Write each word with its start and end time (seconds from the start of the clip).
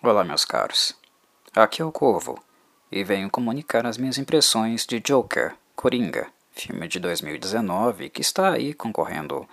Olá, 0.00 0.22
meus 0.22 0.44
caros. 0.44 0.94
Aqui 1.56 1.82
é 1.82 1.84
o 1.84 1.90
Corvo 1.90 2.40
e 2.90 3.02
venho 3.02 3.28
comunicar 3.28 3.84
as 3.84 3.98
minhas 3.98 4.16
impressões 4.16 4.86
de 4.86 5.00
Joker, 5.00 5.56
Coringa, 5.74 6.28
filme 6.52 6.86
de 6.86 7.00
2019 7.00 8.08
que 8.08 8.20
está 8.20 8.52
aí 8.52 8.72
concorrendo 8.72 9.44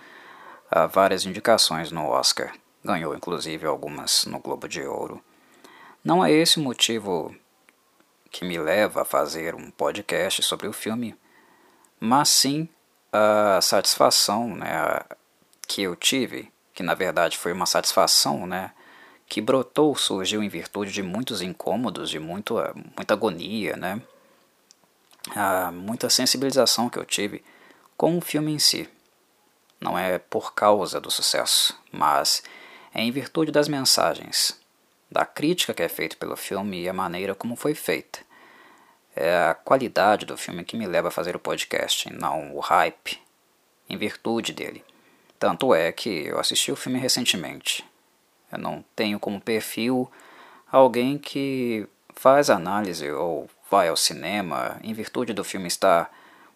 a 0.70 0.86
várias 0.86 1.26
indicações 1.26 1.90
no 1.90 2.06
Oscar. 2.06 2.52
Ganhou 2.84 3.12
inclusive 3.16 3.66
algumas 3.66 4.24
no 4.26 4.38
Globo 4.38 4.68
de 4.68 4.82
Ouro. 4.82 5.20
Não 6.04 6.24
é 6.24 6.30
esse 6.30 6.60
o 6.60 6.62
motivo 6.62 7.34
que 8.30 8.44
me 8.44 8.56
leva 8.56 9.02
a 9.02 9.04
fazer 9.04 9.52
um 9.52 9.68
podcast 9.72 10.44
sobre 10.44 10.68
o 10.68 10.72
filme, 10.72 11.16
mas 11.98 12.28
sim 12.28 12.68
a 13.12 13.58
satisfação 13.60 14.54
né, 14.54 15.02
que 15.66 15.82
eu 15.82 15.96
tive, 15.96 16.52
que 16.72 16.84
na 16.84 16.94
verdade 16.94 17.36
foi 17.36 17.52
uma 17.52 17.66
satisfação, 17.66 18.46
né? 18.46 18.70
Que 19.28 19.40
brotou, 19.40 19.94
surgiu 19.96 20.42
em 20.42 20.48
virtude 20.48 20.92
de 20.92 21.02
muitos 21.02 21.42
incômodos, 21.42 22.08
de 22.08 22.18
muito, 22.18 22.54
muita 22.96 23.14
agonia, 23.14 23.76
né? 23.76 24.00
Ah, 25.34 25.72
muita 25.72 26.08
sensibilização 26.08 26.88
que 26.88 26.98
eu 26.98 27.04
tive 27.04 27.44
com 27.96 28.16
o 28.16 28.20
filme 28.20 28.52
em 28.52 28.58
si. 28.58 28.88
Não 29.80 29.98
é 29.98 30.18
por 30.18 30.54
causa 30.54 31.00
do 31.00 31.10
sucesso, 31.10 31.78
mas 31.90 32.42
é 32.94 33.02
em 33.02 33.10
virtude 33.10 33.50
das 33.50 33.68
mensagens, 33.68 34.58
da 35.10 35.26
crítica 35.26 35.74
que 35.74 35.82
é 35.82 35.88
feita 35.88 36.16
pelo 36.16 36.36
filme 36.36 36.82
e 36.82 36.88
a 36.88 36.92
maneira 36.92 37.34
como 37.34 37.56
foi 37.56 37.74
feita. 37.74 38.20
É 39.14 39.48
a 39.48 39.54
qualidade 39.54 40.24
do 40.24 40.36
filme 40.36 40.64
que 40.64 40.76
me 40.76 40.86
leva 40.86 41.08
a 41.08 41.10
fazer 41.10 41.34
o 41.34 41.40
podcast, 41.40 42.12
não 42.12 42.54
o 42.54 42.60
hype, 42.60 43.20
em 43.88 43.96
virtude 43.96 44.52
dele. 44.52 44.84
Tanto 45.38 45.74
é 45.74 45.90
que 45.90 46.26
eu 46.26 46.38
assisti 46.38 46.70
o 46.70 46.76
filme 46.76 46.98
recentemente 46.98 47.84
eu 48.56 48.62
não 48.62 48.84
tenho 48.94 49.20
como 49.20 49.40
perfil 49.40 50.10
alguém 50.70 51.18
que 51.18 51.86
faz 52.14 52.50
análise 52.50 53.10
ou 53.10 53.48
vai 53.70 53.88
ao 53.88 53.96
cinema 53.96 54.78
em 54.82 54.92
virtude 54.92 55.32
do 55.32 55.44
filme 55.44 55.68
estar 55.68 56.10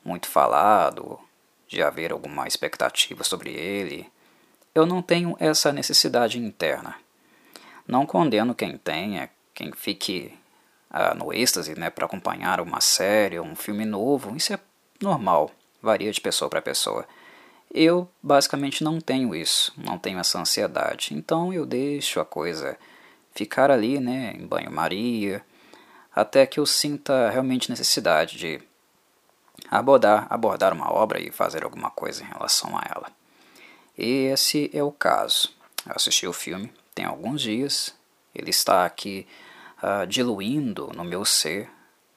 muito 0.04 0.26
falado, 0.26 1.18
de 1.68 1.82
haver 1.82 2.12
alguma 2.12 2.48
expectativa 2.48 3.22
sobre 3.22 3.50
ele. 3.50 4.10
Eu 4.74 4.86
não 4.86 5.02
tenho 5.02 5.36
essa 5.38 5.72
necessidade 5.72 6.38
interna. 6.38 6.96
Não 7.86 8.06
condeno 8.06 8.54
quem 8.54 8.78
tenha, 8.78 9.28
quem 9.54 9.72
fique 9.72 10.36
ah, 10.90 11.14
no 11.14 11.32
êxtase 11.32 11.78
né, 11.78 11.90
para 11.90 12.06
acompanhar 12.06 12.60
uma 12.60 12.80
série 12.80 13.38
um 13.38 13.54
filme 13.54 13.84
novo. 13.84 14.36
Isso 14.36 14.52
é 14.52 14.58
normal, 15.00 15.50
varia 15.82 16.12
de 16.12 16.20
pessoa 16.20 16.48
para 16.48 16.62
pessoa. 16.62 17.06
Eu 17.72 18.08
basicamente 18.22 18.82
não 18.82 19.00
tenho 19.00 19.34
isso, 19.34 19.72
não 19.76 19.98
tenho 19.98 20.18
essa 20.18 20.40
ansiedade. 20.40 21.14
Então 21.14 21.52
eu 21.52 21.64
deixo 21.64 22.20
a 22.20 22.24
coisa 22.24 22.76
ficar 23.32 23.70
ali, 23.70 24.00
né, 24.00 24.34
em 24.36 24.46
banho-maria, 24.46 25.44
até 26.14 26.46
que 26.46 26.58
eu 26.58 26.66
sinta 26.66 27.30
realmente 27.30 27.70
necessidade 27.70 28.36
de 28.36 28.60
abordar, 29.70 30.26
abordar 30.28 30.72
uma 30.72 30.92
obra 30.92 31.20
e 31.20 31.30
fazer 31.30 31.62
alguma 31.62 31.90
coisa 31.90 32.22
em 32.22 32.26
relação 32.26 32.76
a 32.76 32.82
ela. 32.92 33.06
E 33.96 34.26
esse 34.26 34.70
é 34.74 34.82
o 34.82 34.90
caso. 34.90 35.54
Eu 35.86 35.92
assisti 35.94 36.26
o 36.26 36.32
filme 36.32 36.72
tem 37.00 37.06
alguns 37.06 37.40
dias, 37.40 37.94
ele 38.34 38.50
está 38.50 38.84
aqui 38.84 39.26
uh, 39.82 40.06
diluindo 40.06 40.90
no 40.94 41.02
meu 41.02 41.24
ser, 41.24 41.70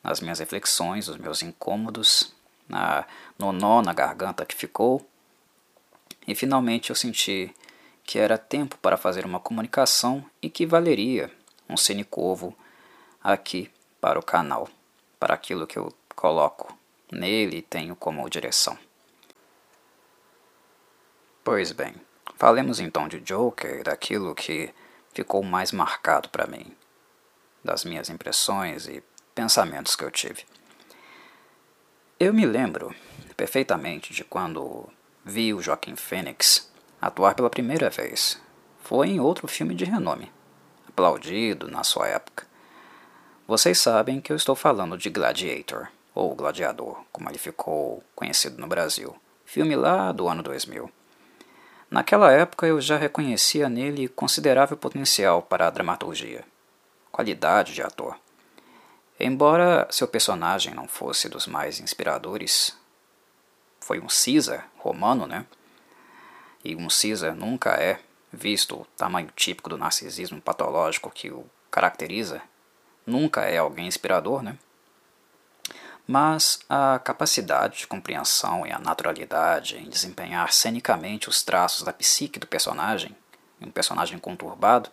nas 0.04 0.20
minhas 0.20 0.40
reflexões, 0.40 1.08
nos 1.08 1.18
meus 1.18 1.42
incômodos, 1.42 2.34
na, 2.68 3.06
no 3.40 3.54
nó 3.54 3.82
na 3.82 3.94
garganta 3.94 4.46
que 4.46 4.54
ficou 4.54 5.08
e 6.28 6.36
finalmente 6.36 6.90
eu 6.90 6.96
senti 6.96 7.54
que 8.04 8.20
era 8.20 8.38
tempo 8.38 8.78
para 8.78 8.98
fazer 8.98 9.26
uma 9.26 9.40
comunicação 9.40 10.26
e 10.42 10.50
que 10.50 10.66
valeria 10.66 11.32
um 11.70 11.78
cinecovo 11.78 12.56
aqui 13.24 13.72
para 14.00 14.20
o 14.20 14.24
canal, 14.24 14.68
para 15.20 15.34
aquilo 15.34 15.66
que 15.66 15.78
eu 15.78 15.94
coloco 16.16 16.78
nele 17.12 17.58
e 17.58 17.62
tenho 17.62 17.96
como 17.96 18.30
direção. 18.30 18.78
Pois 21.44 21.72
bem, 21.72 21.96
falemos 22.38 22.80
então 22.80 23.08
de 23.08 23.20
Joker, 23.20 23.84
daquilo 23.84 24.36
que 24.36 24.74
ficou 25.14 25.44
mais 25.44 25.72
marcado 25.72 26.30
para 26.30 26.48
mim, 26.48 26.76
das 27.64 27.86
minhas 27.86 28.10
impressões 28.10 28.88
e 28.88 29.04
pensamentos 29.36 29.96
que 29.96 30.04
eu 30.04 30.12
tive. 30.12 30.46
Eu 32.20 32.34
me 32.34 32.46
lembro 32.46 32.96
perfeitamente 33.36 34.14
de 34.14 34.24
quando 34.24 34.90
vi 35.26 35.54
o 35.54 35.62
Joaquim 35.62 35.96
Phoenix 35.96 36.70
atuar 37.02 37.36
pela 37.36 37.50
primeira 37.50 37.90
vez. 37.90 38.42
Foi 38.84 39.10
em 39.10 39.20
outro 39.20 39.48
filme 39.48 39.74
de 39.74 39.86
renome, 39.86 40.32
aplaudido 40.88 41.70
na 41.70 41.84
sua 41.84 42.08
época. 42.08 42.46
Vocês 43.48 43.78
sabem 43.78 44.20
que 44.20 44.32
eu 44.32 44.36
estou 44.36 44.56
falando 44.56 44.98
de 44.98 45.10
Gladiator, 45.10 45.88
ou 46.14 46.36
Gladiador, 46.36 47.04
como 47.12 47.30
ele 47.30 47.38
ficou 47.38 48.04
conhecido 48.16 48.60
no 48.60 48.68
Brasil, 48.68 49.16
filme 49.46 49.76
lá 49.76 50.12
do 50.12 50.28
ano 50.28 50.44
2000. 50.44 50.90
Naquela 51.90 52.32
época 52.32 52.66
eu 52.66 52.82
já 52.82 52.98
reconhecia 52.98 53.70
nele 53.70 54.08
considerável 54.08 54.76
potencial 54.76 55.42
para 55.42 55.68
a 55.68 55.70
dramaturgia, 55.70 56.44
qualidade 57.12 57.74
de 57.74 57.82
ator. 57.82 58.18
Embora 59.20 59.88
seu 59.92 60.08
personagem 60.08 60.74
não 60.74 60.88
fosse 60.88 61.30
dos 61.30 61.46
mais 61.46 61.80
inspiradores, 61.80 62.76
foi 63.84 64.00
um 64.00 64.08
Caesar 64.08 64.70
romano, 64.78 65.28
né? 65.28 65.46
E 66.64 66.74
um 66.76 66.88
Caesar 66.88 67.36
nunca 67.36 67.72
é 67.72 68.00
visto 68.32 68.78
o 68.78 68.86
tamanho 68.98 69.30
típico 69.36 69.70
do 69.70 69.78
narcisismo 69.78 70.42
patológico 70.42 71.12
que 71.12 71.30
o 71.30 71.46
caracteriza, 71.70 72.42
nunca 73.06 73.42
é 73.42 73.58
alguém 73.58 73.88
inspirador, 73.88 74.42
né? 74.42 74.58
Mas 76.08 76.60
a 76.70 77.00
capacidade 77.00 77.80
de 77.80 77.88
compreensão 77.88 78.66
e 78.66 78.72
a 78.72 78.80
naturalidade 78.80 79.78
em 79.78 79.90
desempenhar 79.90 80.54
cenicamente 80.54 81.28
os 81.28 81.44
traços 81.44 81.84
da 81.84 81.92
psique 81.92 82.40
do 82.40 82.48
personagem, 82.48 83.16
um 83.62 83.72
personagem 83.72 84.18
conturbado, 84.18 84.90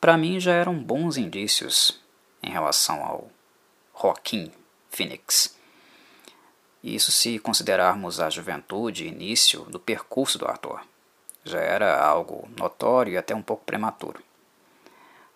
para 0.00 0.16
mim 0.16 0.40
já 0.40 0.52
eram 0.52 0.74
bons 0.78 1.16
indícios 1.16 2.00
em 2.42 2.50
relação 2.50 3.04
ao 3.04 3.30
Joaquim 4.00 4.50
Phoenix. 4.90 5.59
Isso 6.82 7.12
se 7.12 7.38
considerarmos 7.38 8.20
a 8.20 8.30
juventude 8.30 9.06
início 9.06 9.62
do 9.64 9.78
percurso 9.78 10.38
do 10.38 10.46
ator. 10.46 10.82
Já 11.44 11.60
era 11.60 12.02
algo 12.02 12.48
notório 12.58 13.12
e 13.12 13.18
até 13.18 13.34
um 13.34 13.42
pouco 13.42 13.64
prematuro. 13.64 14.22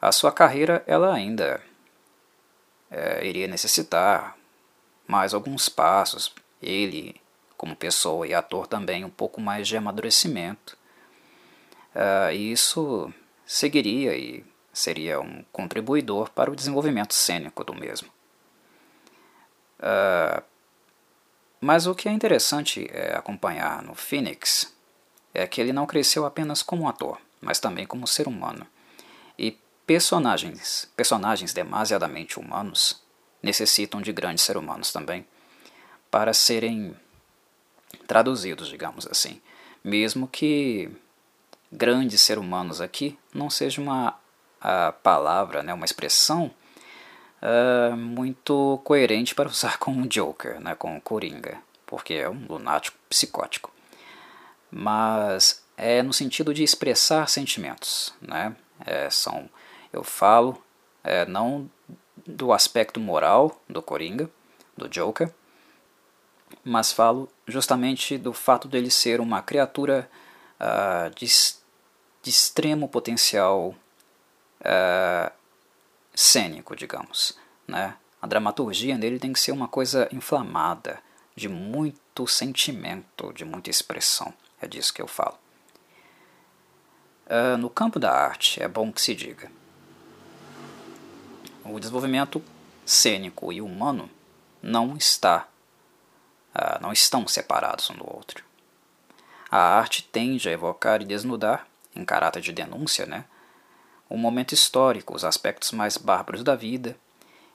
A 0.00 0.12
sua 0.12 0.32
carreira 0.32 0.82
ela 0.86 1.12
ainda 1.12 1.62
é, 2.90 3.26
iria 3.26 3.48
necessitar 3.48 4.36
mais 5.06 5.34
alguns 5.34 5.68
passos. 5.68 6.34
Ele, 6.62 7.20
como 7.56 7.76
pessoa 7.76 8.26
e 8.26 8.34
ator, 8.34 8.66
também 8.66 9.04
um 9.04 9.10
pouco 9.10 9.40
mais 9.40 9.68
de 9.68 9.76
amadurecimento. 9.76 10.76
Uh, 11.94 12.32
e 12.32 12.50
isso 12.50 13.12
seguiria 13.46 14.16
e 14.16 14.44
seria 14.72 15.20
um 15.20 15.44
contribuidor 15.52 16.30
para 16.30 16.50
o 16.50 16.56
desenvolvimento 16.56 17.14
cênico 17.14 17.62
do 17.62 17.74
mesmo. 17.74 18.08
Uh, 19.78 20.42
mas 21.64 21.86
o 21.86 21.94
que 21.94 22.10
é 22.10 22.12
interessante 22.12 22.86
é 22.92 23.16
acompanhar 23.16 23.82
no 23.82 23.94
Phoenix 23.94 24.70
é 25.32 25.46
que 25.46 25.62
ele 25.62 25.72
não 25.72 25.86
cresceu 25.86 26.26
apenas 26.26 26.62
como 26.62 26.86
ator, 26.86 27.18
mas 27.40 27.58
também 27.58 27.86
como 27.86 28.06
ser 28.06 28.28
humano. 28.28 28.66
E 29.38 29.58
personagens, 29.86 30.86
personagens 30.94 31.54
demasiadamente 31.54 32.38
humanos 32.38 33.02
necessitam 33.42 34.02
de 34.02 34.12
grandes 34.12 34.44
seres 34.44 34.60
humanos 34.60 34.92
também 34.92 35.26
para 36.10 36.34
serem 36.34 36.94
traduzidos, 38.06 38.68
digamos 38.68 39.06
assim. 39.06 39.40
Mesmo 39.82 40.28
que 40.28 40.90
grandes 41.72 42.20
seres 42.20 42.44
humanos 42.44 42.82
aqui 42.82 43.18
não 43.32 43.48
seja 43.48 43.80
uma 43.80 44.20
palavra, 45.02 45.62
né, 45.62 45.72
uma 45.72 45.86
expressão 45.86 46.50
uh, 47.44 47.96
muito 47.96 48.80
coerente 48.82 49.34
para 49.34 49.48
usar 49.48 49.76
com 49.78 49.92
o 49.92 50.08
Joker, 50.08 50.60
né, 50.60 50.74
com 50.74 50.96
o 50.96 51.00
Coringa, 51.00 51.58
porque 51.86 52.14
é 52.14 52.28
um 52.28 52.46
lunático 52.48 52.96
psicótico. 53.08 53.72
Mas 54.70 55.62
é 55.76 56.02
no 56.02 56.12
sentido 56.12 56.52
de 56.52 56.64
expressar 56.64 57.28
sentimentos, 57.28 58.12
né? 58.20 58.56
É, 58.84 59.08
são, 59.08 59.48
eu 59.92 60.02
falo 60.02 60.60
é, 61.04 61.24
não 61.26 61.70
do 62.26 62.52
aspecto 62.52 62.98
moral 62.98 63.60
do 63.68 63.80
Coringa, 63.80 64.28
do 64.76 64.88
Joker, 64.88 65.30
mas 66.64 66.92
falo 66.92 67.28
justamente 67.46 68.18
do 68.18 68.32
fato 68.32 68.66
dele 68.66 68.90
ser 68.90 69.20
uma 69.20 69.42
criatura 69.42 70.08
uh, 70.60 71.14
de, 71.14 71.26
de, 71.26 72.30
extremo 72.30 72.88
potencial 72.88 73.74
uh, 74.60 75.32
cênico, 76.14 76.76
digamos. 76.76 77.36
Né? 77.66 77.94
A 78.20 78.26
dramaturgia 78.26 78.96
nele 78.96 79.18
tem 79.18 79.32
que 79.32 79.40
ser 79.40 79.52
uma 79.52 79.68
coisa 79.68 80.08
inflamada, 80.12 81.02
de 81.36 81.48
muito 81.48 82.26
sentimento, 82.26 83.32
de 83.32 83.44
muita 83.44 83.70
expressão. 83.70 84.32
É 84.60 84.66
disso 84.66 84.94
que 84.94 85.02
eu 85.02 85.08
falo. 85.08 85.36
Uh, 87.26 87.56
no 87.58 87.68
campo 87.68 87.98
da 87.98 88.12
arte, 88.12 88.62
é 88.62 88.68
bom 88.68 88.92
que 88.92 89.00
se 89.00 89.14
diga. 89.14 89.50
o 91.64 91.80
desenvolvimento 91.80 92.42
cênico 92.84 93.52
e 93.52 93.60
humano 93.60 94.10
não 94.62 94.96
está 94.96 95.48
uh, 96.54 96.80
não 96.80 96.92
estão 96.92 97.26
separados 97.26 97.90
um 97.90 97.94
do 97.94 98.06
outro. 98.06 98.44
A 99.50 99.58
arte 99.58 100.04
tende 100.04 100.48
a 100.48 100.52
evocar 100.52 101.02
e 101.02 101.04
desnudar, 101.04 101.66
em 101.94 102.04
caráter 102.04 102.40
de 102.40 102.52
denúncia, 102.52 103.06
né, 103.06 103.24
o 104.08 104.16
momento 104.16 104.52
histórico, 104.52 105.14
os 105.14 105.24
aspectos 105.24 105.72
mais 105.72 105.96
bárbaros 105.96 106.42
da 106.42 106.54
vida, 106.54 106.96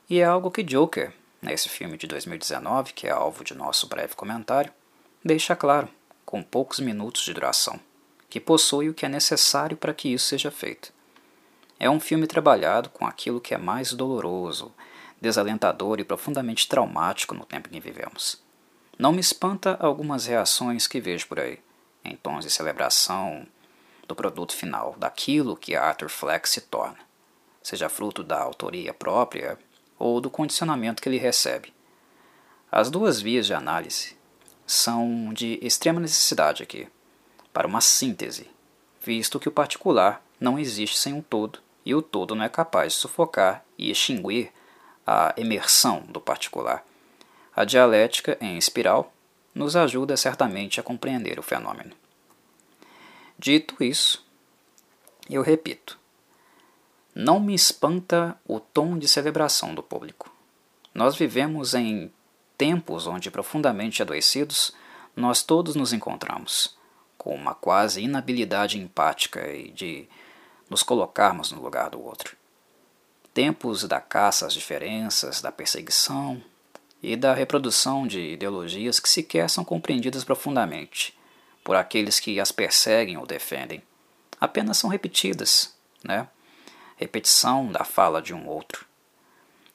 e 0.10 0.20
é 0.20 0.24
algo 0.24 0.52
que 0.52 0.64
Joker, 0.64 1.14
nesse 1.42 1.70
filme 1.70 1.98
de 1.98 2.08
2019, 2.08 2.94
que 2.94 3.08
é 3.08 3.12
alvo 3.12 3.44
de 3.44 3.54
nosso 3.54 3.88
breve 3.88 4.16
comentário, 4.16 4.72
deixa 5.24 5.56
claro, 5.56 5.88
com 6.26 6.42
poucos 6.44 6.80
minutos 6.80 7.24
de 7.24 7.34
duração, 7.34 7.80
que 8.30 8.40
possui 8.40 8.90
o 8.90 8.94
que 8.94 9.06
é 9.06 9.10
necessário 9.10 9.78
para 9.78 9.94
que 9.94 10.10
isso 10.14 10.28
seja 10.28 10.52
feito. 10.52 10.92
É 11.80 11.90
um 11.90 12.00
filme 12.00 12.28
trabalhado 12.28 12.90
com 12.90 13.06
aquilo 13.06 13.40
que 13.40 13.54
é 13.54 13.58
mais 13.58 13.94
doloroso, 13.94 14.74
desalentador 15.22 16.00
e 16.00 16.04
profundamente 16.04 16.68
traumático 16.68 17.34
no 17.34 17.46
tempo 17.46 17.70
em 17.70 17.72
que 17.72 17.80
vivemos. 17.80 18.42
Não 18.98 19.12
me 19.12 19.22
espanta 19.22 19.78
algumas 19.80 20.26
reações 20.26 20.88
que 20.88 21.00
vejo 21.00 21.28
por 21.28 21.40
aí, 21.40 21.60
em 22.04 22.16
tons 22.16 22.44
de 22.44 22.52
celebração 22.52 23.48
do 24.10 24.16
produto 24.16 24.56
final, 24.56 24.96
daquilo 24.98 25.56
que 25.56 25.76
Arthur 25.76 26.10
Fleck 26.10 26.50
se 26.50 26.62
torna, 26.62 26.98
seja 27.62 27.88
fruto 27.88 28.24
da 28.24 28.42
autoria 28.42 28.92
própria 28.92 29.58
ou 30.00 30.20
do 30.20 30.32
condicionamento 30.32 31.00
que 31.00 31.08
ele 31.08 31.20
recebe. 31.20 31.72
As 32.72 32.90
duas 32.90 33.22
vias 33.22 33.46
de 33.46 33.54
análise 33.54 34.18
são 34.66 35.32
de 35.32 35.60
extrema 35.62 36.00
necessidade 36.00 36.64
aqui, 36.64 36.88
para 37.54 37.68
uma 37.68 37.82
síntese, 37.82 38.50
visto 39.00 39.40
que 39.40 39.48
o 39.48 39.52
particular 39.52 40.24
não 40.40 40.58
existe 40.58 40.98
sem 40.98 41.14
um 41.14 41.22
todo 41.22 41.60
e 41.86 41.94
o 41.94 42.02
todo 42.02 42.34
não 42.34 42.44
é 42.44 42.50
capaz 42.50 42.94
de 42.94 43.00
sufocar 43.00 43.64
e 43.78 43.92
extinguir 43.92 44.52
a 45.06 45.36
emersão 45.38 46.02
do 46.02 46.20
particular. 46.20 46.84
A 47.56 47.64
dialética 47.64 48.38
em 48.42 48.58
espiral 48.58 49.14
nos 49.54 49.76
ajuda 49.76 50.18
certamente 50.18 50.80
a 50.80 50.84
compreender 50.84 51.38
o 51.38 51.44
fenômeno. 51.44 51.96
Dito 53.42 53.82
isso, 53.82 54.22
eu 55.30 55.42
repito: 55.42 55.98
não 57.16 57.40
me 57.40 57.56
espanta 57.56 58.38
o 58.46 58.60
tom 58.60 58.98
de 58.98 59.08
celebração 59.08 59.74
do 59.74 59.82
público. 59.82 60.30
Nós 60.94 61.16
vivemos 61.16 61.74
em 61.74 62.12
tempos 62.58 63.08
onde, 63.08 63.32
profundamente 63.32 64.02
adoecidos, 64.02 64.74
nós 65.16 65.42
todos 65.42 65.74
nos 65.74 65.94
encontramos, 65.94 66.78
com 67.18 67.34
uma 67.34 67.56
quase 67.56 68.02
inabilidade 68.02 68.78
empática 68.78 69.50
e 69.50 69.72
de 69.72 70.06
nos 70.70 70.84
colocarmos 70.84 71.50
no 71.54 71.62
lugar 71.62 71.92
do 71.92 72.04
outro. 72.04 72.36
Tempos 73.34 73.86
da 73.86 74.02
caça 74.02 74.48
às 74.48 74.54
diferenças, 74.54 75.42
da 75.42 75.50
perseguição 75.50 76.44
e 77.02 77.16
da 77.16 77.34
reprodução 77.34 78.06
de 78.06 78.20
ideologias 78.34 79.00
que 79.00 79.08
sequer 79.08 79.50
são 79.50 79.64
compreendidas 79.64 80.26
profundamente 80.26 81.18
por 81.70 81.76
aqueles 81.76 82.20
que 82.20 82.40
as 82.40 82.52
perseguem 82.52 83.16
ou 83.16 83.28
defendem. 83.28 83.84
Apenas 84.42 84.80
são 84.80 84.90
repetidas, 84.90 85.78
né? 86.04 86.28
Repetição 86.98 87.72
da 87.72 87.84
fala 87.84 88.24
de 88.24 88.34
um 88.34 88.48
outro. 88.48 88.88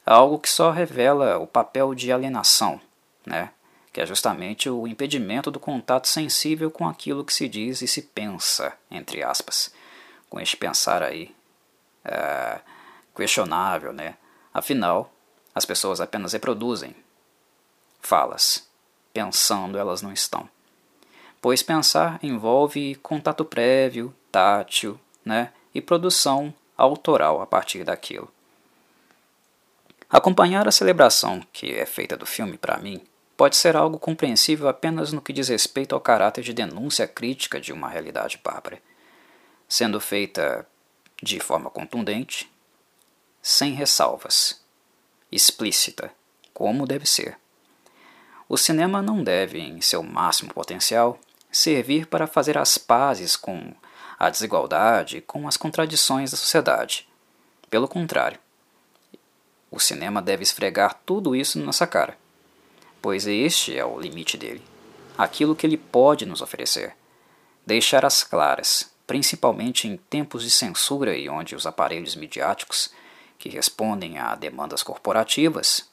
Algo 0.05 0.41
que 0.41 0.51
só 0.51 0.73
revela 0.73 1.39
o 1.39 1.47
papel 1.47 1.95
de 1.95 2.11
alienação, 2.11 2.81
né? 3.25 3.53
que 3.93 4.01
é 4.01 4.07
justamente 4.07 4.69
o 4.69 4.89
impedimento 4.89 5.53
do 5.53 5.61
contato 5.61 6.09
sensível 6.09 6.69
com 6.69 6.89
aquilo 6.89 7.25
que 7.25 7.33
se 7.33 7.49
diz 7.49 7.81
e 7.81 7.87
se 7.87 8.03
pensa, 8.03 8.77
entre 8.91 9.23
aspas 9.23 9.73
com 10.29 10.41
este 10.41 10.57
pensar 10.57 11.01
aí 11.01 11.33
é, 12.05 12.59
questionável, 13.15 13.93
né? 13.93 14.17
Afinal, 14.53 15.13
as 15.55 15.65
pessoas 15.65 16.01
apenas 16.01 16.33
reproduzem 16.33 16.93
falas. 18.01 18.69
Pensando, 19.13 19.79
elas 19.79 20.03
não 20.03 20.13
estão. 20.13 20.51
Pois 21.45 21.63
pensar 21.63 22.19
envolve 22.23 22.95
contato 23.03 23.45
prévio, 23.45 24.15
tátil, 24.33 24.99
né? 25.23 25.53
E 25.75 25.81
produção 25.83 26.55
autoral 26.75 27.43
a 27.43 27.47
partir 27.47 27.85
daquilo. 27.85 28.33
Acompanhar 30.09 30.67
a 30.67 30.73
celebração 30.73 31.47
que 31.53 31.71
é 31.71 31.85
feita 31.85 32.17
do 32.17 32.25
filme, 32.25 32.57
para 32.57 32.79
mim, 32.79 33.03
pode 33.37 33.57
ser 33.57 33.77
algo 33.77 33.99
compreensível 33.99 34.69
apenas 34.69 35.13
no 35.13 35.21
que 35.21 35.35
diz 35.35 35.49
respeito 35.49 35.95
ao 35.95 36.01
caráter 36.01 36.43
de 36.43 36.55
denúncia 36.55 37.07
crítica 37.07 37.61
de 37.61 37.75
uma 37.75 37.91
realidade 37.91 38.41
bárbara 38.43 38.81
sendo 39.69 40.01
feita 40.01 40.67
de 41.23 41.39
forma 41.41 41.69
contundente, 41.69 42.51
sem 43.43 43.75
ressalvas, 43.75 44.63
explícita, 45.31 46.11
como 46.55 46.87
deve 46.87 47.05
ser. 47.05 47.37
O 48.49 48.57
cinema 48.57 49.03
não 49.03 49.23
deve, 49.23 49.59
em 49.59 49.83
seu 49.83 50.03
máximo 50.03 50.55
potencial, 50.55 51.21
servir 51.57 52.07
para 52.07 52.27
fazer 52.27 52.59
as 52.59 52.77
pazes 52.77 53.37
com 53.37 53.73
a 54.19 54.29
desigualdade, 54.29 55.21
com 55.21 55.47
as 55.47 55.57
contradições 55.57 56.31
da 56.31 56.37
sociedade. 56.37 57.09
Pelo 57.71 57.87
contrário, 57.87 58.39
o 59.71 59.79
cinema 59.79 60.21
deve 60.21 60.43
esfregar 60.43 61.01
tudo 61.07 61.35
isso 61.35 61.59
na 61.59 61.65
nossa 61.65 61.87
cara, 61.87 62.17
pois 63.01 63.27
este 63.27 63.77
é 63.77 63.85
o 63.85 63.99
limite 63.99 64.37
dele, 64.37 64.63
aquilo 65.17 65.55
que 65.55 65.67
ele 65.67 65.77
pode 65.77 66.27
nos 66.27 66.41
oferecer. 66.41 66.95
Deixar 67.67 68.05
as 68.05 68.23
claras, 68.23 68.93
principalmente 69.07 69.89
em 69.89 69.97
tempos 69.97 70.43
de 70.43 70.51
censura 70.51 71.17
e 71.17 71.29
onde 71.29 71.55
os 71.55 71.67
aparelhos 71.67 72.15
midiáticos, 72.15 72.93
que 73.39 73.49
respondem 73.49 74.19
a 74.19 74.35
demandas 74.35 74.83
corporativas, 74.83 75.89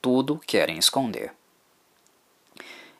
tudo 0.00 0.38
querem 0.46 0.78
esconder. 0.78 1.32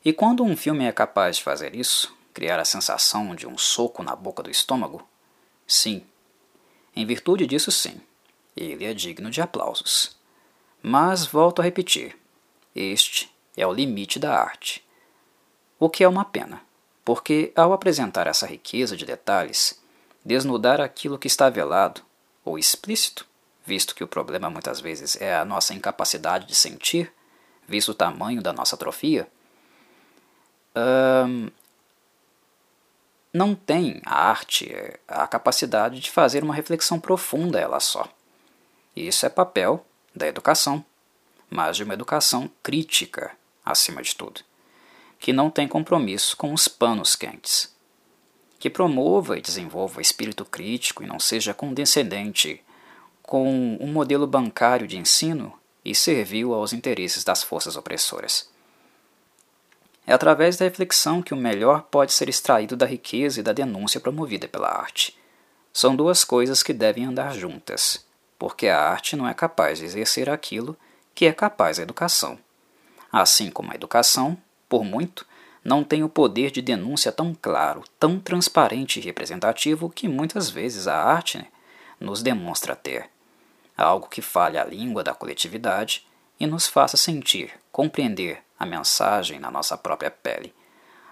E 0.04 0.12
quando 0.12 0.42
um 0.42 0.56
filme 0.56 0.84
é 0.84 0.92
capaz 0.92 1.36
de 1.36 1.42
fazer 1.42 1.74
isso, 1.74 2.16
criar 2.32 2.58
a 2.58 2.64
sensação 2.64 3.34
de 3.34 3.46
um 3.46 3.58
soco 3.58 4.02
na 4.02 4.16
boca 4.16 4.42
do 4.42 4.50
estômago, 4.50 5.06
sim, 5.66 6.04
em 6.96 7.04
virtude 7.04 7.46
disso, 7.46 7.70
sim, 7.70 8.00
ele 8.56 8.84
é 8.84 8.94
digno 8.94 9.30
de 9.30 9.40
aplausos. 9.40 10.16
Mas 10.82 11.26
volto 11.26 11.60
a 11.60 11.64
repetir: 11.64 12.16
este 12.74 13.30
é 13.56 13.66
o 13.66 13.72
limite 13.72 14.18
da 14.18 14.38
arte. 14.38 14.84
O 15.78 15.88
que 15.88 16.02
é 16.02 16.08
uma 16.08 16.24
pena 16.24 16.62
porque, 17.04 17.52
ao 17.56 17.72
apresentar 17.72 18.28
essa 18.28 18.46
riqueza 18.46 18.96
de 18.96 19.04
detalhes, 19.04 19.82
desnudar 20.24 20.80
aquilo 20.80 21.18
que 21.18 21.26
está 21.26 21.50
velado 21.50 22.02
ou 22.44 22.56
explícito, 22.58 23.26
visto 23.64 23.96
que 23.96 24.04
o 24.04 24.08
problema 24.08 24.50
muitas 24.50 24.80
vezes 24.80 25.20
é 25.20 25.34
a 25.34 25.44
nossa 25.44 25.74
incapacidade 25.74 26.46
de 26.46 26.54
sentir, 26.54 27.12
visto 27.66 27.90
o 27.90 27.94
tamanho 27.94 28.40
da 28.40 28.52
nossa 28.52 28.76
atrofia, 28.76 29.26
não 33.32 33.54
tem 33.54 34.00
a 34.04 34.28
arte 34.28 34.74
a 35.06 35.26
capacidade 35.26 36.00
de 36.00 36.10
fazer 36.10 36.42
uma 36.42 36.54
reflexão 36.54 36.98
profunda 36.98 37.58
ela 37.58 37.80
só. 37.80 38.08
Isso 38.94 39.24
é 39.24 39.28
papel 39.28 39.84
da 40.14 40.26
educação, 40.26 40.84
mas 41.48 41.76
de 41.76 41.84
uma 41.84 41.94
educação 41.94 42.50
crítica 42.62 43.32
acima 43.64 44.02
de 44.02 44.14
tudo 44.14 44.42
que 45.20 45.34
não 45.34 45.50
tem 45.50 45.68
compromisso 45.68 46.34
com 46.34 46.52
os 46.54 46.66
panos 46.66 47.14
quentes. 47.14 47.72
Que 48.58 48.70
promova 48.70 49.36
e 49.36 49.42
desenvolva 49.42 50.00
espírito 50.00 50.46
crítico 50.46 51.02
e 51.02 51.06
não 51.06 51.20
seja 51.20 51.52
condescendente 51.52 52.64
com 53.22 53.76
um 53.78 53.92
modelo 53.92 54.26
bancário 54.26 54.88
de 54.88 54.96
ensino 54.96 55.52
e 55.84 55.94
servil 55.94 56.54
aos 56.54 56.72
interesses 56.72 57.22
das 57.22 57.42
forças 57.42 57.76
opressoras. 57.76 58.48
É 60.10 60.12
através 60.12 60.56
da 60.56 60.64
reflexão 60.64 61.22
que 61.22 61.32
o 61.32 61.36
melhor 61.36 61.82
pode 61.82 62.12
ser 62.12 62.28
extraído 62.28 62.76
da 62.76 62.84
riqueza 62.84 63.38
e 63.38 63.42
da 63.44 63.52
denúncia 63.52 64.00
promovida 64.00 64.48
pela 64.48 64.66
arte. 64.68 65.16
São 65.72 65.94
duas 65.94 66.24
coisas 66.24 66.64
que 66.64 66.72
devem 66.72 67.04
andar 67.04 67.32
juntas, 67.32 68.04
porque 68.36 68.66
a 68.66 68.76
arte 68.76 69.14
não 69.14 69.28
é 69.28 69.32
capaz 69.32 69.78
de 69.78 69.84
exercer 69.84 70.28
aquilo 70.28 70.76
que 71.14 71.26
é 71.26 71.32
capaz 71.32 71.78
a 71.78 71.84
educação. 71.84 72.36
Assim 73.12 73.52
como 73.52 73.70
a 73.70 73.76
educação 73.76 74.36
por 74.68 74.82
muito, 74.82 75.24
não 75.62 75.84
tem 75.84 76.02
o 76.02 76.08
poder 76.08 76.50
de 76.50 76.60
denúncia 76.60 77.12
tão 77.12 77.32
claro, 77.32 77.84
tão 77.96 78.18
transparente 78.18 78.98
e 78.98 79.02
representativo 79.04 79.88
que 79.88 80.08
muitas 80.08 80.50
vezes 80.50 80.88
a 80.88 80.96
arte 80.96 81.46
nos 82.00 82.20
demonstra 82.20 82.74
ter. 82.74 83.08
Algo 83.76 84.08
que 84.08 84.20
fale 84.20 84.58
a 84.58 84.64
língua 84.64 85.04
da 85.04 85.14
coletividade 85.14 86.04
e 86.40 86.48
nos 86.48 86.66
faça 86.66 86.96
sentir, 86.96 87.52
compreender 87.70 88.42
a 88.60 88.66
mensagem 88.66 89.40
na 89.40 89.50
nossa 89.50 89.74
própria 89.78 90.10
pele, 90.10 90.54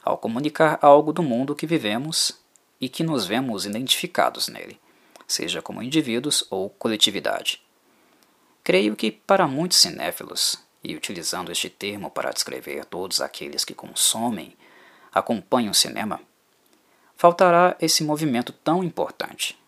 ao 0.04 0.18
comunicar 0.18 0.78
algo 0.82 1.14
do 1.14 1.22
mundo 1.22 1.56
que 1.56 1.66
vivemos 1.66 2.38
e 2.78 2.90
que 2.90 3.02
nos 3.02 3.24
vemos 3.24 3.64
identificados 3.64 4.48
nele, 4.48 4.78
seja 5.26 5.62
como 5.62 5.82
indivíduos 5.82 6.44
ou 6.50 6.68
coletividade. 6.68 7.62
Creio 8.62 8.94
que 8.94 9.10
para 9.10 9.48
muitos 9.48 9.78
cinéfilos 9.78 10.62
e 10.84 10.94
utilizando 10.94 11.50
este 11.50 11.70
termo 11.70 12.10
para 12.10 12.32
descrever 12.32 12.84
todos 12.84 13.22
aqueles 13.22 13.64
que 13.64 13.74
consomem, 13.74 14.54
acompanham 15.10 15.70
o 15.70 15.74
cinema, 15.74 16.20
faltará 17.16 17.74
esse 17.80 18.04
movimento 18.04 18.52
tão 18.52 18.84
importante. 18.84 19.58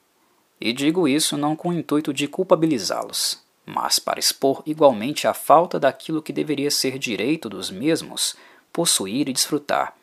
E 0.60 0.70
digo 0.75 1.08
isso 1.08 1.38
não 1.38 1.56
com 1.56 1.70
o 1.70 1.72
intuito 1.72 2.12
de 2.12 2.28
culpabilizá-los, 2.28 3.42
mas 3.73 3.99
para 3.99 4.19
expor 4.19 4.62
igualmente 4.67 5.27
a 5.27 5.35
falta 5.35 5.79
daquilo 5.79 6.23
que 6.23 6.33
deveria 6.33 6.71
ser 6.71 6.99
direito 6.99 7.49
dos 7.49 7.71
mesmos 7.71 8.37
possuir 8.73 9.29
e 9.29 9.33
desfrutar, 9.33 9.95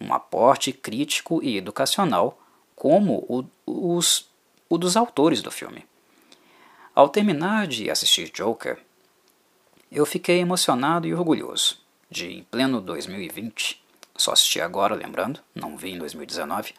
um 0.00 0.12
aporte 0.12 0.72
crítico 0.72 1.42
e 1.42 1.56
educacional 1.56 2.38
como 2.74 3.24
o, 3.28 3.44
os, 3.96 4.28
o 4.68 4.78
dos 4.78 4.96
autores 4.96 5.42
do 5.42 5.50
filme. 5.50 5.84
Ao 6.94 7.08
terminar 7.08 7.66
de 7.66 7.90
assistir 7.90 8.30
Joker, 8.30 8.78
eu 9.90 10.06
fiquei 10.06 10.40
emocionado 10.40 11.06
e 11.06 11.14
orgulhoso 11.14 11.78
de, 12.10 12.26
em 12.26 12.42
pleno 12.42 12.80
2020, 12.80 13.82
só 14.16 14.32
assisti 14.32 14.60
agora, 14.60 14.94
lembrando, 14.94 15.40
não 15.54 15.76
vi 15.76 15.90
em 15.90 15.98
2019, 15.98 16.74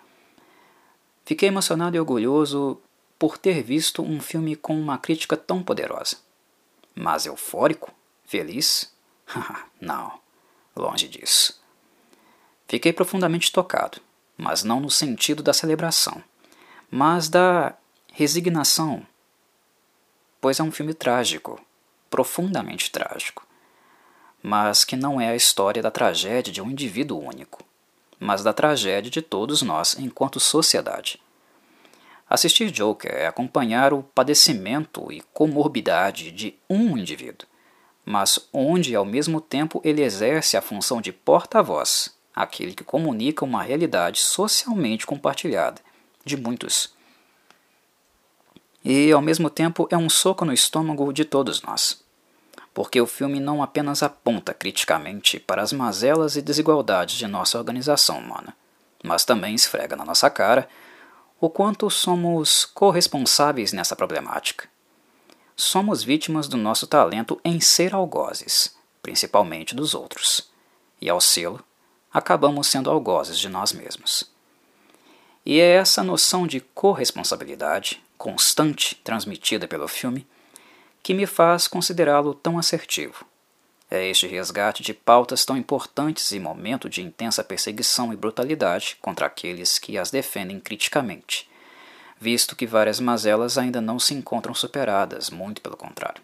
fiquei 1.26 1.50
emocionado 1.50 1.96
e 1.96 2.00
orgulhoso 2.00 2.80
por 3.18 3.38
ter 3.38 3.64
visto 3.64 4.02
um 4.02 4.20
filme 4.20 4.56
com 4.56 4.78
uma 4.80 4.98
crítica 4.98 5.38
tão 5.38 5.64
poderosa. 5.64 6.23
Mas 6.96 7.26
eufórico? 7.26 7.92
Feliz? 8.26 8.94
não, 9.82 10.20
longe 10.76 11.08
disso. 11.08 11.62
Fiquei 12.68 12.94
profundamente 12.94 13.52
tocado, 13.52 14.00
mas 14.38 14.64
não 14.64 14.80
no 14.80 14.90
sentido 14.90 15.44
da 15.44 15.54
celebração, 15.54 16.24
mas 16.90 17.30
da 17.30 17.76
resignação, 18.12 19.06
pois 20.42 20.60
é 20.60 20.64
um 20.64 20.72
filme 20.72 20.94
trágico, 20.94 21.60
profundamente 22.10 22.92
trágico, 22.92 23.46
mas 24.42 24.84
que 24.84 24.96
não 24.96 25.20
é 25.20 25.30
a 25.30 25.36
história 25.36 25.82
da 25.82 25.90
tragédia 25.90 26.52
de 26.52 26.62
um 26.62 26.70
indivíduo 26.70 27.20
único, 27.20 27.64
mas 28.20 28.44
da 28.44 28.54
tragédia 28.54 29.10
de 29.10 29.22
todos 29.22 29.62
nós 29.62 29.98
enquanto 29.98 30.40
sociedade. 30.40 31.22
Assistir 32.34 32.72
Joker 32.72 33.14
é 33.14 33.28
acompanhar 33.28 33.94
o 33.94 34.02
padecimento 34.02 35.12
e 35.12 35.22
comorbidade 35.36 36.32
de 36.32 36.56
um 36.68 36.98
indivíduo, 36.98 37.48
mas 38.04 38.50
onde 38.52 38.96
ao 38.96 39.06
mesmo 39.06 39.40
tempo 39.40 39.80
ele 39.84 40.02
exerce 40.02 40.58
a 40.58 40.62
função 40.62 41.00
de 41.00 41.14
porta-voz, 41.14 42.10
aquele 42.36 42.74
que 42.74 42.84
comunica 42.84 43.46
uma 43.46 43.62
realidade 43.62 44.20
socialmente 44.20 45.06
compartilhada 45.06 45.80
de 46.26 46.36
muitos. 46.36 46.96
E 48.84 49.12
ao 49.12 49.22
mesmo 49.22 49.48
tempo 49.48 49.88
é 49.92 49.96
um 49.96 50.10
soco 50.10 50.44
no 50.44 50.54
estômago 50.54 51.14
de 51.14 51.26
todos 51.26 51.62
nós. 51.62 52.04
Porque 52.74 53.00
o 53.00 53.06
filme 53.06 53.40
não 53.40 53.62
apenas 53.62 54.02
aponta 54.02 54.56
criticamente 54.56 55.40
para 55.40 55.62
as 55.62 55.72
mazelas 55.72 56.36
e 56.36 56.42
desigualdades 56.42 57.16
de 57.16 57.28
nossa 57.28 57.60
organização 57.60 58.18
humana, 58.18 58.58
mas 59.04 59.24
também 59.24 59.54
esfrega 59.54 59.96
na 59.96 60.04
nossa 60.04 60.32
cara 60.32 60.68
o 61.44 61.50
quanto 61.50 61.90
somos 61.90 62.64
corresponsáveis 62.64 63.74
nessa 63.74 63.98
problemática. 63.98 64.70
Somos 65.58 66.02
vítimas 66.02 66.48
do 66.48 66.56
nosso 66.56 66.88
talento 66.88 67.38
em 67.44 67.60
ser 67.60 67.94
algozes, 67.94 68.74
principalmente 69.02 69.76
dos 69.76 69.94
outros, 69.94 70.50
e 71.02 71.10
ao 71.10 71.20
sê-lo, 71.20 71.62
acabamos 72.14 72.68
sendo 72.68 72.90
algozes 72.90 73.38
de 73.38 73.50
nós 73.50 73.74
mesmos. 73.74 74.32
E 75.46 75.60
é 75.60 75.72
essa 75.74 76.02
noção 76.02 76.48
de 76.48 76.62
corresponsabilidade 76.62 78.02
constante 78.18 78.96
transmitida 79.04 79.68
pelo 79.68 79.90
filme 79.90 80.26
que 81.04 81.14
me 81.14 81.26
faz 81.26 81.68
considerá-lo 81.68 82.34
tão 82.34 82.58
assertivo 82.58 83.26
é 83.94 84.08
este 84.08 84.28
resgate 84.28 84.82
de 84.82 84.94
pautas 84.94 85.46
tão 85.46 85.56
importantes 85.56 86.32
em 86.32 86.40
momento 86.40 86.90
de 86.90 87.02
intensa 87.02 87.44
perseguição 87.44 88.12
e 88.12 88.16
brutalidade 88.16 88.98
contra 89.00 89.28
aqueles 89.28 89.78
que 89.78 89.98
as 89.98 90.10
defendem 90.10 90.60
criticamente, 90.60 91.50
visto 92.20 92.56
que 92.56 92.66
várias 92.66 93.00
mazelas 93.00 93.58
ainda 93.58 93.80
não 93.80 94.00
se 94.00 94.14
encontram 94.14 94.56
superadas, 94.56 95.30
muito 95.30 95.62
pelo 95.62 95.78
contrário. 95.78 96.24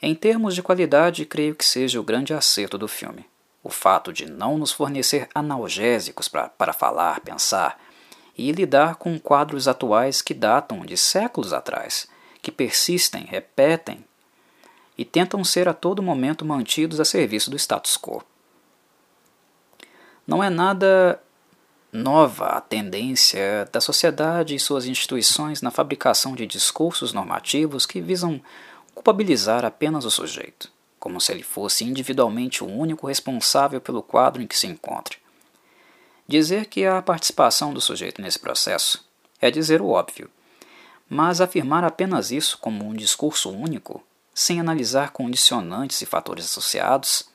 Em 0.00 0.14
termos 0.14 0.54
de 0.54 0.62
qualidade, 0.62 1.26
creio 1.26 1.54
que 1.54 1.64
seja 1.64 2.00
o 2.00 2.04
grande 2.04 2.32
acerto 2.32 2.78
do 2.78 2.86
filme. 2.86 3.26
O 3.62 3.68
fato 3.68 4.12
de 4.12 4.24
não 4.24 4.56
nos 4.56 4.72
fornecer 4.72 5.28
analgésicos 5.34 6.28
pra, 6.28 6.48
para 6.48 6.72
falar, 6.72 7.20
pensar 7.20 7.78
e 8.36 8.52
lidar 8.52 8.94
com 8.94 9.18
quadros 9.18 9.68
atuais 9.68 10.22
que 10.22 10.32
datam 10.32 10.86
de 10.86 10.96
séculos 10.96 11.52
atrás, 11.52 12.08
que 12.40 12.50
persistem, 12.50 13.24
repetem 13.24 14.04
e 15.00 15.04
tentam 15.06 15.42
ser 15.42 15.66
a 15.66 15.72
todo 15.72 16.02
momento 16.02 16.44
mantidos 16.44 17.00
a 17.00 17.06
serviço 17.06 17.50
do 17.50 17.56
status 17.56 17.96
quo. 17.96 18.22
Não 20.26 20.44
é 20.44 20.50
nada 20.50 21.18
nova 21.90 22.48
a 22.48 22.60
tendência 22.60 23.66
da 23.72 23.80
sociedade 23.80 24.54
e 24.54 24.60
suas 24.60 24.84
instituições 24.84 25.62
na 25.62 25.70
fabricação 25.70 26.34
de 26.34 26.46
discursos 26.46 27.14
normativos 27.14 27.86
que 27.86 27.98
visam 27.98 28.42
culpabilizar 28.94 29.64
apenas 29.64 30.04
o 30.04 30.10
sujeito, 30.10 30.70
como 30.98 31.18
se 31.18 31.32
ele 31.32 31.42
fosse 31.42 31.82
individualmente 31.82 32.62
o 32.62 32.66
único 32.66 33.06
responsável 33.06 33.80
pelo 33.80 34.02
quadro 34.02 34.42
em 34.42 34.46
que 34.46 34.58
se 34.58 34.66
encontre. 34.66 35.16
Dizer 36.28 36.66
que 36.66 36.84
há 36.84 37.00
participação 37.00 37.72
do 37.72 37.80
sujeito 37.80 38.20
nesse 38.20 38.38
processo 38.38 39.02
é 39.40 39.50
dizer 39.50 39.80
o 39.80 39.88
óbvio, 39.88 40.30
mas 41.08 41.40
afirmar 41.40 41.84
apenas 41.84 42.30
isso 42.30 42.58
como 42.58 42.84
um 42.84 42.92
discurso 42.92 43.48
único 43.50 44.04
sem 44.40 44.58
analisar 44.58 45.10
condicionantes 45.10 46.00
e 46.00 46.06
fatores 46.06 46.46
associados, 46.46 47.28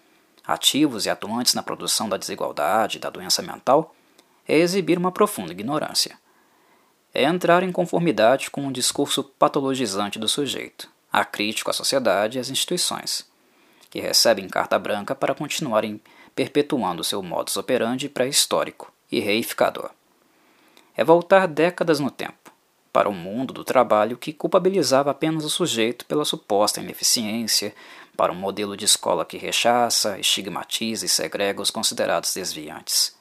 ativos 0.43 1.05
e 1.05 1.09
atuantes 1.11 1.53
na 1.53 1.61
produção 1.61 2.09
da 2.09 2.17
desigualdade 2.17 2.97
e 2.97 2.99
da 2.99 3.11
doença 3.11 3.43
mental, 3.43 3.93
é 4.47 4.57
exibir 4.57 4.97
uma 4.97 5.11
profunda 5.11 5.51
ignorância. 5.51 6.17
É 7.13 7.23
entrar 7.25 7.61
em 7.61 7.71
conformidade 7.71 8.49
com 8.49 8.61
um 8.61 8.71
discurso 8.71 9.23
patologizante 9.23 10.17
do 10.17 10.27
sujeito, 10.27 10.89
acrítico 11.13 11.69
à 11.69 11.73
sociedade 11.73 12.39
e 12.39 12.41
às 12.41 12.49
instituições, 12.49 13.23
que 13.91 13.99
recebem 13.99 14.49
carta 14.49 14.79
branca 14.79 15.13
para 15.13 15.35
continuarem 15.35 16.01
perpetuando 16.35 17.03
seu 17.03 17.21
modus 17.21 17.55
operandi 17.55 18.09
pré-histórico 18.09 18.91
e 19.11 19.19
reificador. 19.19 19.91
É 20.97 21.03
voltar 21.03 21.47
décadas 21.47 21.99
no 21.99 22.09
tempo 22.09 22.45
para 22.95 23.09
o 23.09 23.13
mundo 23.13 23.53
do 23.53 23.65
trabalho 23.65 24.15
que 24.15 24.31
culpabilizava 24.31 25.11
apenas 25.11 25.43
o 25.43 25.49
sujeito 25.49 26.05
pela 26.05 26.23
suposta 26.23 26.79
ineficiência, 26.79 27.75
para 28.15 28.31
um 28.31 28.35
modelo 28.35 28.77
de 28.77 28.85
escola 28.85 29.25
que 29.25 29.35
rechaça, 29.35 30.17
estigmatiza 30.17 31.05
e 31.05 31.09
segrega 31.09 31.61
os 31.61 31.69
considerados 31.69 32.33
desviantes. 32.33 33.13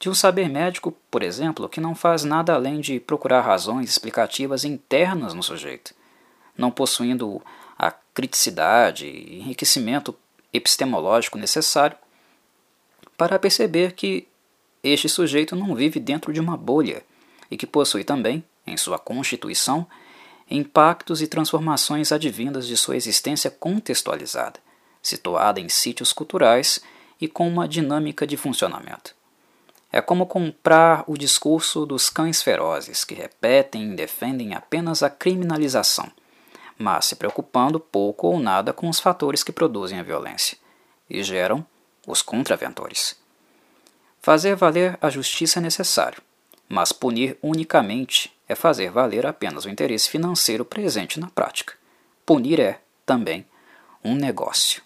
De 0.00 0.10
um 0.10 0.14
saber 0.14 0.48
médico, 0.48 0.92
por 1.08 1.22
exemplo, 1.22 1.68
que 1.68 1.80
não 1.80 1.94
faz 1.94 2.24
nada 2.24 2.54
além 2.54 2.80
de 2.80 2.98
procurar 2.98 3.42
razões 3.42 3.88
explicativas 3.88 4.64
internas 4.64 5.32
no 5.32 5.44
sujeito, 5.44 5.94
não 6.58 6.72
possuindo 6.72 7.40
a 7.78 7.92
criticidade 8.12 9.06
e 9.06 9.38
enriquecimento 9.38 10.12
epistemológico 10.52 11.38
necessário 11.38 11.96
para 13.16 13.38
perceber 13.38 13.92
que 13.92 14.26
este 14.82 15.08
sujeito 15.08 15.54
não 15.54 15.72
vive 15.72 16.00
dentro 16.00 16.32
de 16.32 16.40
uma 16.40 16.56
bolha 16.56 17.04
e 17.48 17.56
que 17.56 17.64
possui 17.64 18.02
também 18.02 18.44
em 18.66 18.76
sua 18.76 18.98
constituição, 18.98 19.86
impactos 20.50 21.22
e 21.22 21.26
transformações 21.26 22.12
advindas 22.12 22.66
de 22.66 22.76
sua 22.76 22.96
existência 22.96 23.50
contextualizada, 23.50 24.60
situada 25.02 25.60
em 25.60 25.68
sítios 25.68 26.12
culturais 26.12 26.80
e 27.20 27.28
com 27.28 27.48
uma 27.48 27.68
dinâmica 27.68 28.26
de 28.26 28.36
funcionamento. 28.36 29.14
É 29.90 30.00
como 30.00 30.26
comprar 30.26 31.04
o 31.06 31.18
discurso 31.18 31.84
dos 31.84 32.08
cães 32.08 32.42
ferozes 32.42 33.04
que 33.04 33.14
repetem 33.14 33.92
e 33.92 33.96
defendem 33.96 34.54
apenas 34.54 35.02
a 35.02 35.10
criminalização, 35.10 36.10
mas 36.78 37.06
se 37.06 37.16
preocupando 37.16 37.78
pouco 37.78 38.26
ou 38.26 38.40
nada 38.40 38.72
com 38.72 38.88
os 38.88 38.98
fatores 38.98 39.44
que 39.44 39.52
produzem 39.52 39.98
a 39.98 40.02
violência 40.02 40.56
e 41.08 41.22
geram 41.22 41.64
os 42.06 42.22
contraventores. 42.22 43.16
Fazer 44.20 44.56
valer 44.56 44.96
a 45.00 45.10
justiça 45.10 45.58
é 45.58 45.62
necessário, 45.62 46.22
mas 46.72 46.90
punir 46.90 47.36
unicamente 47.42 48.34
é 48.48 48.54
fazer 48.54 48.90
valer 48.90 49.26
apenas 49.26 49.66
o 49.66 49.68
interesse 49.68 50.08
financeiro 50.08 50.64
presente 50.64 51.20
na 51.20 51.26
prática. 51.26 51.74
Punir 52.24 52.58
é, 52.58 52.80
também, 53.04 53.44
um 54.02 54.14
negócio. 54.14 54.82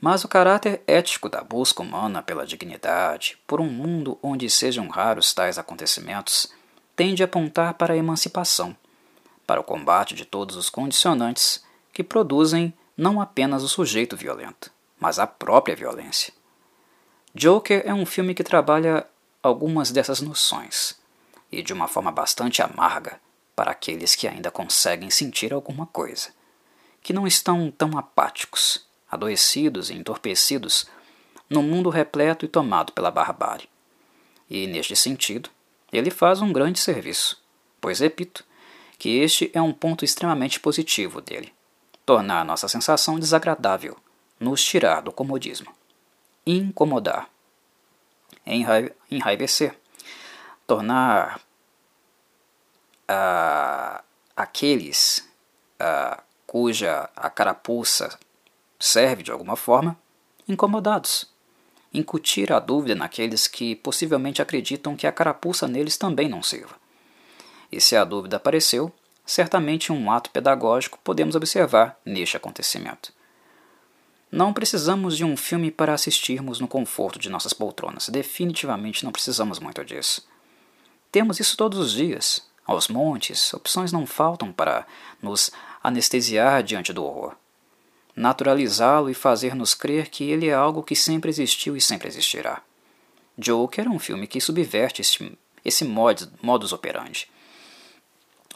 Mas 0.00 0.24
o 0.24 0.28
caráter 0.28 0.80
ético 0.86 1.28
da 1.28 1.44
busca 1.44 1.82
humana 1.82 2.22
pela 2.22 2.46
dignidade, 2.46 3.36
por 3.46 3.60
um 3.60 3.68
mundo 3.68 4.18
onde 4.22 4.48
sejam 4.48 4.88
raros 4.88 5.34
tais 5.34 5.58
acontecimentos, 5.58 6.50
tende 6.96 7.22
a 7.22 7.26
apontar 7.26 7.74
para 7.74 7.92
a 7.92 7.96
emancipação, 7.98 8.74
para 9.46 9.60
o 9.60 9.64
combate 9.64 10.14
de 10.14 10.24
todos 10.24 10.56
os 10.56 10.70
condicionantes 10.70 11.62
que 11.92 12.02
produzem 12.02 12.72
não 12.96 13.20
apenas 13.20 13.62
o 13.62 13.68
sujeito 13.68 14.16
violento, 14.16 14.72
mas 14.98 15.18
a 15.18 15.26
própria 15.26 15.76
violência. 15.76 16.32
Joker 17.34 17.82
é 17.84 17.92
um 17.92 18.06
filme 18.06 18.34
que 18.34 18.42
trabalha 18.42 19.06
algumas 19.42 19.90
dessas 19.90 20.20
noções, 20.20 20.94
e 21.50 21.62
de 21.62 21.72
uma 21.72 21.88
forma 21.88 22.10
bastante 22.10 22.62
amarga 22.62 23.20
para 23.56 23.72
aqueles 23.72 24.14
que 24.14 24.28
ainda 24.28 24.50
conseguem 24.50 25.10
sentir 25.10 25.52
alguma 25.52 25.86
coisa, 25.86 26.30
que 27.02 27.12
não 27.12 27.26
estão 27.26 27.70
tão 27.70 27.98
apáticos, 27.98 28.86
adoecidos 29.10 29.90
e 29.90 29.94
entorpecidos 29.94 30.86
num 31.50 31.62
mundo 31.62 31.90
repleto 31.90 32.44
e 32.44 32.48
tomado 32.48 32.92
pela 32.92 33.10
barbárie. 33.10 33.68
E, 34.48 34.66
neste 34.66 34.96
sentido, 34.96 35.50
ele 35.92 36.10
faz 36.10 36.40
um 36.40 36.52
grande 36.52 36.78
serviço, 36.78 37.42
pois, 37.80 38.00
repito, 38.00 38.44
que 38.98 39.18
este 39.18 39.50
é 39.52 39.60
um 39.60 39.72
ponto 39.72 40.04
extremamente 40.04 40.60
positivo 40.60 41.20
dele 41.20 41.52
tornar 42.04 42.44
nossa 42.44 42.68
sensação 42.68 43.18
desagradável, 43.18 43.96
nos 44.38 44.62
tirar 44.62 45.02
do 45.02 45.12
comodismo, 45.12 45.72
incomodar, 46.46 47.28
enraivecer, 48.46 49.78
tornar 50.66 51.40
uh, 53.08 54.02
aqueles 54.36 55.28
uh, 55.80 56.20
cuja 56.46 57.08
a 57.16 57.30
carapuça 57.30 58.18
serve 58.78 59.22
de 59.22 59.30
alguma 59.30 59.56
forma 59.56 59.96
incomodados, 60.48 61.30
incutir 61.92 62.52
a 62.52 62.58
dúvida 62.58 62.94
naqueles 62.94 63.46
que 63.46 63.76
possivelmente 63.76 64.42
acreditam 64.42 64.96
que 64.96 65.06
a 65.06 65.12
carapuça 65.12 65.68
neles 65.68 65.96
também 65.96 66.28
não 66.28 66.42
sirva. 66.42 66.74
E 67.70 67.80
se 67.80 67.96
a 67.96 68.04
dúvida 68.04 68.36
apareceu, 68.36 68.92
certamente 69.24 69.92
um 69.92 70.10
ato 70.10 70.30
pedagógico 70.30 70.98
podemos 71.02 71.34
observar 71.34 71.98
neste 72.04 72.36
acontecimento. 72.36 73.12
Não 74.32 74.50
precisamos 74.50 75.14
de 75.14 75.26
um 75.26 75.36
filme 75.36 75.70
para 75.70 75.92
assistirmos 75.92 76.58
no 76.58 76.66
conforto 76.66 77.18
de 77.18 77.28
nossas 77.28 77.52
poltronas. 77.52 78.08
Definitivamente 78.08 79.04
não 79.04 79.12
precisamos 79.12 79.58
muito 79.58 79.84
disso. 79.84 80.26
Temos 81.10 81.38
isso 81.38 81.54
todos 81.54 81.78
os 81.78 81.92
dias. 81.92 82.42
Aos 82.64 82.88
montes, 82.88 83.52
opções 83.52 83.92
não 83.92 84.06
faltam 84.06 84.50
para 84.50 84.86
nos 85.20 85.50
anestesiar 85.84 86.62
diante 86.62 86.94
do 86.94 87.04
horror. 87.04 87.36
Naturalizá-lo 88.16 89.10
e 89.10 89.14
fazer-nos 89.14 89.74
crer 89.74 90.08
que 90.08 90.24
ele 90.24 90.48
é 90.48 90.54
algo 90.54 90.82
que 90.82 90.96
sempre 90.96 91.28
existiu 91.28 91.76
e 91.76 91.80
sempre 91.80 92.08
existirá. 92.08 92.62
Joker 93.36 93.86
é 93.86 93.90
um 93.90 93.98
filme 93.98 94.26
que 94.26 94.40
subverte 94.40 95.02
esse, 95.02 95.36
esse 95.62 95.84
modus 95.84 96.72
operandi 96.72 97.28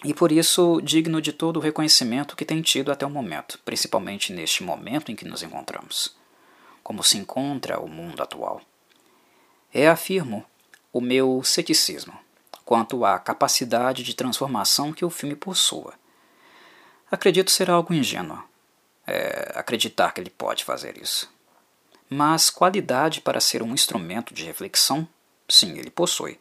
e 0.04 0.12
por 0.12 0.30
isso 0.30 0.80
digno 0.82 1.20
de 1.20 1.32
todo 1.32 1.56
o 1.56 1.60
reconhecimento 1.60 2.36
que 2.36 2.44
tem 2.44 2.60
tido 2.62 2.92
até 2.92 3.06
o 3.06 3.10
momento, 3.10 3.58
principalmente 3.64 4.32
neste 4.32 4.62
momento 4.62 5.10
em 5.10 5.16
que 5.16 5.24
nos 5.24 5.42
encontramos. 5.42 6.14
Como 6.82 7.02
se 7.02 7.18
encontra 7.18 7.80
o 7.80 7.88
mundo 7.88 8.22
atual. 8.22 8.60
Reafirmo 9.70 10.44
o 10.92 11.00
meu 11.00 11.42
ceticismo 11.42 12.16
quanto 12.64 13.04
à 13.04 13.18
capacidade 13.18 14.02
de 14.02 14.14
transformação 14.14 14.92
que 14.92 15.04
o 15.04 15.10
filme 15.10 15.36
possua. 15.36 15.94
Acredito 17.10 17.50
ser 17.50 17.70
algo 17.70 17.94
ingênuo 17.94 18.42
é, 19.06 19.52
acreditar 19.54 20.12
que 20.12 20.20
ele 20.20 20.30
pode 20.30 20.64
fazer 20.64 21.00
isso. 21.00 21.30
Mas 22.10 22.50
qualidade 22.50 23.20
para 23.20 23.40
ser 23.40 23.62
um 23.62 23.72
instrumento 23.72 24.34
de 24.34 24.44
reflexão, 24.44 25.08
sim, 25.48 25.78
ele 25.78 25.90
possui. 25.90 26.38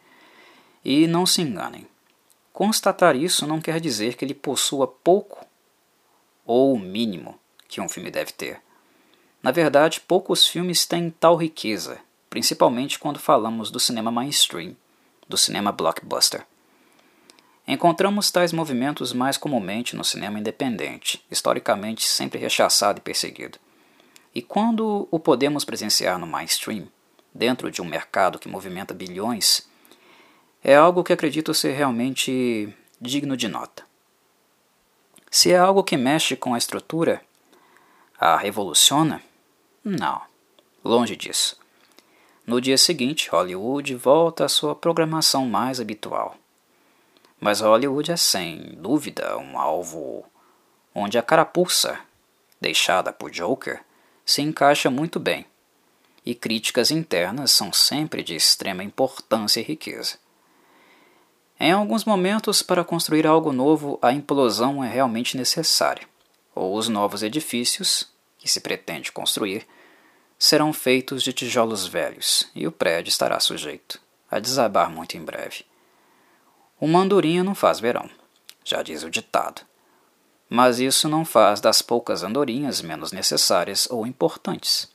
E 0.84 1.08
não 1.08 1.26
se 1.26 1.42
enganem, 1.42 1.88
Constatar 2.56 3.18
isso 3.18 3.46
não 3.46 3.60
quer 3.60 3.82
dizer 3.82 4.16
que 4.16 4.24
ele 4.24 4.34
possua 4.34 4.88
pouco 4.88 5.46
ou 6.46 6.74
o 6.74 6.80
mínimo 6.80 7.38
que 7.68 7.82
um 7.82 7.90
filme 7.90 8.10
deve 8.10 8.32
ter. 8.32 8.62
Na 9.44 9.52
verdade, 9.52 10.00
poucos 10.00 10.48
filmes 10.48 10.86
têm 10.86 11.10
tal 11.10 11.36
riqueza, 11.36 12.00
principalmente 12.30 12.98
quando 12.98 13.20
falamos 13.20 13.70
do 13.70 13.78
cinema 13.78 14.10
mainstream, 14.10 14.74
do 15.28 15.38
cinema 15.38 15.70
blockbuster. 15.74 16.46
Encontramos 17.68 18.32
tais 18.32 18.54
movimentos 18.54 19.12
mais 19.12 19.36
comumente 19.36 19.94
no 19.94 20.06
cinema 20.06 20.40
independente, 20.40 21.26
historicamente 21.30 22.08
sempre 22.08 22.40
rechaçado 22.40 23.00
e 23.00 23.02
perseguido. 23.02 23.60
E 24.34 24.42
quando 24.42 25.10
o 25.12 25.20
podemos 25.20 25.66
presenciar 25.66 26.18
no 26.18 26.26
mainstream, 26.26 26.88
dentro 27.34 27.70
de 27.70 27.82
um 27.82 27.86
mercado 27.86 28.40
que 28.40 28.48
movimenta 28.48 28.94
bilhões, 28.94 29.68
é 30.68 30.76
algo 30.76 31.04
que 31.04 31.14
acredito 31.14 31.54
ser 31.54 31.74
realmente 31.74 32.76
digno 33.00 33.38
de 33.38 33.48
nota. 33.48 33.86
Se 35.30 35.52
é 35.52 35.58
algo 35.60 35.84
que 35.84 35.96
mexe 35.96 36.36
com 36.36 36.56
a 36.56 36.58
estrutura, 36.58 37.22
a 38.20 38.36
revoluciona? 38.36 39.22
Não, 39.84 40.20
longe 40.84 41.16
disso. 41.16 41.60
No 42.48 42.60
dia 42.60 42.80
seguinte, 42.80 43.30
Hollywood 43.30 43.94
volta 43.94 44.46
à 44.46 44.50
sua 44.50 44.74
programação 44.74 45.48
mais 45.48 45.80
habitual. 45.80 46.36
Mas 47.40 47.62
Hollywood 47.62 48.12
é 48.12 48.18
sem 48.18 48.76
dúvida 48.80 49.38
um 49.38 49.60
alvo 49.60 50.26
onde 50.96 51.20
a 51.20 51.22
carapuça, 51.22 52.00
deixada 52.60 53.14
por 53.14 53.30
Joker, 53.30 53.84
se 54.26 54.42
encaixa 54.42 54.90
muito 54.90 55.20
bem, 55.20 55.46
e 56.26 56.34
críticas 56.34 56.90
internas 56.90 57.52
são 57.52 57.72
sempre 57.72 58.24
de 58.24 58.34
extrema 58.36 58.84
importância 58.84 59.60
e 59.60 59.64
riqueza. 59.64 60.25
Em 61.60 61.72
alguns 61.72 62.04
momentos, 62.04 62.62
para 62.62 62.84
construir 62.84 63.26
algo 63.26 63.54
novo, 63.54 63.98
a 64.02 64.12
implosão 64.12 64.84
é 64.84 64.90
realmente 64.90 65.38
necessária, 65.38 66.08
ou 66.54 66.76
os 66.76 66.90
novos 66.90 67.24
edifícios, 67.24 68.10
que 68.38 68.50
se 68.50 68.60
pretende 68.60 69.12
construir, 69.12 69.66
serão 70.38 70.74
feitos 70.74 71.24
de 71.24 71.32
tijolos 71.32 71.88
velhos 71.88 72.50
e 72.54 72.68
o 72.68 72.72
prédio 72.72 73.10
estará 73.10 73.40
sujeito 73.40 74.00
a 74.30 74.40
desabar 74.40 74.90
muito 74.90 75.16
em 75.16 75.24
breve. 75.24 75.66
Uma 76.80 77.00
andorinha 77.00 77.44
não 77.44 77.56
faz 77.56 77.80
verão, 77.80 78.10
já 78.64 78.84
diz 78.84 79.04
o 79.04 79.10
ditado. 79.10 79.62
Mas 80.50 80.80
isso 80.80 81.08
não 81.08 81.24
faz 81.24 81.62
das 81.62 81.82
poucas 81.82 82.22
andorinhas 82.22 82.82
menos 82.82 83.12
necessárias 83.12 83.88
ou 83.90 84.06
importantes. 84.06 84.92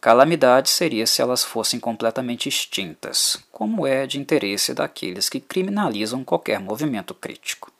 Calamidade 0.00 0.70
seria 0.70 1.06
se 1.06 1.20
elas 1.20 1.44
fossem 1.44 1.78
completamente 1.78 2.48
extintas, 2.48 3.38
como 3.52 3.86
é 3.86 4.06
de 4.06 4.18
interesse 4.18 4.72
daqueles 4.72 5.28
que 5.28 5.38
criminalizam 5.38 6.24
qualquer 6.24 6.58
movimento 6.58 7.12
crítico. 7.12 7.70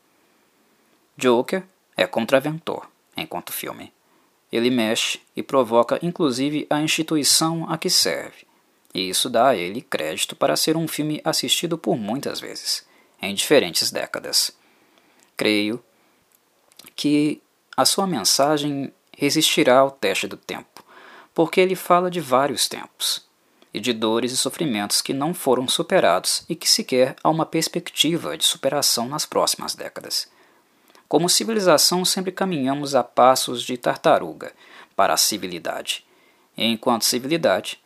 Joker 1.17 1.63
é 1.97 2.07
contraventor 2.07 2.87
enquanto 3.17 3.55
filme. 3.55 3.91
Ele 4.53 4.69
mexe 4.69 5.19
e 5.35 5.43
provoca 5.43 5.99
inclusive 6.03 6.67
a 6.69 6.83
instituição 6.83 7.67
a 7.71 7.79
que 7.79 7.89
serve, 7.89 8.47
e 8.93 9.09
isso 9.09 9.31
dá 9.31 9.49
a 9.49 9.57
ele 9.57 9.81
crédito 9.81 10.37
para 10.37 10.57
ser 10.57 10.77
um 10.77 10.87
filme 10.87 11.23
assistido 11.25 11.79
por 11.79 11.97
muitas 11.97 12.39
vezes, 12.39 12.85
em 13.23 13.35
diferentes 13.35 13.91
décadas. 13.91 14.53
Creio 15.39 15.83
que 16.95 17.41
a 17.75 17.87
sua 17.87 18.07
mensagem 18.07 18.93
resistirá 19.17 19.79
ao 19.79 19.91
teste 19.91 20.27
do 20.27 20.37
tempo 20.37 20.70
porque 21.41 21.59
ele 21.59 21.75
fala 21.75 22.11
de 22.11 22.21
vários 22.21 22.69
tempos, 22.69 23.27
e 23.73 23.81
de 23.81 23.95
dores 23.95 24.31
e 24.31 24.37
sofrimentos 24.37 25.01
que 25.01 25.15
não 25.15 25.33
foram 25.33 25.67
superados 25.67 26.45
e 26.51 26.55
que 26.55 26.69
sequer 26.69 27.17
há 27.25 27.31
uma 27.31 27.47
perspectiva 27.47 28.37
de 28.37 28.45
superação 28.45 29.09
nas 29.09 29.25
próximas 29.25 29.75
décadas. 29.75 30.31
Como 31.09 31.31
civilização, 31.31 32.05
sempre 32.05 32.31
caminhamos 32.31 32.95
a 32.95 33.03
passos 33.03 33.63
de 33.63 33.79
tartaruga 33.79 34.53
para 34.95 35.15
a 35.15 35.17
civilidade, 35.17 36.05
e 36.59 36.67
enquanto 36.67 37.07
civilidade, 37.07 37.81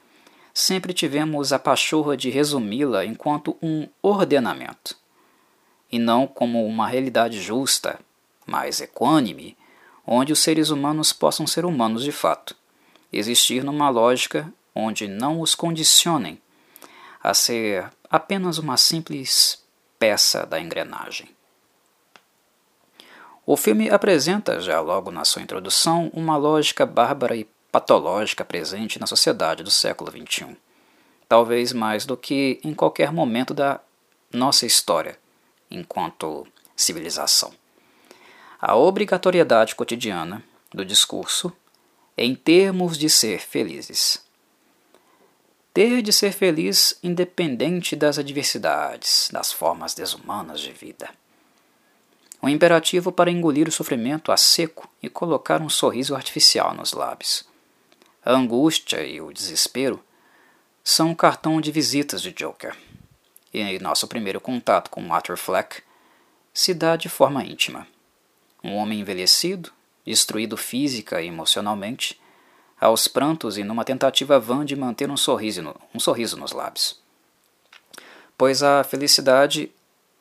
sempre 0.53 0.93
tivemos 0.93 1.53
a 1.53 1.59
pachorra 1.61 2.17
de 2.17 2.31
resumi-la 2.31 3.05
enquanto 3.05 3.57
um 3.63 3.87
ordenamento, 4.03 4.97
e 5.93 5.99
não 6.01 6.27
como 6.27 6.67
uma 6.67 6.89
realidade 6.89 7.41
justa, 7.41 8.01
mais 8.45 8.81
equânime, 8.81 9.57
onde 10.05 10.33
os 10.33 10.41
seres 10.41 10.71
humanos 10.71 11.13
possam 11.13 11.47
ser 11.47 11.65
humanos 11.65 12.03
de 12.03 12.11
fato 12.11 12.57
existir 13.17 13.63
numa 13.63 13.89
lógica 13.89 14.53
onde 14.75 15.07
não 15.07 15.41
os 15.41 15.55
condicionem 15.55 16.41
a 17.23 17.33
ser 17.33 17.91
apenas 18.11 18.59
uma 18.59 18.77
simples 18.77 19.63
peça 19.99 20.45
da 20.45 20.61
engrenagem. 20.61 21.29
O 23.47 23.57
filme 23.57 23.91
apresenta, 23.91 24.61
já 24.61 24.81
logo 24.81 25.11
na 25.11 25.25
sua 25.25 25.43
introdução, 25.43 26.11
uma 26.15 26.37
lógica 26.37 26.87
bárbara 26.87 27.37
e 27.37 27.47
patológica 27.71 28.45
presente 28.45 28.99
na 28.99 29.07
sociedade 29.07 29.63
do 29.63 29.71
século 29.71 30.11
XXI, 30.11 30.57
talvez 31.29 31.73
mais 31.73 32.07
do 32.07 32.17
que 32.17 32.61
em 32.65 32.73
qualquer 32.73 33.13
momento 33.13 33.53
da 33.53 33.81
nossa 34.33 34.65
história 34.65 35.19
enquanto 35.71 36.47
civilização. 36.77 37.53
A 38.61 38.77
obrigatoriedade 38.77 39.75
cotidiana 39.75 40.43
do 40.73 40.85
discurso 40.85 41.53
em 42.17 42.35
termos 42.35 42.97
de 42.97 43.11
ser 43.11 43.41
felizes. 43.41 44.23
Ter 45.73 46.03
de 46.03 46.13
ser 46.13 46.33
feliz 46.33 46.99
independente 47.03 47.97
das 47.97 48.19
adversidades, 48.19 49.29
das 49.33 49.53
formas 49.53 49.95
desumanas 49.95 50.61
de 50.61 50.73
vida. 50.73 51.11
Um 52.41 52.49
imperativo 52.49 53.11
para 53.11 53.31
engolir 53.31 53.67
o 53.67 53.73
sofrimento 53.73 54.31
a 54.31 54.37
seco 54.37 54.89
e 55.03 55.09
colocar 55.09 55.61
um 55.61 55.69
sorriso 55.69 56.15
artificial 56.15 56.75
nos 56.75 56.93
lábios. 56.93 57.45
A 58.25 58.33
angústia 58.33 59.03
e 59.03 59.21
o 59.21 59.33
desespero 59.33 60.03
são 60.83 61.11
o 61.11 61.17
cartão 61.17 61.61
de 61.61 61.73
visitas 61.73 62.23
de 62.23 62.31
Joker. 62.33 62.77
E 63.53 63.79
nosso 63.79 64.07
primeiro 64.07 64.41
contato 64.41 64.91
com 64.91 65.13
Arthur 65.13 65.39
Fleck 65.39 65.83
se 66.53 66.75
dá 66.75 66.97
de 66.97 67.09
forma 67.09 67.45
íntima. 67.45 67.87
Um 68.63 68.77
homem 68.77 69.01
envelhecido, 69.01 69.73
destruído 70.07 70.57
física 70.57 71.21
e 71.23 71.29
emocionalmente, 71.29 72.21
aos 72.81 73.09
prantos 73.09 73.57
e 73.57 73.65
numa 73.65 73.85
tentativa 73.85 74.39
vã 74.39 74.65
de 74.65 74.77
manter 74.77 75.11
um 75.11 75.17
sorriso, 75.17 75.63
no, 75.63 75.75
um 75.95 76.01
sorriso 76.01 76.37
nos 76.37 76.53
lábios. 76.53 77.01
Pois 78.37 78.63
a 78.63 78.85
felicidade 78.85 79.71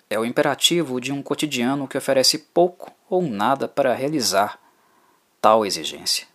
é 0.09 0.19
o 0.19 0.25
imperativo 0.25 1.01
de 1.01 1.11
um 1.11 1.21
cotidiano 1.21 1.87
que 1.87 1.97
oferece 1.97 2.37
pouco 2.37 2.91
ou 3.09 3.23
nada 3.23 3.67
para 3.67 3.93
realizar 3.93 4.59
tal 5.41 5.65
exigência. 5.65 6.27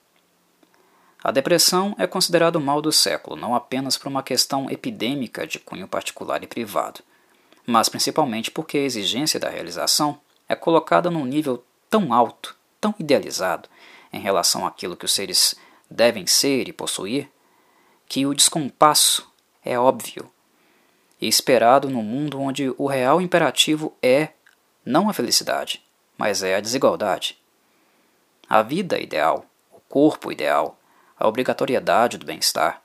A 1.22 1.30
depressão 1.30 1.94
é 1.98 2.06
considerado 2.06 2.56
o 2.56 2.60
mal 2.60 2.82
do 2.82 2.92
século, 2.92 3.36
não 3.36 3.54
apenas 3.54 3.96
por 3.96 4.08
uma 4.08 4.22
questão 4.22 4.70
epidêmica 4.70 5.46
de 5.46 5.58
cunho 5.58 5.88
particular 5.88 6.42
e 6.42 6.46
privado, 6.46 7.00
mas 7.66 7.88
principalmente 7.88 8.50
porque 8.50 8.78
a 8.78 8.82
exigência 8.82 9.40
da 9.40 9.48
realização 9.48 10.20
é 10.48 10.54
colocada 10.54 11.10
num 11.10 11.24
nível 11.24 11.64
tão 11.90 12.12
alto, 12.12 12.56
tão 12.80 12.94
idealizado, 12.98 13.68
em 14.12 14.20
relação 14.20 14.66
àquilo 14.66 14.96
que 14.96 15.04
os 15.04 15.12
seres 15.12 15.54
devem 15.90 16.26
ser 16.26 16.68
e 16.68 16.72
possuir, 16.72 17.30
que 18.08 18.26
o 18.26 18.34
descompasso 18.34 19.30
é 19.64 19.78
óbvio 19.78 20.30
e 21.20 21.28
esperado 21.28 21.90
num 21.90 22.02
mundo 22.02 22.40
onde 22.40 22.72
o 22.78 22.86
real 22.86 23.20
imperativo 23.20 23.94
é 24.02 24.30
não 24.84 25.08
a 25.08 25.12
felicidade, 25.12 25.82
mas 26.16 26.42
é 26.42 26.56
a 26.56 26.60
desigualdade. 26.60 27.38
A 28.48 28.62
vida 28.62 28.98
ideal, 28.98 29.44
o 29.70 29.80
corpo 29.80 30.32
ideal, 30.32 30.78
a 31.18 31.26
obrigatoriedade 31.26 32.16
do 32.16 32.24
bem-estar. 32.24 32.82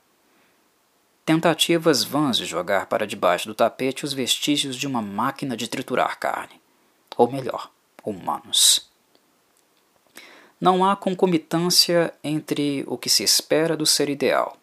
Tentativas 1.25 2.03
vãs 2.03 2.37
de 2.37 2.45
jogar 2.45 2.87
para 2.87 3.07
debaixo 3.07 3.47
do 3.47 3.55
tapete 3.55 4.03
os 4.03 4.11
vestígios 4.11 4.75
de 4.75 4.85
uma 4.85 5.01
máquina 5.01 5.55
de 5.55 5.69
triturar 5.69 6.19
carne, 6.19 6.59
ou 7.15 7.31
melhor, 7.31 7.71
humanos. 8.03 8.91
Não 10.63 10.85
há 10.85 10.95
concomitância 10.95 12.13
entre 12.23 12.85
o 12.87 12.97
que 12.97 13.09
se 13.09 13.21
espera 13.21 13.75
do 13.75 13.85
ser 13.85 14.07
ideal, 14.07 14.55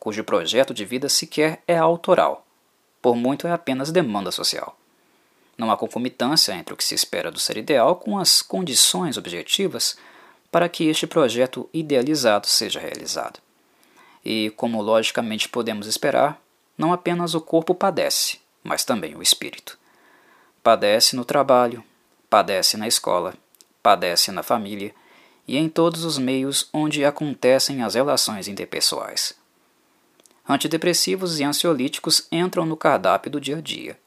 cujo 0.00 0.24
projeto 0.24 0.72
de 0.72 0.82
vida 0.82 1.10
sequer 1.10 1.62
é 1.68 1.76
autoral, 1.76 2.46
por 3.02 3.14
muito 3.14 3.46
é 3.46 3.52
apenas 3.52 3.92
demanda 3.92 4.32
social. 4.32 4.74
Não 5.58 5.70
há 5.70 5.76
concomitância 5.76 6.54
entre 6.54 6.72
o 6.72 6.76
que 6.76 6.82
se 6.82 6.94
espera 6.94 7.30
do 7.30 7.38
ser 7.38 7.58
ideal 7.58 7.96
com 7.96 8.18
as 8.18 8.40
condições 8.40 9.18
objetivas 9.18 9.98
para 10.50 10.70
que 10.70 10.88
este 10.88 11.06
projeto 11.06 11.68
idealizado 11.70 12.46
seja 12.46 12.80
realizado. 12.80 13.38
E, 14.24 14.50
como 14.56 14.80
logicamente 14.80 15.50
podemos 15.50 15.86
esperar, 15.86 16.40
não 16.78 16.94
apenas 16.94 17.34
o 17.34 17.42
corpo 17.42 17.74
padece, 17.74 18.40
mas 18.64 18.86
também 18.86 19.14
o 19.14 19.22
espírito. 19.22 19.78
Padece 20.62 21.14
no 21.14 21.26
trabalho, 21.26 21.84
padece 22.30 22.78
na 22.78 22.88
escola, 22.88 23.34
padece 23.82 24.32
na 24.32 24.42
família 24.42 24.94
e 25.46 25.56
em 25.56 25.68
todos 25.68 26.04
os 26.04 26.18
meios 26.18 26.68
onde 26.72 27.04
acontecem 27.04 27.82
as 27.82 27.94
relações 27.94 28.48
interpessoais. 28.48 29.34
Antidepressivos 30.48 31.40
e 31.40 31.44
ansiolíticos 31.44 32.26
entram 32.30 32.64
no 32.64 32.76
cardápio 32.76 33.30
do 33.30 33.40
dia 33.40 33.58
a 33.58 33.60
dia, 33.60 33.98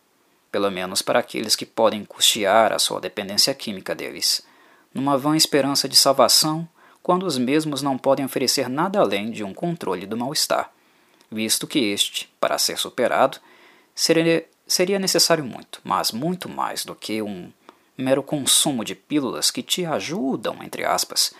pelo 0.52 0.71
menos 0.71 1.02
para 1.02 1.19
aqueles 1.19 1.56
que 1.56 1.65
podem 1.65 2.06
custear 2.06 2.71
a 2.71 2.80
sua 2.80 2.99
dependência 2.99 3.54
química 3.54 3.93
deles 3.93 4.43
numa 4.93 5.17
vã 5.17 5.36
esperança 5.36 5.88
de 5.88 5.95
salvação, 5.95 6.67
quando 7.02 7.25
os 7.25 7.38
mesmos 7.38 7.82
não 7.82 7.97
podem 7.97 8.25
oferecer 8.25 8.69
nada 8.69 8.99
além 8.99 9.32
de 9.32 9.43
um 9.43 9.54
controle 9.54 10.06
do 10.06 10.17
mal-estar, 10.17 10.71
visto 11.32 11.67
que 11.67 11.80
este, 11.80 12.30
para 12.39 12.58
ser 12.58 12.78
superado, 12.78 13.39
seria, 13.95 14.99
necessário 14.99 15.43
muito, 15.43 15.80
mas 15.84 16.12
muito 16.12 16.49
mais 16.49 16.84
do 16.84 16.95
que 16.95 17.21
um 17.21 17.52
mero 18.00 18.24
consumo 18.24 18.84
de 18.84 18.96
pílulas 18.96 19.52
que 19.52 19.62
te 19.62 19.86
ajudam, 19.86 20.64
entre 20.64 20.86
aspas, 20.86 21.34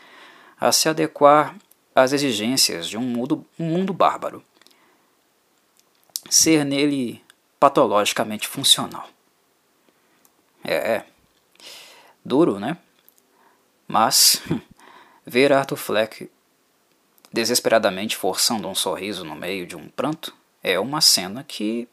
a 0.60 0.72
se 0.72 0.90
adequar 0.90 1.56
às 1.96 2.12
exigências 2.12 2.88
de 2.88 2.98
um 2.98 3.02
mundo, 3.02 3.46
um 3.58 3.66
mundo 3.66 3.94
bárbaro. 3.94 4.44
Ser 6.30 6.64
nele 6.64 7.24
patologicamente 7.60 8.48
funcional. 8.48 9.10
É, 10.64 10.74
é. 10.74 11.06
Duro, 12.24 12.60
né? 12.60 12.78
Mas 13.88 14.42
ver 15.26 15.52
Arthur 15.52 15.78
Fleck 15.78 16.30
desesperadamente 17.32 18.16
forçando 18.16 18.68
um 18.68 18.76
sorriso 18.76 19.24
no 19.24 19.36
meio 19.36 19.66
de 19.66 19.76
um 19.76 19.88
pranto 19.88 20.36
é 20.62 20.80
uma 20.80 21.00
cena 21.00 21.44
que 21.44 21.88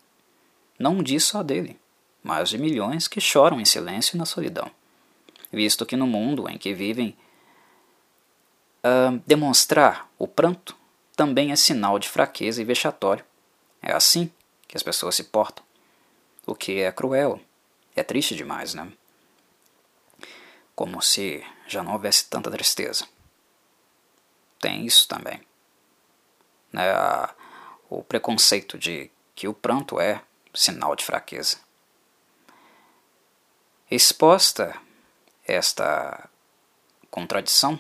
não 0.79 1.03
diz 1.03 1.25
só 1.25 1.43
dele, 1.43 1.79
mas 2.27 2.49
de 2.49 2.59
milhões 2.59 3.07
que 3.07 3.21
choram 3.21 3.61
em 3.61 3.65
silêncio 3.65 4.17
e 4.17 4.19
na 4.19 4.27
solidão, 4.27 4.69
visto 5.53 5.87
que 5.87 5.95
no 5.95 6.09
mundo 6.09 6.51
em 6.51 6.59
que 6.59 6.75
vivem, 6.75 7.17
uh, 8.83 9.23
demonstrar 9.25 10.11
o 10.19 10.27
pranto 10.27 10.77
também 11.15 11.53
é 11.53 11.57
sinal 11.57 12.01
de 12.01 12.09
fraqueza 12.09 12.61
e 12.61 12.65
vexatório. 12.65 13.25
É 13.81 13.93
assim 13.93 14.29
que 14.67 14.77
as 14.77 14.83
pessoas 14.83 15.15
se 15.15 15.23
portam, 15.23 15.65
o 16.45 16.53
que 16.53 16.81
é 16.81 16.91
cruel, 16.91 17.41
é 17.95 18.03
triste 18.03 18.35
demais, 18.35 18.75
né? 18.75 18.91
Como 20.75 21.01
se 21.01 21.47
já 21.69 21.81
não 21.81 21.93
houvesse 21.93 22.29
tanta 22.29 22.51
tristeza. 22.51 23.07
Tem 24.59 24.85
isso 24.85 25.07
também. 25.07 25.41
Né? 26.73 26.83
O 27.89 28.03
preconceito 28.03 28.77
de 28.77 29.13
que 29.37 29.47
o 29.47 29.55
pranto 29.55 30.01
é 30.01 30.21
sinal 30.53 30.97
de 30.97 31.05
fraqueza. 31.05 31.66
Exposta 33.89 34.77
esta 35.47 36.29
contradição 37.09 37.79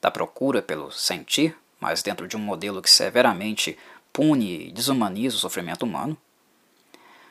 da 0.00 0.12
procura 0.12 0.62
pelo 0.62 0.92
sentir, 0.92 1.58
mas 1.80 2.04
dentro 2.04 2.28
de 2.28 2.36
um 2.36 2.40
modelo 2.40 2.80
que 2.80 2.88
severamente 2.88 3.76
pune 4.12 4.68
e 4.68 4.70
desumaniza 4.70 5.34
o 5.34 5.40
sofrimento 5.40 5.82
humano, 5.82 6.16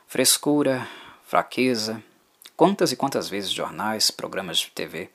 frescura, 0.06 0.86
fraqueza, 1.24 2.04
quantas 2.58 2.92
e 2.92 2.98
quantas 2.98 3.30
vezes 3.30 3.50
jornais, 3.50 4.12
programas 4.12 4.58
de 4.58 4.72
TV 4.72 5.10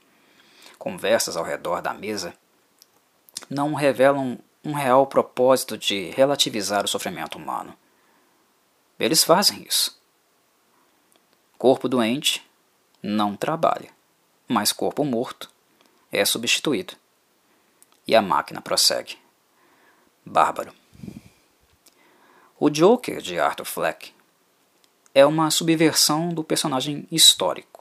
conversas 0.79 1.37
ao 1.37 1.45
redor 1.45 1.83
da 1.83 1.93
mesa, 1.93 2.33
não 3.51 3.75
revelam 3.75 4.39
um 4.65 4.73
real 4.73 5.07
propósito 5.07 5.77
de 5.77 6.09
relativizar 6.13 6.87
o 6.87 6.89
sofrimento 6.89 7.37
humano. 7.37 7.77
Eles 8.99 9.23
fazem 9.23 9.63
isso. 9.69 10.01
Corpo 11.59 11.87
doente 11.87 12.46
não 13.03 13.37
trabalha, 13.37 13.91
mas 14.49 14.73
corpo 14.73 15.05
morto 15.05 15.51
é 16.11 16.25
substituído. 16.25 16.95
E 18.07 18.15
a 18.15 18.23
máquina 18.23 18.61
prossegue. 18.61 19.19
Bárbaro. 20.25 20.73
O 22.59 22.71
Joker 22.71 23.21
de 23.21 23.39
Arthur 23.39 23.65
Fleck 23.65 24.13
é 25.15 25.27
uma 25.27 25.51
subversão 25.51 26.31
do 26.31 26.45
personagem 26.45 27.07
histórico 27.11 27.77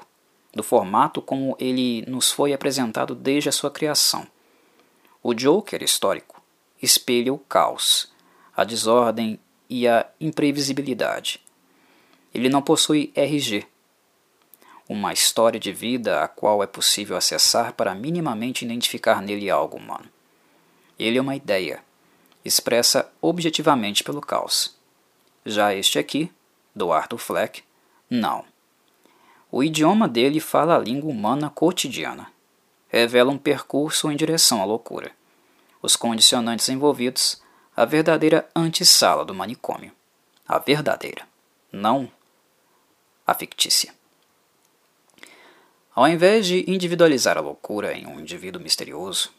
do 0.56 0.64
formato 0.64 1.22
como 1.22 1.56
ele 1.60 2.04
nos 2.08 2.32
foi 2.32 2.54
apresentado 2.54 3.14
desde 3.14 3.50
a 3.50 3.52
sua 3.52 3.70
criação. 3.70 4.26
O 5.22 5.34
Joker 5.34 5.84
histórico 5.84 6.42
espelha 6.82 7.34
o 7.34 7.38
caos, 7.38 8.10
a 8.56 8.64
desordem 8.64 9.38
e 9.70 9.86
a 9.86 10.08
imprevisibilidade. 10.20 11.42
Ele 12.34 12.48
não 12.48 12.62
possui 12.62 13.12
RG, 13.14 13.68
uma 14.88 15.12
história 15.12 15.60
de 15.60 15.72
vida 15.72 16.22
a 16.22 16.28
qual 16.28 16.62
é 16.62 16.68
possível 16.68 17.18
acessar 17.18 17.74
para 17.74 17.96
minimamente 17.96 18.64
identificar 18.64 19.22
nele 19.22 19.50
algo 19.50 19.78
humano. 19.78 20.06
Ele 20.98 21.18
é 21.18 21.22
uma 21.22 21.36
ideia, 21.36 21.84
expressa 22.44 23.12
objetivamente 23.22 24.04
pelo 24.04 24.22
caos. 24.22 24.78
Já 25.46 25.74
este 25.74 25.98
aqui, 25.98 26.32
do 26.76 26.92
Arthur 26.92 27.18
Fleck, 27.18 27.64
não. 28.10 28.46
O 29.52 29.64
idioma 29.64 30.08
dele 30.08 30.40
fala 30.40 30.76
a 30.76 30.80
língua 30.80 31.10
humana 31.10 31.50
cotidiana. 31.50 32.32
Revela 32.88 33.32
um 33.32 33.38
percurso 33.38 34.12
em 34.12 34.16
direção 34.16 34.62
à 34.62 34.66
loucura. 34.66 35.12
Os 35.82 35.96
condicionantes 35.96 36.70
envolvidos, 36.70 37.42
a 37.76 37.86
verdadeira 37.86 38.48
antessala 38.56 39.26
do 39.26 39.34
manicômio. 39.34 39.92
A 40.48 40.60
verdadeira, 40.60 41.28
não 41.72 42.10
a 43.26 43.34
fictícia. 43.34 43.94
Ao 45.96 46.10
invés 46.10 46.46
de 46.46 46.70
individualizar 46.70 47.38
a 47.38 47.42
loucura 47.42 47.94
em 47.94 48.06
um 48.06 48.20
indivíduo 48.20 48.62
misterioso, 48.62 49.32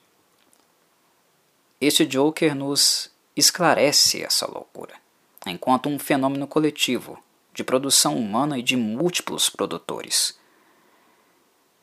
este 1.78 2.06
Joker 2.06 2.54
nos 2.54 3.10
esclarece 3.36 4.22
essa 4.22 4.50
loucura, 4.50 4.94
enquanto 5.46 5.90
um 5.90 5.98
fenômeno 5.98 6.46
coletivo 6.46 7.22
de 7.52 7.62
produção 7.62 8.16
humana 8.16 8.58
e 8.58 8.62
de 8.62 8.74
múltiplos 8.74 9.50
produtores. 9.50 10.38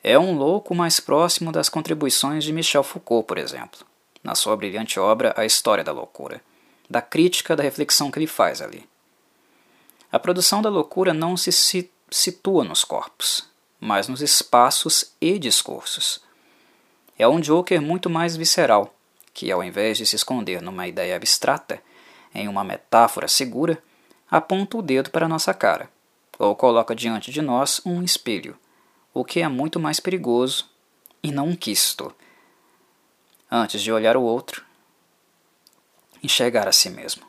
É 0.03 0.17
um 0.17 0.35
louco 0.35 0.73
mais 0.73 0.99
próximo 0.99 1.51
das 1.51 1.69
contribuições 1.69 2.43
de 2.43 2.51
Michel 2.51 2.83
Foucault, 2.83 3.27
por 3.27 3.37
exemplo, 3.37 3.85
na 4.23 4.33
sua 4.33 4.57
brilhante 4.57 4.99
obra 4.99 5.35
A 5.37 5.45
História 5.45 5.83
da 5.83 5.91
Loucura, 5.91 6.41
da 6.89 6.99
crítica 6.99 7.55
da 7.55 7.61
reflexão 7.61 8.09
que 8.09 8.17
ele 8.17 8.25
faz 8.25 8.59
ali. 8.59 8.89
A 10.11 10.17
produção 10.17 10.63
da 10.63 10.69
loucura 10.69 11.13
não 11.13 11.37
se 11.37 11.51
situa 12.09 12.63
nos 12.63 12.83
corpos, 12.83 13.52
mas 13.83 14.07
nos 14.07 14.21
espaços 14.21 15.13
e 15.19 15.37
discursos. 15.37 16.21
É 17.19 17.27
um 17.27 17.41
Joker 17.41 17.81
muito 17.81 18.09
mais 18.09 18.33
visceral, 18.33 18.95
que 19.33 19.51
ao 19.51 19.61
invés 19.61 19.97
de 19.97 20.05
se 20.05 20.15
esconder 20.15 20.61
numa 20.61 20.87
ideia 20.87 21.17
abstrata, 21.17 21.83
em 22.33 22.47
uma 22.47 22.63
metáfora 22.63 23.27
segura, 23.27 23.83
aponta 24.31 24.77
o 24.77 24.81
dedo 24.81 25.11
para 25.11 25.27
nossa 25.27 25.53
cara, 25.53 25.89
ou 26.39 26.55
coloca 26.55 26.95
diante 26.95 27.29
de 27.29 27.41
nós 27.41 27.81
um 27.85 28.01
espelho, 28.01 28.57
o 29.13 29.25
que 29.25 29.41
é 29.41 29.49
muito 29.49 29.81
mais 29.81 29.99
perigoso 29.99 30.69
e 31.21 31.29
não 31.29 31.49
um 31.49 31.55
quisto. 31.55 32.15
Antes 33.51 33.81
de 33.81 33.91
olhar 33.91 34.15
o 34.15 34.23
outro, 34.23 34.63
enxergar 36.23 36.69
a 36.69 36.71
si 36.71 36.89
mesmo. 36.89 37.25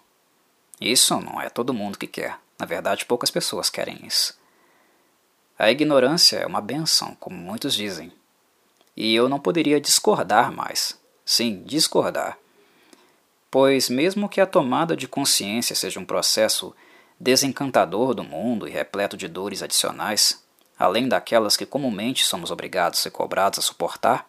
Isso 0.81 1.21
não 1.21 1.40
é 1.40 1.51
todo 1.51 1.75
mundo 1.75 1.99
que 1.99 2.07
quer. 2.07 2.38
Na 2.57 2.64
verdade, 2.64 3.05
poucas 3.05 3.31
pessoas 3.31 3.69
querem 3.69 4.07
isso. 4.07 4.38
A 5.57 5.71
ignorância 5.71 6.38
é 6.38 6.47
uma 6.47 6.61
benção, 6.61 7.17
como 7.21 7.37
muitos 7.37 7.75
dizem. 7.75 8.12
E 8.97 9.14
eu 9.14 9.29
não 9.29 9.38
poderia 9.38 9.81
discordar 9.81 10.53
mais. 10.53 10.99
Sim, 11.25 11.62
discordar. 11.64 12.37
Pois, 13.53 13.88
mesmo 13.88 14.29
que 14.29 14.40
a 14.40 14.47
tomada 14.47 14.97
de 14.97 15.07
consciência 15.07 15.77
seja 15.77 16.01
um 16.01 16.05
processo 16.05 16.75
desencantador 17.21 18.14
do 18.14 18.25
mundo 18.25 18.67
e 18.67 18.71
repleto 18.73 19.17
de 19.17 19.29
dores 19.29 19.62
adicionais, 19.62 20.43
além 20.77 21.09
daquelas 21.09 21.57
que 21.57 21.64
comumente 21.64 22.27
somos 22.27 22.51
obrigados 22.51 22.99
ser 22.99 23.11
cobrados 23.11 23.61
a 23.61 23.62
suportar, 23.62 24.29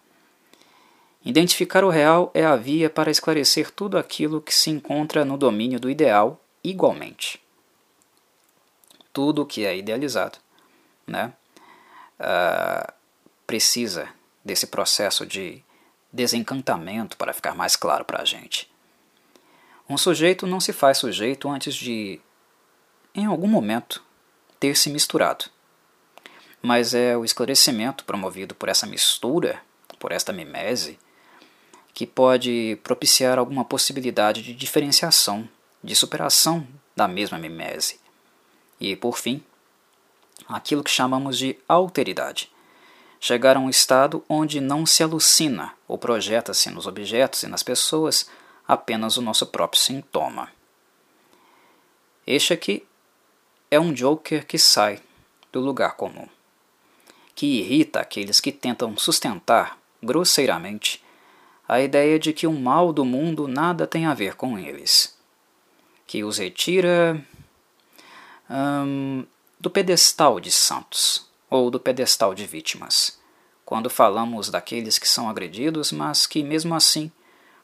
identificar 1.25 1.83
o 1.83 1.89
real 1.89 2.29
é 2.35 2.45
a 2.45 2.55
via 2.55 2.87
para 2.87 3.09
esclarecer 3.09 3.71
tudo 3.71 3.97
aquilo 3.97 4.39
que 4.39 4.53
se 4.53 4.69
encontra 4.69 5.25
no 5.25 5.37
domínio 5.37 5.79
do 5.79 5.89
ideal 5.89 6.39
igualmente. 6.63 7.41
Tudo 9.11 9.41
o 9.41 9.45
que 9.45 9.65
é 9.65 9.75
idealizado 9.75 10.44
né, 11.07 11.33
uh, 12.19 12.93
precisa 13.45 14.09
desse 14.43 14.67
processo 14.67 15.25
de 15.25 15.63
desencantamento 16.11 17.17
para 17.17 17.33
ficar 17.33 17.55
mais 17.55 17.75
claro 17.75 18.05
para 18.05 18.21
a 18.21 18.25
gente. 18.25 18.71
Um 19.87 19.97
sujeito 19.97 20.47
não 20.47 20.59
se 20.59 20.73
faz 20.73 20.97
sujeito 20.97 21.49
antes 21.49 21.75
de, 21.75 22.19
em 23.13 23.25
algum 23.25 23.47
momento, 23.47 24.03
ter 24.59 24.75
se 24.75 24.89
misturado. 24.89 25.45
Mas 26.61 26.95
é 26.95 27.15
o 27.15 27.23
esclarecimento 27.23 28.03
promovido 28.05 28.55
por 28.55 28.69
essa 28.69 28.87
mistura, 28.87 29.61
por 29.99 30.11
esta 30.11 30.33
mimese, 30.33 30.97
que 31.93 32.07
pode 32.07 32.79
propiciar 32.83 33.37
alguma 33.37 33.63
possibilidade 33.63 34.41
de 34.41 34.53
diferenciação, 34.53 35.47
de 35.83 35.95
superação 35.95 36.67
da 36.95 37.07
mesma 37.07 37.37
mimese. 37.37 37.99
E, 38.79 38.95
por 38.95 39.17
fim, 39.17 39.43
aquilo 40.47 40.83
que 40.83 40.91
chamamos 40.91 41.37
de 41.37 41.57
alteridade. 41.67 42.51
Chegar 43.19 43.57
a 43.57 43.59
um 43.59 43.69
estado 43.69 44.23
onde 44.29 44.61
não 44.61 44.85
se 44.85 45.01
alucina 45.01 45.73
ou 45.87 45.97
projeta-se 45.97 46.69
nos 46.69 46.85
objetos 46.85 47.43
e 47.43 47.47
nas 47.47 47.63
pessoas 47.63 48.29
apenas 48.67 49.17
o 49.17 49.21
nosso 49.21 49.47
próprio 49.47 49.81
sintoma. 49.81 50.49
Este 52.25 52.53
aqui 52.53 52.85
é 53.69 53.79
um 53.79 53.93
Joker 53.93 54.45
que 54.45 54.57
sai 54.57 54.99
do 55.51 55.59
lugar 55.59 55.95
comum, 55.95 56.27
que 57.33 57.59
irrita 57.59 57.99
aqueles 57.99 58.39
que 58.39 58.51
tentam 58.51 58.97
sustentar, 58.97 59.77
grosseiramente, 60.01 61.03
a 61.67 61.81
ideia 61.81 62.19
de 62.19 62.33
que 62.33 62.45
o 62.45 62.53
mal 62.53 62.93
do 62.93 63.05
mundo 63.05 63.47
nada 63.47 63.87
tem 63.87 64.05
a 64.05 64.13
ver 64.13 64.35
com 64.35 64.57
eles, 64.57 65.17
que 66.05 66.23
os 66.23 66.37
retira 66.37 67.19
hum, 68.49 69.25
do 69.59 69.69
pedestal 69.69 70.39
de 70.39 70.51
santos 70.51 71.27
ou 71.49 71.71
do 71.71 71.79
pedestal 71.79 72.33
de 72.33 72.45
vítimas, 72.45 73.19
quando 73.65 73.89
falamos 73.89 74.49
daqueles 74.49 74.99
que 74.99 75.07
são 75.07 75.29
agredidos, 75.29 75.91
mas 75.91 76.27
que, 76.27 76.43
mesmo 76.43 76.75
assim, 76.75 77.11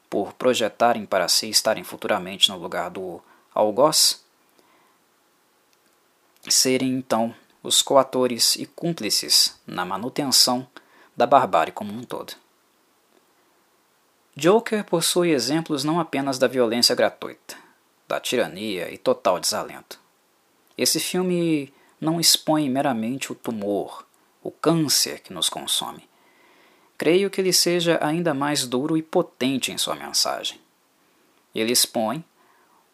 por 0.10 0.34
projetarem 0.34 1.06
para 1.06 1.28
si 1.28 1.50
estarem 1.50 1.84
futuramente 1.84 2.50
no 2.50 2.58
lugar 2.58 2.90
do 2.90 3.22
algoz, 3.54 4.24
serem 6.50 6.90
então 6.90 7.34
os 7.64 7.82
coatores 7.82 8.56
e 8.56 8.66
cúmplices 8.66 9.60
na 9.68 9.86
manutenção 9.86 10.68
da 11.16 11.28
barbárie 11.28 11.72
como 11.72 11.94
um 11.94 12.04
todo. 12.04 12.34
Joker 14.36 14.84
possui 14.86 15.32
exemplos 15.32 15.84
não 15.84 16.00
apenas 16.00 16.40
da 16.40 16.48
violência 16.48 16.96
gratuita, 16.96 17.56
da 18.08 18.20
tirania 18.20 18.92
e 18.92 18.98
total 18.98 19.40
desalento. 19.40 20.00
Esse 20.78 21.00
filme 21.00 21.72
não 22.02 22.20
expõe 22.20 22.68
meramente 22.68 23.32
o 23.32 23.36
tumor, 23.36 24.06
o 24.42 24.50
câncer 24.50 25.20
que 25.20 25.32
nos 25.32 25.48
consome. 25.48 26.10
Creio 26.98 27.30
que 27.30 27.40
ele 27.40 27.54
seja 27.54 28.00
ainda 28.02 28.34
mais 28.34 28.66
duro 28.66 28.98
e 28.98 29.04
potente 29.04 29.72
em 29.72 29.78
sua 29.78 29.96
mensagem. 29.96 30.60
Ele 31.54 31.72
expõe 31.72 32.26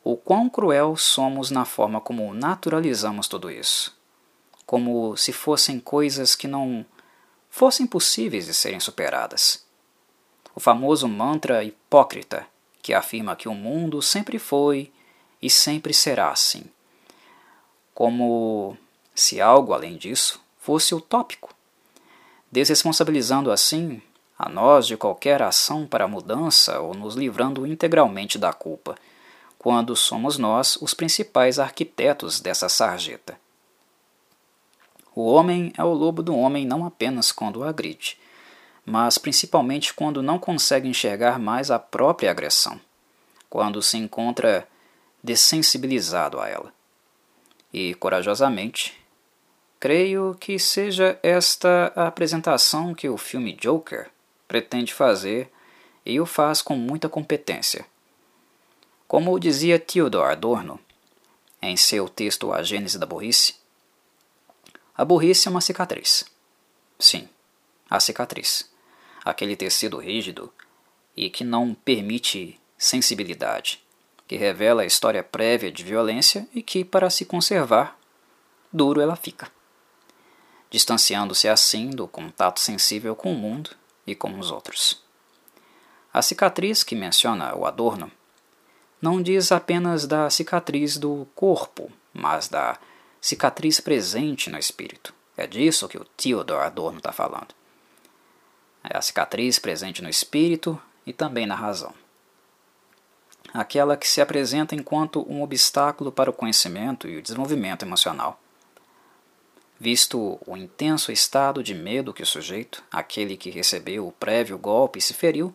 o 0.04 0.18
quão 0.18 0.50
cruel 0.50 0.96
somos 0.98 1.50
na 1.50 1.64
forma 1.64 2.02
como 2.02 2.34
naturalizamos 2.34 3.28
tudo 3.28 3.50
isso, 3.50 3.98
como 4.66 5.16
se 5.16 5.32
fossem 5.32 5.80
coisas 5.80 6.36
que 6.36 6.48
não 6.48 6.86
fossem 7.50 7.88
possíveis 7.88 8.46
de 8.46 8.54
serem 8.54 8.80
superadas. 8.80 9.66
O 10.54 10.60
famoso 10.60 11.08
mantra 11.08 11.64
hipócrita 11.64 12.46
que 12.82 12.94
afirma 12.94 13.36
que 13.36 13.50
o 13.50 13.54
mundo 13.54 14.02
sempre 14.02 14.40
foi 14.40 14.92
e 15.42 15.50
sempre 15.50 15.94
será 15.94 16.32
assim. 16.32 16.64
Como 17.94 18.78
se 19.18 19.42
algo 19.42 19.74
além 19.74 19.98
disso 19.98 20.40
fosse 20.60 20.94
utópico, 20.94 21.52
desresponsabilizando 22.52 23.52
assim 23.52 24.00
a 24.38 24.48
nós 24.48 24.86
de 24.86 24.96
qualquer 24.96 25.42
ação 25.42 25.88
para 25.88 26.08
mudança 26.08 26.80
ou 26.80 26.94
nos 26.94 27.16
livrando 27.16 27.66
integralmente 27.66 28.38
da 28.38 28.54
culpa, 28.54 28.96
quando 29.58 29.96
somos 29.96 30.38
nós 30.38 30.78
os 30.80 30.94
principais 30.94 31.58
arquitetos 31.58 32.40
dessa 32.40 32.70
sarjeta. 32.70 33.40
O 35.16 35.26
homem 35.26 35.74
é 35.76 35.84
o 35.84 35.94
lobo 35.94 36.22
do 36.22 36.36
homem 36.36 36.64
não 36.64 36.86
apenas 36.86 37.32
quando 37.32 37.62
o 37.62 37.64
agride, 37.64 38.20
mas 38.86 39.18
principalmente 39.18 39.96
quando 39.96 40.22
não 40.22 40.38
consegue 40.38 40.88
enxergar 40.88 41.40
mais 41.40 41.72
a 41.72 41.80
própria 41.80 42.30
agressão, 42.30 42.80
quando 43.50 43.82
se 43.82 43.98
encontra 43.98 44.68
dessensibilizado 45.24 46.40
a 46.40 46.48
ela. 46.48 46.72
E, 47.74 47.96
corajosamente, 47.96 49.07
Creio 49.80 50.36
que 50.40 50.58
seja 50.58 51.20
esta 51.22 51.94
a 51.96 52.08
apresentação 52.08 52.96
que 52.96 53.08
o 53.08 53.16
filme 53.16 53.54
Joker 53.54 54.10
pretende 54.48 54.92
fazer 54.92 55.52
e 56.04 56.20
o 56.20 56.26
faz 56.26 56.64
com 56.64 56.76
muita 56.76 57.08
competência. 57.08 57.86
Como 59.08 59.40
dizia 59.40 59.78
Theodor 59.78 60.32
Adorno 60.32 60.80
em 61.62 61.78
seu 61.78 62.10
texto 62.10 62.52
A 62.52 62.64
Gênese 62.64 62.98
da 62.98 63.06
Burrice, 63.06 63.56
a 64.96 65.06
burrice 65.06 65.48
é 65.48 65.52
uma 65.52 65.62
cicatriz. 65.62 66.26
Sim, 66.98 67.30
a 67.88 68.00
cicatriz. 68.00 68.68
Aquele 69.24 69.56
tecido 69.56 70.00
rígido 70.00 70.52
e 71.16 71.30
que 71.30 71.44
não 71.44 71.76
permite 71.76 72.60
sensibilidade, 72.80 73.84
que 74.28 74.38
revela 74.38 74.82
a 74.82 74.86
história 74.88 75.24
prévia 75.24 75.72
de 75.72 75.84
violência 75.84 76.48
e 76.52 76.64
que, 76.64 76.84
para 76.84 77.12
se 77.12 77.26
conservar, 77.26 77.96
duro 78.74 79.00
ela 79.00 79.16
fica 79.16 79.56
distanciando-se 80.70 81.48
assim 81.48 81.90
do 81.90 82.08
contato 82.08 82.60
sensível 82.60 83.16
com 83.16 83.34
o 83.34 83.38
mundo 83.38 83.72
e 84.06 84.14
com 84.16 84.38
os 84.40 84.52
outros. 84.52 85.02
A 86.14 86.22
cicatriz 86.22 86.84
que 86.84 86.96
menciona 86.96 87.56
o 87.56 87.66
Adorno 87.66 88.12
não 89.02 89.22
diz 89.22 89.52
apenas 89.52 90.08
da 90.08 90.30
cicatriz 90.30 90.98
do 90.98 91.28
corpo, 91.36 91.92
mas 92.14 92.48
da 92.48 92.80
cicatriz 93.22 93.80
presente 93.80 94.50
no 94.50 94.58
espírito. 94.58 95.14
É 95.36 95.46
disso 95.46 95.88
que 95.88 95.98
o 95.98 96.06
Theodor 96.06 96.64
Adorno 96.64 96.98
está 96.98 97.12
falando. 97.12 97.54
É 98.84 98.98
a 98.98 99.02
cicatriz 99.02 99.60
presente 99.60 100.02
no 100.02 100.10
espírito 100.10 100.82
e 101.06 101.14
também 101.14 101.46
na 101.46 101.56
razão. 101.56 101.94
Aquela 103.54 103.96
que 103.96 104.08
se 104.08 104.20
apresenta 104.20 104.76
enquanto 104.76 105.26
um 105.32 105.44
obstáculo 105.44 106.12
para 106.12 106.30
o 106.30 106.34
conhecimento 106.34 107.08
e 107.08 107.18
o 107.18 107.22
desenvolvimento 107.22 107.84
emocional 107.84 108.40
Visto 109.80 110.40
o 110.46 110.58
intenso 110.58 111.12
estado 111.12 111.62
de 111.62 111.76
medo 111.76 112.14
que 112.14 112.24
o 112.24 112.26
sujeito, 112.26 112.84
aquele 112.92 113.38
que 113.38 113.52
recebeu 113.52 114.08
o 114.08 114.12
prévio 114.12 114.58
golpe 114.58 114.98
e 114.98 115.02
se 115.02 115.14
feriu, 115.14 115.54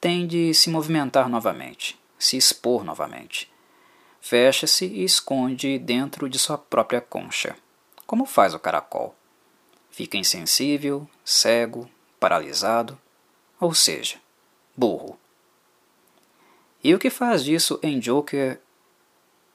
tem 0.00 0.26
de 0.26 0.52
se 0.52 0.68
movimentar 0.68 1.28
novamente, 1.28 1.98
se 2.18 2.36
expor 2.36 2.84
novamente. 2.84 3.50
Fecha-se 4.20 4.84
e 4.84 5.04
esconde 5.04 5.78
dentro 5.78 6.28
de 6.28 6.38
sua 6.38 6.58
própria 6.58 7.00
concha, 7.00 7.56
como 8.06 8.26
faz 8.26 8.52
o 8.52 8.58
caracol. 8.58 9.14
Fica 9.90 10.18
insensível, 10.18 11.08
cego, 11.24 11.90
paralisado, 12.20 13.00
ou 13.58 13.74
seja, 13.74 14.16
burro. 14.76 15.18
E 16.84 16.94
o 16.94 16.98
que 16.98 17.10
faz 17.10 17.42
disso 17.42 17.80
em 17.82 17.98
Joker 17.98 18.60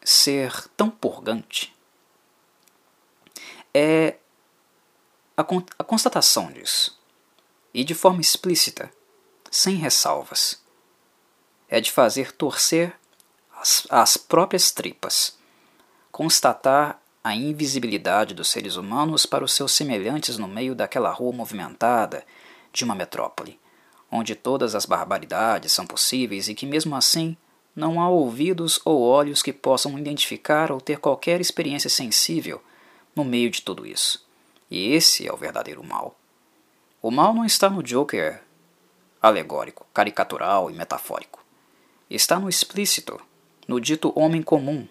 ser 0.03 0.67
tão 0.75 0.89
purgante? 0.89 1.72
É 3.73 4.15
a, 5.35 5.43
con 5.43 5.63
a 5.79 5.83
constatação 5.83 6.51
disso, 6.51 6.99
e 7.73 7.83
de 7.83 7.95
forma 7.95 8.21
explícita, 8.21 8.91
sem 9.49 9.75
ressalvas. 9.75 10.61
É 11.67 11.81
de 11.81 11.91
fazer 11.91 12.31
torcer 12.31 12.93
as, 13.59 13.87
as 13.89 14.17
próprias 14.17 14.71
tripas, 14.71 15.37
constatar 16.11 17.01
a 17.23 17.33
invisibilidade 17.35 18.33
dos 18.33 18.49
seres 18.49 18.75
humanos 18.75 19.25
para 19.25 19.45
os 19.45 19.53
seus 19.53 19.71
semelhantes 19.71 20.37
no 20.37 20.47
meio 20.47 20.75
daquela 20.75 21.09
rua 21.09 21.31
movimentada 21.31 22.23
de 22.71 22.83
uma 22.83 22.93
metrópole, 22.93 23.59
onde 24.11 24.35
todas 24.35 24.75
as 24.75 24.85
barbaridades 24.85 25.71
são 25.71 25.87
possíveis 25.87 26.47
e 26.47 26.53
que, 26.53 26.65
mesmo 26.65 26.95
assim, 26.95 27.35
não 27.75 27.99
há 27.99 28.07
ouvidos 28.07 28.79
ou 28.85 29.01
olhos 29.01 29.41
que 29.41 29.53
possam 29.53 29.97
identificar 29.97 30.71
ou 30.71 30.79
ter 30.79 30.99
qualquer 30.99 31.41
experiência 31.41 31.89
sensível 31.89 32.61
no 33.15 33.23
meio 33.23 33.49
de 33.49 33.61
tudo 33.61 33.85
isso. 33.85 34.25
E 34.69 34.93
esse 34.93 35.27
é 35.27 35.33
o 35.33 35.37
verdadeiro 35.37 35.83
mal. 35.83 36.17
O 37.01 37.11
mal 37.11 37.33
não 37.33 37.45
está 37.45 37.69
no 37.69 37.83
Joker 37.83 38.41
alegórico, 39.21 39.85
caricatural 39.93 40.69
e 40.69 40.73
metafórico. 40.73 41.43
Está 42.09 42.39
no 42.39 42.49
explícito, 42.49 43.19
no 43.67 43.79
dito 43.79 44.11
homem 44.19 44.41
comum, 44.41 44.87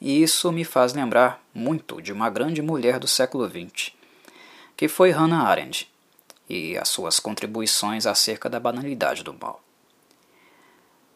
e 0.00 0.22
isso 0.22 0.52
me 0.52 0.64
faz 0.64 0.92
lembrar 0.92 1.42
muito 1.54 2.02
de 2.02 2.12
uma 2.12 2.28
grande 2.28 2.60
mulher 2.60 2.98
do 2.98 3.08
século 3.08 3.48
XX, 3.48 3.90
que 4.76 4.86
foi 4.86 5.10
Hannah 5.10 5.48
Arendt, 5.48 5.90
e 6.46 6.76
as 6.76 6.90
suas 6.90 7.18
contribuições 7.18 8.06
acerca 8.06 8.50
da 8.50 8.60
banalidade 8.60 9.22
do 9.22 9.32
mal. 9.32 9.62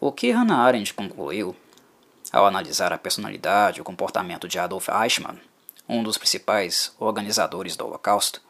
O 0.01 0.11
que 0.11 0.31
Hannah 0.31 0.61
Arendt 0.61 0.95
concluiu, 0.95 1.55
ao 2.33 2.47
analisar 2.47 2.91
a 2.91 2.99
personalidade 2.99 3.79
e 3.79 3.83
o 3.83 3.85
comportamento 3.85 4.49
de 4.49 4.59
Adolf 4.59 4.89
Eichmann, 4.89 5.39
um 5.89 6.03
dos 6.03 6.19
principais 6.19 6.93
organizadores 6.99 7.77
do 7.77 7.87
Holocausto, 7.87 8.43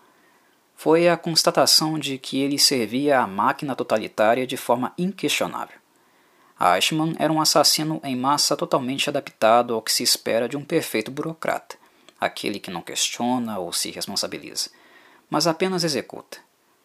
foi 0.75 1.09
a 1.09 1.17
constatação 1.17 1.99
de 1.99 2.19
que 2.19 2.41
ele 2.41 2.59
servia 2.59 3.21
à 3.21 3.27
máquina 3.27 3.75
totalitária 3.75 4.47
de 4.47 4.57
forma 4.57 4.93
inquestionável. 4.97 5.77
Eichmann 6.61 7.15
era 7.19 7.33
um 7.33 7.41
assassino 7.41 8.01
em 8.05 8.17
massa 8.17 8.57
totalmente 8.57 9.09
adaptado 9.09 9.75
ao 9.75 9.83
que 9.83 9.93
se 9.93 10.03
espera 10.03 10.49
de 10.49 10.57
um 10.57 10.65
perfeito 10.65 11.11
burocrata, 11.11 11.77
aquele 12.21 12.61
que 12.61 12.71
não 12.71 12.81
questiona 12.81 13.59
ou 13.59 13.73
se 13.73 13.91
responsabiliza, 13.91 14.71
mas 15.29 15.47
apenas 15.47 15.85
executa, 15.85 16.39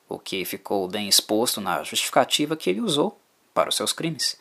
o 0.09 0.17
que 0.19 0.43
ficou 0.43 0.87
bem 0.87 1.07
exposto 1.07 1.61
na 1.61 1.83
justificativa 1.83 2.55
que 2.55 2.69
ele 2.69 2.81
usou 2.81 3.19
para 3.53 3.69
os 3.69 3.75
seus 3.75 3.93
crimes, 3.93 4.37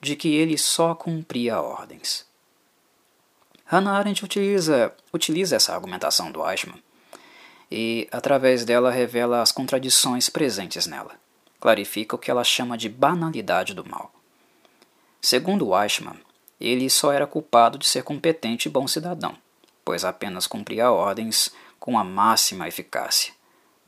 de 0.00 0.16
que 0.16 0.34
ele 0.34 0.58
só 0.58 0.94
cumpria 0.94 1.60
ordens. 1.60 2.25
Hannah 3.66 3.98
Arendt 3.98 4.24
utiliza, 4.24 4.94
utiliza 5.12 5.56
essa 5.56 5.74
argumentação 5.74 6.30
do 6.30 6.48
Eichmann 6.48 6.80
e, 7.70 8.08
através 8.12 8.64
dela, 8.64 8.92
revela 8.92 9.42
as 9.42 9.50
contradições 9.50 10.28
presentes 10.28 10.86
nela. 10.86 11.16
Clarifica 11.60 12.14
o 12.14 12.18
que 12.18 12.30
ela 12.30 12.44
chama 12.44 12.78
de 12.78 12.88
banalidade 12.88 13.74
do 13.74 13.84
mal. 13.84 14.12
Segundo 15.20 15.70
Weichmann, 15.70 16.20
ele 16.60 16.88
só 16.88 17.12
era 17.12 17.26
culpado 17.26 17.76
de 17.76 17.86
ser 17.86 18.04
competente 18.04 18.68
e 18.68 18.70
bom 18.70 18.86
cidadão, 18.86 19.36
pois 19.84 20.04
apenas 20.04 20.46
cumpria 20.46 20.92
ordens 20.92 21.50
com 21.80 21.98
a 21.98 22.04
máxima 22.04 22.68
eficácia. 22.68 23.32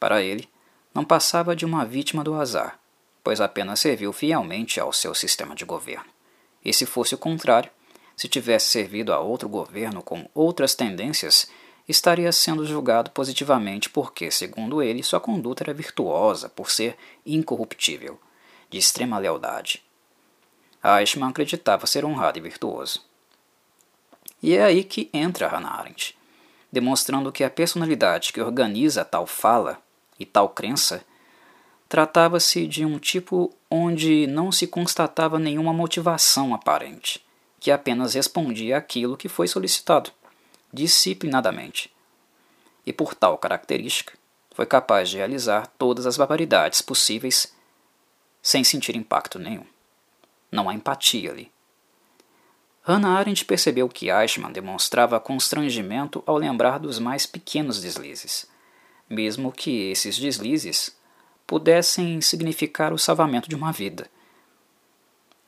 Para 0.00 0.20
ele, 0.20 0.48
não 0.92 1.04
passava 1.04 1.54
de 1.54 1.64
uma 1.64 1.84
vítima 1.84 2.24
do 2.24 2.34
azar, 2.34 2.80
pois 3.22 3.40
apenas 3.40 3.78
serviu 3.78 4.12
fielmente 4.12 4.80
ao 4.80 4.92
seu 4.92 5.14
sistema 5.14 5.54
de 5.54 5.64
governo. 5.64 6.10
E 6.64 6.72
se 6.72 6.84
fosse 6.84 7.14
o 7.14 7.18
contrário, 7.18 7.70
se 8.18 8.28
tivesse 8.28 8.66
servido 8.66 9.14
a 9.14 9.20
outro 9.20 9.48
governo 9.48 10.02
com 10.02 10.28
outras 10.34 10.74
tendências, 10.74 11.48
estaria 11.88 12.30
sendo 12.32 12.66
julgado 12.66 13.10
positivamente 13.12 13.88
porque, 13.88 14.30
segundo 14.30 14.82
ele, 14.82 15.02
sua 15.02 15.20
conduta 15.20 15.64
era 15.64 15.72
virtuosa 15.72 16.50
por 16.50 16.70
ser 16.70 16.98
incorruptível, 17.24 18.20
de 18.68 18.76
extrema 18.76 19.18
lealdade 19.18 19.82
Eichmann 20.82 21.30
acreditava 21.30 21.86
ser 21.86 22.04
honrado 22.04 22.38
e 22.38 22.42
virtuoso. 22.42 23.02
E 24.42 24.56
é 24.56 24.62
aí 24.62 24.84
que 24.84 25.10
entra 25.12 25.48
Hannah 25.48 25.80
Arendt, 25.80 26.16
demonstrando 26.70 27.32
que 27.32 27.42
a 27.42 27.50
personalidade 27.50 28.32
que 28.32 28.40
organiza 28.40 29.04
tal 29.04 29.26
fala 29.26 29.82
e 30.18 30.24
tal 30.24 30.48
crença 30.48 31.04
tratava-se 31.88 32.66
de 32.66 32.84
um 32.84 32.98
tipo 32.98 33.52
onde 33.70 34.26
não 34.26 34.52
se 34.52 34.66
constatava 34.66 35.38
nenhuma 35.38 35.72
motivação 35.72 36.54
aparente, 36.54 37.24
que 37.60 37.70
apenas 37.70 38.14
respondia 38.14 38.78
àquilo 38.78 39.16
que 39.16 39.28
foi 39.28 39.48
solicitado, 39.48 40.10
disciplinadamente. 40.72 41.92
E 42.86 42.92
por 42.92 43.14
tal 43.14 43.36
característica, 43.38 44.14
foi 44.52 44.66
capaz 44.66 45.08
de 45.08 45.18
realizar 45.18 45.66
todas 45.78 46.06
as 46.06 46.16
barbaridades 46.16 46.82
possíveis 46.82 47.54
sem 48.42 48.64
sentir 48.64 48.96
impacto 48.96 49.38
nenhum. 49.38 49.64
Não 50.50 50.68
há 50.68 50.74
empatia 50.74 51.30
ali. 51.30 51.50
Hannah 52.82 53.18
Arendt 53.18 53.44
percebeu 53.44 53.88
que 53.88 54.10
Eichmann 54.10 54.50
demonstrava 54.50 55.20
constrangimento 55.20 56.22
ao 56.24 56.38
lembrar 56.38 56.78
dos 56.78 56.98
mais 56.98 57.26
pequenos 57.26 57.82
deslizes, 57.82 58.46
mesmo 59.08 59.52
que 59.52 59.90
esses 59.90 60.18
deslizes 60.18 60.96
pudessem 61.46 62.20
significar 62.20 62.92
o 62.92 62.98
salvamento 62.98 63.48
de 63.48 63.54
uma 63.54 63.72
vida. 63.72 64.10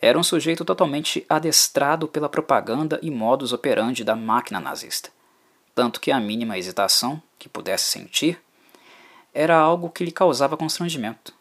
Era 0.01 0.19
um 0.19 0.23
sujeito 0.23 0.65
totalmente 0.65 1.27
adestrado 1.29 2.09
pela 2.09 2.29
propaganda 2.29 2.99
e 3.03 3.11
modus 3.11 3.53
operandi 3.53 4.03
da 4.03 4.17
máquina 4.17 4.59
nazista, 4.59 5.11
tanto 5.75 6.01
que 6.01 6.11
a 6.11 6.19
mínima 6.19 6.57
hesitação 6.57 7.23
que 7.39 7.49
pudesse 7.49 7.85
sentir 7.85 8.41
era 9.35 9.57
algo 9.57 9.91
que 9.91 10.05
lhe 10.05 10.11
causava 10.11 10.57
constrangimento. 10.57 11.35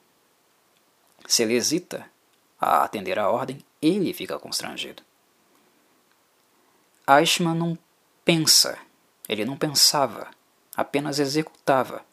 Se 1.26 1.44
ele 1.44 1.54
hesita, 1.54 2.06
a 2.60 2.84
atender 2.84 3.18
à 3.18 3.30
ordem, 3.30 3.64
ele 3.82 4.14
fica 4.14 4.38
constrangido. 4.38 5.02
Eichmann 7.08 7.58
não 7.58 7.78
pensa, 8.26 8.78
ele 9.28 9.46
não 9.46 9.58
pensava, 9.58 10.28
apenas 10.76 11.18
executava. 11.18 12.04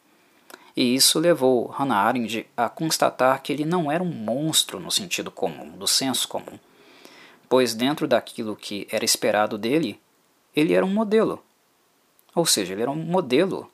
E 0.77 0.93
isso 0.93 1.17
levou 1.17 1.65
Hannah 1.65 2.03
Arendt 2.03 2.47
a 2.55 2.69
constatar 2.69 3.41
que 3.41 3.51
ele 3.51 3.65
não 3.65 3.91
era 3.91 4.03
um 4.03 4.13
monstro 4.13 4.79
no 4.79 4.91
sentido 4.91 5.31
comum, 5.31 5.75
do 5.75 5.87
senso 5.87 6.27
comum, 6.27 6.59
pois 7.49 7.73
dentro 7.73 8.07
daquilo 8.07 8.55
que 8.55 8.87
era 8.91 9.03
esperado 9.03 9.57
dele, 9.57 9.99
ele 10.55 10.75
era 10.75 10.85
um 10.85 10.93
modelo. 10.93 11.43
Ou 12.35 12.45
seja, 12.45 12.73
ele 12.73 12.83
era 12.83 12.91
um 12.91 12.95
modelo 12.95 13.71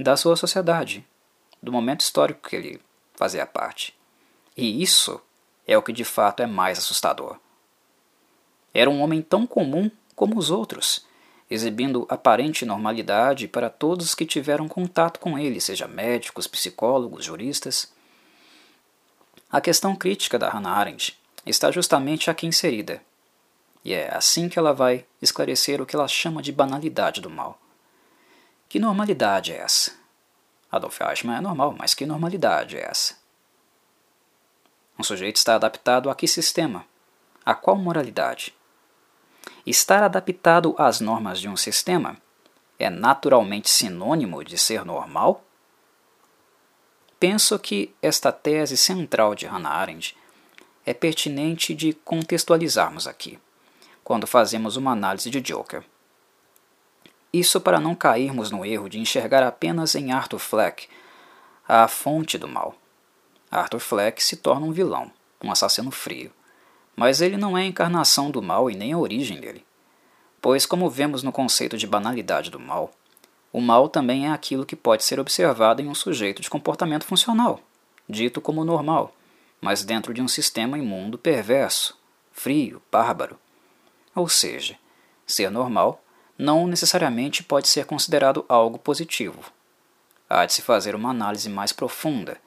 da 0.00 0.16
sua 0.16 0.34
sociedade, 0.34 1.06
do 1.62 1.70
momento 1.70 2.00
histórico 2.00 2.48
que 2.48 2.56
ele 2.56 2.80
fazia 3.14 3.44
parte. 3.44 3.94
E 4.56 4.82
isso 4.82 5.20
é 5.66 5.76
o 5.76 5.82
que 5.82 5.92
de 5.92 6.04
fato 6.04 6.42
é 6.42 6.46
mais 6.46 6.78
assustador. 6.78 7.36
Era 8.72 8.88
um 8.88 9.02
homem 9.02 9.20
tão 9.20 9.46
comum 9.46 9.90
como 10.16 10.38
os 10.38 10.50
outros, 10.50 11.04
exibindo 11.50 12.06
aparente 12.08 12.66
normalidade 12.66 13.48
para 13.48 13.70
todos 13.70 14.14
que 14.14 14.26
tiveram 14.26 14.68
contato 14.68 15.18
com 15.18 15.38
ele, 15.38 15.60
seja 15.60 15.88
médicos, 15.88 16.46
psicólogos, 16.46 17.24
juristas. 17.24 17.92
A 19.50 19.60
questão 19.60 19.96
crítica 19.96 20.38
da 20.38 20.50
Hannah 20.50 20.70
Arendt 20.70 21.18
está 21.46 21.70
justamente 21.70 22.30
aqui 22.30 22.46
inserida, 22.46 23.02
e 23.84 23.94
é 23.94 24.14
assim 24.14 24.48
que 24.48 24.58
ela 24.58 24.74
vai 24.74 25.06
esclarecer 25.22 25.80
o 25.80 25.86
que 25.86 25.96
ela 25.96 26.08
chama 26.08 26.42
de 26.42 26.52
banalidade 26.52 27.20
do 27.20 27.30
mal. 27.30 27.58
Que 28.68 28.78
normalidade 28.78 29.52
é 29.52 29.56
essa? 29.56 29.92
Adolf 30.70 31.00
Eichmann 31.00 31.38
é 31.38 31.40
normal, 31.40 31.74
mas 31.78 31.94
que 31.94 32.04
normalidade 32.04 32.76
é 32.76 32.82
essa? 32.82 33.16
Um 34.98 35.02
sujeito 35.02 35.36
está 35.36 35.54
adaptado 35.54 36.10
a 36.10 36.14
que 36.14 36.28
sistema? 36.28 36.84
A 37.46 37.54
qual 37.54 37.78
moralidade? 37.78 38.52
Estar 39.68 40.02
adaptado 40.02 40.74
às 40.78 40.98
normas 40.98 41.38
de 41.38 41.46
um 41.46 41.54
sistema 41.54 42.16
é 42.78 42.88
naturalmente 42.88 43.68
sinônimo 43.68 44.42
de 44.42 44.56
ser 44.56 44.82
normal? 44.82 45.44
Penso 47.20 47.58
que 47.58 47.94
esta 48.00 48.32
tese 48.32 48.78
central 48.78 49.34
de 49.34 49.44
Hannah 49.44 49.68
Arendt 49.68 50.16
é 50.86 50.94
pertinente 50.94 51.74
de 51.74 51.92
contextualizarmos 51.92 53.06
aqui, 53.06 53.38
quando 54.02 54.26
fazemos 54.26 54.76
uma 54.76 54.92
análise 54.92 55.28
de 55.28 55.38
Joker. 55.42 55.84
Isso 57.30 57.60
para 57.60 57.78
não 57.78 57.94
cairmos 57.94 58.50
no 58.50 58.64
erro 58.64 58.88
de 58.88 58.98
enxergar 58.98 59.42
apenas 59.42 59.94
em 59.94 60.12
Arthur 60.12 60.38
Fleck 60.38 60.88
a 61.68 61.86
fonte 61.86 62.38
do 62.38 62.48
mal. 62.48 62.74
Arthur 63.50 63.80
Fleck 63.80 64.24
se 64.24 64.36
torna 64.36 64.64
um 64.64 64.72
vilão, 64.72 65.12
um 65.44 65.52
assassino 65.52 65.90
frio. 65.90 66.32
Mas 66.98 67.20
ele 67.20 67.36
não 67.36 67.56
é 67.56 67.62
a 67.62 67.66
encarnação 67.66 68.28
do 68.28 68.42
mal 68.42 68.68
e 68.68 68.74
nem 68.74 68.92
a 68.92 68.98
origem 68.98 69.38
dele. 69.38 69.64
Pois, 70.42 70.66
como 70.66 70.90
vemos 70.90 71.22
no 71.22 71.30
conceito 71.30 71.78
de 71.78 71.86
banalidade 71.86 72.50
do 72.50 72.58
mal, 72.58 72.90
o 73.52 73.60
mal 73.60 73.88
também 73.88 74.26
é 74.26 74.32
aquilo 74.32 74.66
que 74.66 74.74
pode 74.74 75.04
ser 75.04 75.20
observado 75.20 75.80
em 75.80 75.86
um 75.86 75.94
sujeito 75.94 76.42
de 76.42 76.50
comportamento 76.50 77.04
funcional, 77.04 77.60
dito 78.08 78.40
como 78.40 78.64
normal, 78.64 79.14
mas 79.60 79.84
dentro 79.84 80.12
de 80.12 80.20
um 80.20 80.26
sistema 80.26 80.76
imundo 80.76 81.16
perverso, 81.16 81.96
frio, 82.32 82.82
bárbaro. 82.90 83.38
Ou 84.12 84.28
seja, 84.28 84.76
ser 85.24 85.52
normal 85.52 86.02
não 86.36 86.66
necessariamente 86.66 87.44
pode 87.44 87.68
ser 87.68 87.86
considerado 87.86 88.44
algo 88.48 88.76
positivo. 88.76 89.52
Há 90.28 90.46
de 90.46 90.52
se 90.52 90.62
fazer 90.62 90.96
uma 90.96 91.10
análise 91.10 91.48
mais 91.48 91.72
profunda 91.72 92.38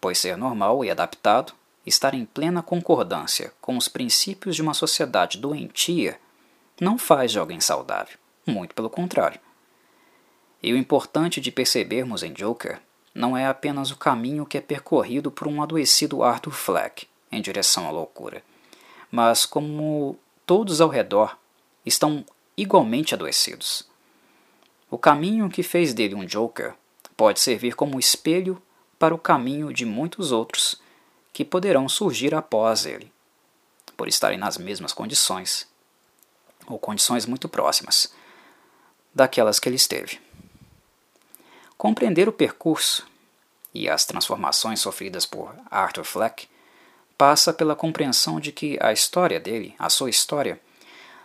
pois 0.00 0.18
ser 0.18 0.36
normal 0.36 0.84
e 0.84 0.90
adaptado, 0.90 1.52
estar 1.86 2.14
em 2.14 2.24
plena 2.24 2.62
concordância 2.62 3.52
com 3.60 3.76
os 3.76 3.88
princípios 3.88 4.56
de 4.56 4.62
uma 4.62 4.74
sociedade 4.74 5.38
doentia, 5.38 6.18
não 6.80 6.98
faz 6.98 7.32
de 7.32 7.38
alguém 7.38 7.60
saudável, 7.60 8.16
muito 8.46 8.74
pelo 8.74 8.90
contrário. 8.90 9.40
E 10.62 10.72
o 10.72 10.76
importante 10.76 11.40
de 11.40 11.50
percebermos 11.50 12.22
em 12.22 12.32
Joker 12.32 12.80
não 13.14 13.36
é 13.36 13.46
apenas 13.46 13.90
o 13.90 13.96
caminho 13.96 14.46
que 14.46 14.58
é 14.58 14.60
percorrido 14.60 15.30
por 15.30 15.48
um 15.48 15.62
adoecido 15.62 16.22
Arthur 16.22 16.52
Fleck 16.52 17.08
em 17.32 17.40
direção 17.40 17.86
à 17.86 17.90
loucura, 17.90 18.42
mas 19.10 19.46
como 19.46 20.18
todos 20.46 20.80
ao 20.80 20.88
redor 20.88 21.36
estão 21.84 22.24
igualmente 22.56 23.14
adoecidos. 23.14 23.88
O 24.90 24.98
caminho 24.98 25.48
que 25.48 25.62
fez 25.62 25.94
dele 25.94 26.14
um 26.14 26.26
Joker 26.26 26.74
pode 27.16 27.40
servir 27.40 27.74
como 27.74 27.98
espelho 27.98 28.60
para 28.98 29.14
o 29.14 29.18
caminho 29.18 29.72
de 29.72 29.84
muitos 29.84 30.32
outros 30.32 30.79
que 31.40 31.44
poderão 31.46 31.88
surgir 31.88 32.34
após 32.34 32.84
ele, 32.84 33.10
por 33.96 34.06
estarem 34.06 34.36
nas 34.36 34.58
mesmas 34.58 34.92
condições, 34.92 35.66
ou 36.66 36.78
condições 36.78 37.24
muito 37.24 37.48
próximas 37.48 38.12
daquelas 39.14 39.58
que 39.58 39.66
ele 39.66 39.76
esteve. 39.76 40.20
Compreender 41.78 42.28
o 42.28 42.32
percurso 42.32 43.06
e 43.72 43.88
as 43.88 44.04
transformações 44.04 44.80
sofridas 44.80 45.24
por 45.24 45.54
Arthur 45.70 46.04
Fleck 46.04 46.46
passa 47.16 47.54
pela 47.54 47.74
compreensão 47.74 48.38
de 48.38 48.52
que 48.52 48.76
a 48.78 48.92
história 48.92 49.40
dele, 49.40 49.74
a 49.78 49.88
sua 49.88 50.10
história, 50.10 50.60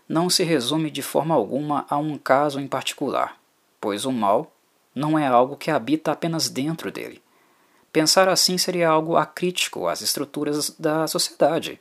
não 0.07 0.29
se 0.29 0.45
resume 0.45 0.89
de 0.89 1.01
forma 1.01 1.35
alguma 1.35 1.85
a 1.89 1.97
um 1.97 2.17
caso 2.17 2.57
em 2.57 2.69
particular, 2.69 3.37
pois 3.81 4.05
o 4.05 4.13
mal 4.13 4.49
não 4.95 5.19
é 5.19 5.27
algo 5.27 5.57
que 5.57 5.69
habita 5.69 6.13
apenas 6.13 6.47
dentro 6.47 6.89
dele. 6.89 7.21
Pensar 7.95 8.27
assim 8.27 8.57
seria 8.57 8.89
algo 8.89 9.15
acrítico 9.15 9.87
às 9.87 10.01
estruturas 10.01 10.69
da 10.77 11.07
sociedade 11.07 11.79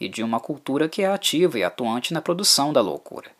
e 0.00 0.08
de 0.08 0.22
uma 0.22 0.40
cultura 0.40 0.88
que 0.88 1.02
é 1.02 1.06
ativa 1.06 1.58
e 1.58 1.62
atuante 1.62 2.14
na 2.14 2.22
produção 2.22 2.72
da 2.72 2.80
loucura. 2.80 3.30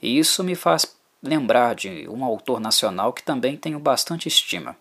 E 0.00 0.18
isso 0.18 0.42
me 0.42 0.54
faz 0.54 0.96
lembrar 1.22 1.74
de 1.74 2.08
um 2.08 2.24
autor 2.24 2.58
nacional 2.58 3.12
que 3.12 3.22
também 3.22 3.54
tenho 3.54 3.78
bastante 3.78 4.28
estima, 4.28 4.74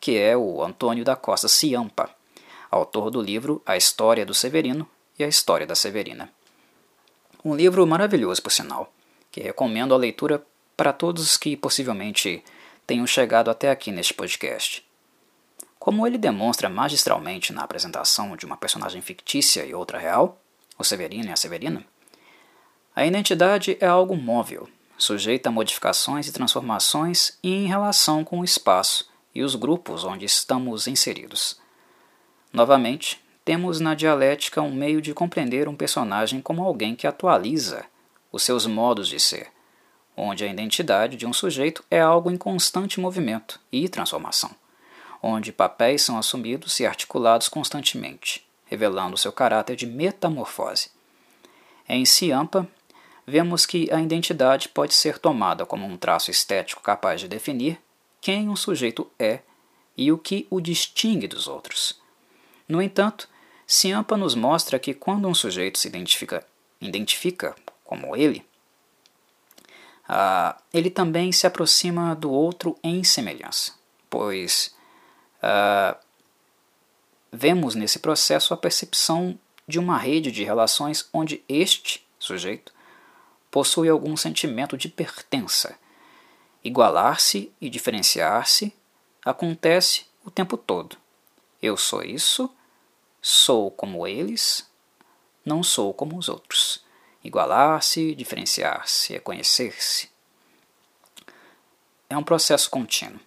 que 0.00 0.18
é 0.18 0.36
o 0.36 0.60
Antônio 0.60 1.04
da 1.04 1.14
Costa 1.14 1.46
Ciampa, 1.46 2.10
autor 2.68 3.12
do 3.12 3.22
livro 3.22 3.62
A 3.64 3.76
História 3.76 4.26
do 4.26 4.34
Severino 4.34 4.88
e 5.16 5.22
a 5.22 5.28
História 5.28 5.68
da 5.68 5.76
Severina. 5.76 6.28
Um 7.44 7.54
livro 7.54 7.86
maravilhoso, 7.86 8.42
por 8.42 8.50
sinal, 8.50 8.92
que 9.30 9.40
recomendo 9.40 9.94
a 9.94 9.96
leitura 9.96 10.44
para 10.76 10.92
todos 10.92 11.36
que 11.36 11.56
possivelmente 11.56 12.42
tenham 12.84 13.06
chegado 13.06 13.52
até 13.52 13.70
aqui 13.70 13.92
neste 13.92 14.14
podcast. 14.14 14.87
Como 15.78 16.06
ele 16.06 16.18
demonstra 16.18 16.68
magistralmente 16.68 17.52
na 17.52 17.62
apresentação 17.62 18.36
de 18.36 18.44
uma 18.44 18.56
personagem 18.56 19.00
fictícia 19.00 19.64
e 19.64 19.74
outra 19.74 19.98
real, 19.98 20.40
o 20.78 20.84
Severino 20.84 21.28
e 21.28 21.32
a 21.32 21.36
Severina, 21.36 21.84
a 22.94 23.06
identidade 23.06 23.78
é 23.80 23.86
algo 23.86 24.16
móvel, 24.16 24.68
sujeita 24.98 25.48
a 25.48 25.52
modificações 25.52 26.26
e 26.26 26.32
transformações 26.32 27.38
e 27.42 27.54
em 27.54 27.66
relação 27.68 28.24
com 28.24 28.40
o 28.40 28.44
espaço 28.44 29.08
e 29.32 29.42
os 29.42 29.54
grupos 29.54 30.02
onde 30.02 30.24
estamos 30.24 30.88
inseridos. 30.88 31.60
Novamente, 32.52 33.22
temos 33.44 33.78
na 33.78 33.94
dialética 33.94 34.60
um 34.60 34.74
meio 34.74 35.00
de 35.00 35.14
compreender 35.14 35.68
um 35.68 35.76
personagem 35.76 36.40
como 36.40 36.64
alguém 36.64 36.96
que 36.96 37.06
atualiza 37.06 37.84
os 38.32 38.42
seus 38.42 38.66
modos 38.66 39.06
de 39.06 39.20
ser, 39.20 39.48
onde 40.16 40.42
a 40.42 40.48
identidade 40.48 41.16
de 41.16 41.24
um 41.24 41.32
sujeito 41.32 41.84
é 41.88 42.00
algo 42.00 42.30
em 42.30 42.36
constante 42.36 42.98
movimento 42.98 43.60
e 43.70 43.88
transformação, 43.88 44.50
onde 45.22 45.52
papéis 45.52 46.02
são 46.02 46.18
assumidos 46.18 46.78
e 46.80 46.86
articulados 46.86 47.48
constantemente, 47.48 48.46
revelando 48.66 49.16
seu 49.16 49.32
caráter 49.32 49.76
de 49.76 49.86
metamorfose. 49.86 50.90
Em 51.88 52.04
Ciampa, 52.04 52.68
vemos 53.26 53.66
que 53.66 53.90
a 53.92 54.00
identidade 54.00 54.68
pode 54.68 54.94
ser 54.94 55.18
tomada 55.18 55.66
como 55.66 55.86
um 55.86 55.96
traço 55.96 56.30
estético 56.30 56.82
capaz 56.82 57.20
de 57.20 57.28
definir 57.28 57.80
quem 58.20 58.48
um 58.48 58.56
sujeito 58.56 59.10
é 59.18 59.40
e 59.96 60.12
o 60.12 60.18
que 60.18 60.46
o 60.50 60.60
distingue 60.60 61.26
dos 61.26 61.48
outros. 61.48 62.00
No 62.68 62.80
entanto, 62.80 63.28
Ciampa 63.66 64.16
nos 64.16 64.34
mostra 64.34 64.78
que 64.78 64.94
quando 64.94 65.28
um 65.28 65.34
sujeito 65.34 65.78
se 65.78 65.88
identifica, 65.88 66.46
identifica 66.80 67.54
como 67.84 68.14
ele, 68.14 68.44
uh, 70.08 70.54
ele 70.72 70.90
também 70.90 71.32
se 71.32 71.46
aproxima 71.46 72.14
do 72.14 72.30
outro 72.30 72.78
em 72.82 73.02
semelhança, 73.02 73.72
pois 74.08 74.74
uh, 75.42 75.98
vemos 77.32 77.74
nesse 77.74 77.98
processo 77.98 78.54
a 78.54 78.56
percepção 78.56 79.38
de 79.66 79.78
uma 79.78 79.98
rede 79.98 80.30
de 80.30 80.44
relações 80.44 81.08
onde 81.12 81.42
este 81.48 82.06
sujeito 82.18 82.72
possui 83.50 83.88
algum 83.88 84.16
sentimento 84.16 84.76
de 84.76 84.88
pertença 84.88 85.76
Igualar-se 86.62 87.52
e 87.60 87.70
diferenciar-se 87.70 88.74
acontece 89.24 90.06
o 90.24 90.30
tempo 90.30 90.56
todo. 90.56 90.96
Eu 91.62 91.76
sou 91.76 92.02
isso, 92.02 92.50
sou 93.22 93.70
como 93.70 94.06
eles, 94.06 94.68
não 95.44 95.62
sou 95.62 95.94
como 95.94 96.18
os 96.18 96.28
outros. 96.28 96.84
Igualar-se, 97.22 98.14
diferenciar-se, 98.14 99.12
reconhecer-se. 99.12 100.10
É 102.10 102.16
um 102.16 102.24
processo 102.24 102.68
contínuo. 102.68 103.20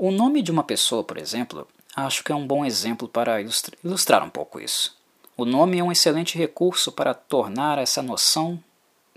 O 0.00 0.12
nome 0.12 0.42
de 0.42 0.52
uma 0.52 0.62
pessoa, 0.62 1.02
por 1.02 1.18
exemplo, 1.18 1.66
acho 1.96 2.22
que 2.22 2.30
é 2.30 2.34
um 2.34 2.46
bom 2.46 2.64
exemplo 2.64 3.08
para 3.08 3.40
ilustrar 3.82 4.22
um 4.22 4.30
pouco 4.30 4.60
isso. 4.60 4.96
O 5.36 5.44
nome 5.44 5.76
é 5.76 5.82
um 5.82 5.90
excelente 5.90 6.38
recurso 6.38 6.92
para 6.92 7.12
tornar 7.12 7.78
essa 7.78 8.00
noção 8.00 8.62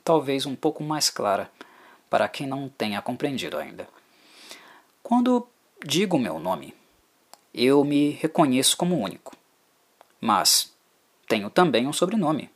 talvez 0.03 0.47
um 0.47 0.55
pouco 0.55 0.83
mais 0.83 1.07
clara 1.07 1.51
para 2.09 2.27
quem 2.27 2.47
não 2.47 2.67
tenha 2.67 2.99
compreendido 2.99 3.59
ainda. 3.59 3.87
Quando 5.03 5.47
digo 5.85 6.17
meu 6.17 6.39
nome, 6.39 6.73
eu 7.53 7.83
me 7.83 8.09
reconheço 8.09 8.75
como 8.75 8.99
único, 8.99 9.35
mas 10.19 10.73
tenho 11.27 11.51
também 11.51 11.85
um 11.85 11.93
sobrenome, 11.93 12.49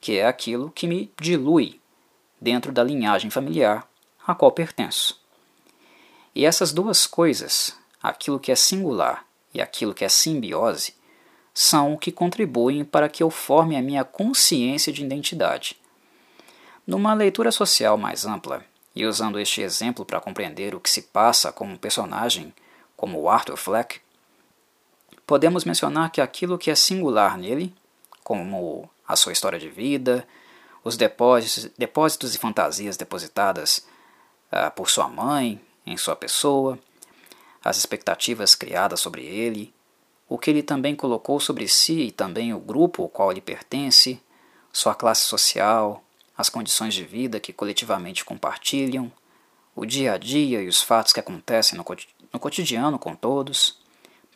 que 0.00 0.16
é 0.16 0.24
aquilo 0.24 0.70
que 0.70 0.86
me 0.86 1.12
dilui 1.20 1.80
dentro 2.40 2.70
da 2.70 2.84
linhagem 2.84 3.28
familiar 3.28 3.88
a 4.24 4.36
qual 4.36 4.52
pertenço. 4.52 5.25
E 6.36 6.44
essas 6.44 6.70
duas 6.70 7.06
coisas, 7.06 7.74
aquilo 8.02 8.38
que 8.38 8.52
é 8.52 8.54
singular 8.54 9.24
e 9.54 9.60
aquilo 9.62 9.94
que 9.94 10.04
é 10.04 10.08
simbiose, 10.10 10.94
são 11.54 11.94
o 11.94 11.98
que 11.98 12.12
contribuem 12.12 12.84
para 12.84 13.08
que 13.08 13.22
eu 13.22 13.30
forme 13.30 13.74
a 13.74 13.80
minha 13.80 14.04
consciência 14.04 14.92
de 14.92 15.02
identidade. 15.02 15.78
Numa 16.86 17.14
leitura 17.14 17.50
social 17.50 17.96
mais 17.96 18.26
ampla, 18.26 18.62
e 18.94 19.06
usando 19.06 19.40
este 19.40 19.62
exemplo 19.62 20.04
para 20.04 20.20
compreender 20.20 20.74
o 20.74 20.80
que 20.80 20.90
se 20.90 21.00
passa 21.00 21.50
com 21.50 21.64
um 21.68 21.76
personagem 21.78 22.52
como 22.94 23.30
Arthur 23.30 23.56
Fleck, 23.56 23.98
podemos 25.26 25.64
mencionar 25.64 26.10
que 26.10 26.20
aquilo 26.20 26.58
que 26.58 26.70
é 26.70 26.74
singular 26.74 27.38
nele, 27.38 27.74
como 28.22 28.90
a 29.08 29.16
sua 29.16 29.32
história 29.32 29.58
de 29.58 29.70
vida, 29.70 30.28
os 30.84 30.98
depósitos, 30.98 31.70
depósitos 31.78 32.34
e 32.34 32.38
fantasias 32.38 32.98
depositadas 32.98 33.86
uh, 34.52 34.70
por 34.72 34.90
sua 34.90 35.08
mãe 35.08 35.65
em 35.86 35.96
sua 35.96 36.16
pessoa, 36.16 36.78
as 37.64 37.76
expectativas 37.76 38.54
criadas 38.54 39.00
sobre 39.00 39.24
ele, 39.24 39.72
o 40.28 40.36
que 40.36 40.50
ele 40.50 40.62
também 40.62 40.96
colocou 40.96 41.38
sobre 41.38 41.68
si 41.68 42.00
e 42.00 42.10
também 42.10 42.52
o 42.52 42.58
grupo 42.58 43.02
ao 43.02 43.08
qual 43.08 43.30
ele 43.30 43.40
pertence, 43.40 44.20
sua 44.72 44.94
classe 44.94 45.22
social, 45.22 46.02
as 46.36 46.48
condições 46.48 46.92
de 46.92 47.04
vida 47.04 47.40
que 47.40 47.52
coletivamente 47.52 48.24
compartilham, 48.24 49.10
o 49.74 49.86
dia 49.86 50.14
a 50.14 50.18
dia 50.18 50.60
e 50.60 50.68
os 50.68 50.82
fatos 50.82 51.12
que 51.12 51.20
acontecem 51.20 51.78
no 51.78 52.38
cotidiano 52.40 52.98
com 52.98 53.14
todos. 53.14 53.78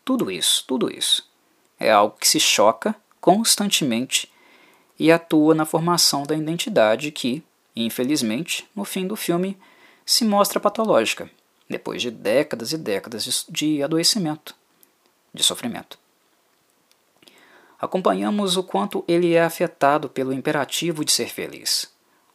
Tudo 0.04 0.30
isso, 0.30 0.64
tudo 0.66 0.90
isso 0.90 1.28
é 1.80 1.90
algo 1.90 2.16
que 2.20 2.28
se 2.28 2.38
choca 2.38 2.94
constantemente 3.20 4.30
e 4.98 5.10
atua 5.10 5.54
na 5.54 5.64
formação 5.64 6.24
da 6.24 6.36
identidade 6.36 7.10
que, 7.10 7.42
infelizmente, 7.74 8.68
no 8.76 8.84
fim 8.84 9.06
do 9.06 9.16
filme, 9.16 9.56
se 10.04 10.24
mostra 10.24 10.60
patológica, 10.60 11.30
depois 11.70 12.02
de 12.02 12.10
décadas 12.10 12.72
e 12.72 12.76
décadas 12.76 13.46
de 13.48 13.82
adoecimento, 13.82 14.54
de 15.32 15.42
sofrimento 15.42 15.98
acompanhamos 17.80 18.58
o 18.58 18.62
quanto 18.62 19.02
ele 19.08 19.32
é 19.32 19.42
afetado 19.42 20.08
pelo 20.08 20.34
imperativo 20.34 21.02
de 21.02 21.10
ser 21.10 21.28
feliz, 21.28 21.90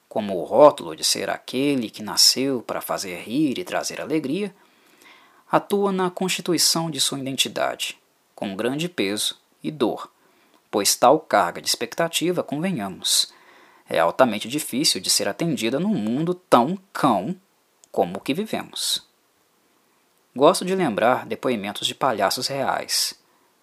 como 0.09 0.35
o 0.35 0.43
rótulo 0.43 0.95
de 0.95 1.03
ser 1.03 1.29
aquele 1.29 1.89
que 1.89 2.01
nasceu 2.01 2.63
para 2.63 2.81
fazer 2.81 3.21
rir 3.21 3.59
e 3.59 3.63
trazer 3.63 4.01
alegria, 4.01 4.53
atua 5.51 5.91
na 5.91 6.09
constituição 6.09 6.89
de 6.89 6.99
sua 6.99 7.19
identidade, 7.19 7.95
com 8.33 8.55
grande 8.55 8.89
peso 8.89 9.37
e 9.63 9.69
dor, 9.69 10.09
pois 10.71 10.95
tal 10.95 11.19
carga 11.19 11.61
de 11.61 11.67
expectativa, 11.67 12.41
convenhamos, 12.41 13.31
é 13.87 13.99
altamente 13.99 14.49
difícil 14.49 14.99
de 14.99 15.11
ser 15.11 15.27
atendida 15.27 15.79
num 15.79 15.93
mundo 15.93 16.33
tão 16.33 16.75
cão 16.91 17.35
como 17.91 18.17
o 18.17 18.19
que 18.19 18.33
vivemos. 18.33 19.07
Gosto 20.35 20.65
de 20.65 20.75
lembrar 20.75 21.25
depoimentos 21.25 21.87
de 21.87 21.95
palhaços 21.95 22.47
reais 22.47 23.17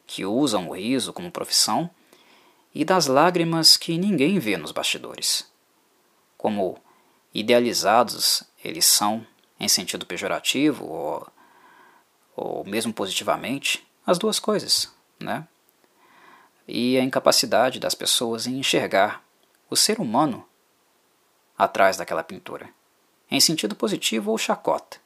que 0.07 0.25
usam 0.25 0.69
o 0.69 0.77
riso 0.77 1.13
como 1.13 1.31
profissão, 1.31 1.91
e 2.75 2.85
das 2.85 3.07
lágrimas 3.07 3.77
que 3.77 3.99
ninguém 3.99 4.39
vê 4.39 4.57
nos 4.57 4.73
bastidores. 4.73 5.51
Como 6.37 6.79
idealizados 7.35 8.43
eles 8.65 8.85
são, 8.85 9.27
em 9.61 9.69
sentido 9.69 10.07
pejorativo 10.07 10.87
ou, 10.87 11.27
ou 12.35 12.65
mesmo 12.65 12.93
positivamente, 12.93 13.87
as 14.07 14.19
duas 14.19 14.39
coisas, 14.39 14.91
né? 15.21 15.47
E 16.67 16.99
a 16.99 17.03
incapacidade 17.03 17.79
das 17.79 17.95
pessoas 17.95 18.47
em 18.47 18.59
enxergar 18.59 19.23
o 19.69 19.77
ser 19.77 20.01
humano 20.01 20.47
atrás 21.57 21.97
daquela 21.97 22.25
pintura, 22.25 22.69
em 23.31 23.41
sentido 23.41 23.75
positivo 23.75 24.31
ou 24.31 24.39
chacota. 24.39 24.99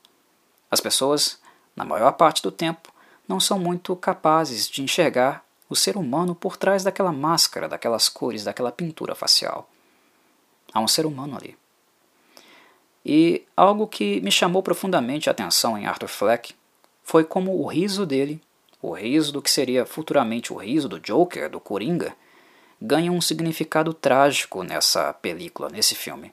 As 0.71 0.81
pessoas, 0.81 1.41
na 1.77 1.85
maior 1.85 2.13
parte 2.13 2.43
do 2.43 2.51
tempo, 2.51 2.93
não 3.29 3.39
são 3.39 3.59
muito 3.59 3.95
capazes 3.95 4.69
de 4.69 4.83
enxergar 4.83 5.45
o 5.69 5.77
ser 5.77 5.97
humano 5.97 6.35
por 6.35 6.57
trás 6.57 6.83
daquela 6.83 7.13
máscara, 7.13 7.69
daquelas 7.69 8.09
cores, 8.09 8.45
daquela 8.45 8.73
pintura 8.73 9.15
facial. 9.15 9.69
Há 10.73 10.81
um 10.81 10.89
ser 10.89 11.07
humano 11.07 11.37
ali. 11.37 11.57
E 13.05 13.45
algo 13.57 13.87
que 13.87 14.21
me 14.21 14.33
chamou 14.33 14.63
profundamente 14.63 15.29
a 15.29 15.33
atenção 15.33 15.79
em 15.79 15.87
Arthur 15.87 16.09
Fleck 16.09 16.55
foi 17.05 17.23
como 17.23 17.63
o 17.63 17.67
riso 17.67 18.05
dele, 18.05 18.41
o 18.83 18.93
riso 18.93 19.33
do 19.33 19.43
que 19.43 19.51
seria 19.51 19.87
futuramente 19.87 20.53
o 20.53 20.57
riso 20.57 20.89
do 20.89 20.99
Joker, 20.99 21.49
do 21.49 21.61
Coringa, 21.61 22.17
ganha 22.81 23.11
um 23.13 23.21
significado 23.21 23.95
trágico 23.95 24.63
nessa 24.63 25.13
película, 25.15 25.69
nesse 25.69 25.95
filme. 25.95 26.33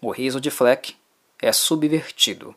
O 0.00 0.10
riso 0.10 0.40
de 0.40 0.50
Fleck 0.50 0.96
é 1.40 1.52
subvertido. 1.52 2.54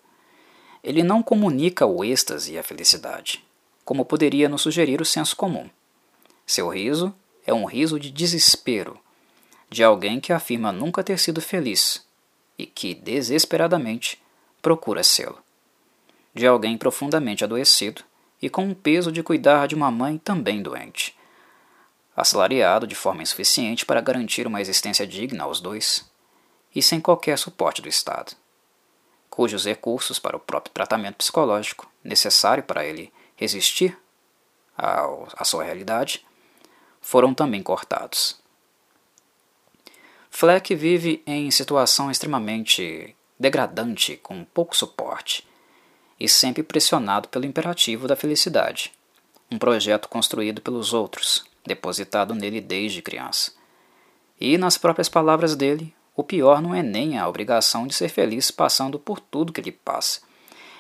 Ele 0.84 1.04
não 1.04 1.22
comunica 1.22 1.86
o 1.86 2.04
êxtase 2.04 2.54
e 2.54 2.58
a 2.58 2.64
felicidade, 2.64 3.44
como 3.84 4.06
poderia 4.06 4.48
nos 4.48 4.62
sugerir 4.62 5.02
o 5.02 5.06
senso 5.06 5.36
comum. 5.36 5.70
Seu 6.46 6.70
riso 6.70 7.14
é 7.46 7.54
um 7.54 7.66
riso 7.66 8.00
de 8.00 8.10
desespero, 8.12 9.00
de 9.70 9.84
alguém 9.84 10.20
que 10.20 10.34
afirma 10.34 10.72
nunca 10.72 11.04
ter 11.04 11.20
sido 11.20 11.42
feliz 11.42 12.06
e 12.58 12.66
que, 12.66 12.94
desesperadamente, 12.94 14.22
procura 14.62 15.04
sê-lo. 15.04 15.38
De 16.34 16.46
alguém 16.46 16.78
profundamente 16.78 17.44
adoecido 17.44 18.04
e 18.42 18.50
com 18.50 18.70
o 18.70 18.76
peso 18.76 19.12
de 19.12 19.24
cuidar 19.24 19.68
de 19.68 19.76
uma 19.76 19.92
mãe 19.92 20.18
também 20.18 20.62
doente, 20.62 21.16
assalariado 22.16 22.88
de 22.88 22.96
forma 22.96 23.22
insuficiente 23.22 23.86
para 23.86 24.02
garantir 24.02 24.48
uma 24.48 24.62
existência 24.62 25.06
digna 25.06 25.44
aos 25.44 25.60
dois 25.60 26.10
e 26.74 26.82
sem 26.82 27.00
qualquer 27.00 27.38
suporte 27.38 27.82
do 27.82 27.90
Estado, 27.90 28.36
cujos 29.30 29.66
recursos 29.66 30.20
para 30.20 30.36
o 30.36 30.40
próprio 30.40 30.74
tratamento 30.74 31.18
psicológico 31.18 31.90
necessário 32.04 32.64
para 32.64 32.86
ele 32.86 33.12
resistir 33.36 33.98
à 34.78 35.44
sua 35.44 35.64
realidade, 35.64 36.26
foram 37.02 37.34
também 37.34 37.62
cortados. 37.62 38.40
Fleck 40.30 40.74
vive 40.76 41.24
em 41.26 41.50
situação 41.52 42.10
extremamente 42.10 43.16
degradante, 43.38 44.18
com 44.18 44.44
pouco 44.44 44.76
suporte, 44.76 45.48
e 46.20 46.28
sempre 46.28 46.62
pressionado 46.64 47.30
pelo 47.30 47.46
imperativo 47.46 48.08
da 48.08 48.16
felicidade, 48.16 48.94
um 49.50 49.58
projeto 49.58 50.08
construído 50.08 50.62
pelos 50.62 50.94
outros, 50.94 51.46
depositado 51.66 52.36
nele 52.36 52.62
desde 52.62 53.02
criança. 53.02 53.54
E, 54.40 54.58
nas 54.58 54.78
próprias 54.78 55.10
palavras 55.10 55.56
dele, 55.56 55.94
o 56.20 56.24
pior 56.24 56.62
não 56.62 56.76
é 56.76 56.84
nem 56.84 57.18
a 57.18 57.30
obrigação 57.30 57.88
de 57.88 57.96
ser 57.96 58.10
feliz 58.10 58.52
passando 58.52 59.00
por 59.00 59.22
tudo 59.22 59.54
que 59.54 59.62
ele 59.62 59.72
passa, 59.72 60.20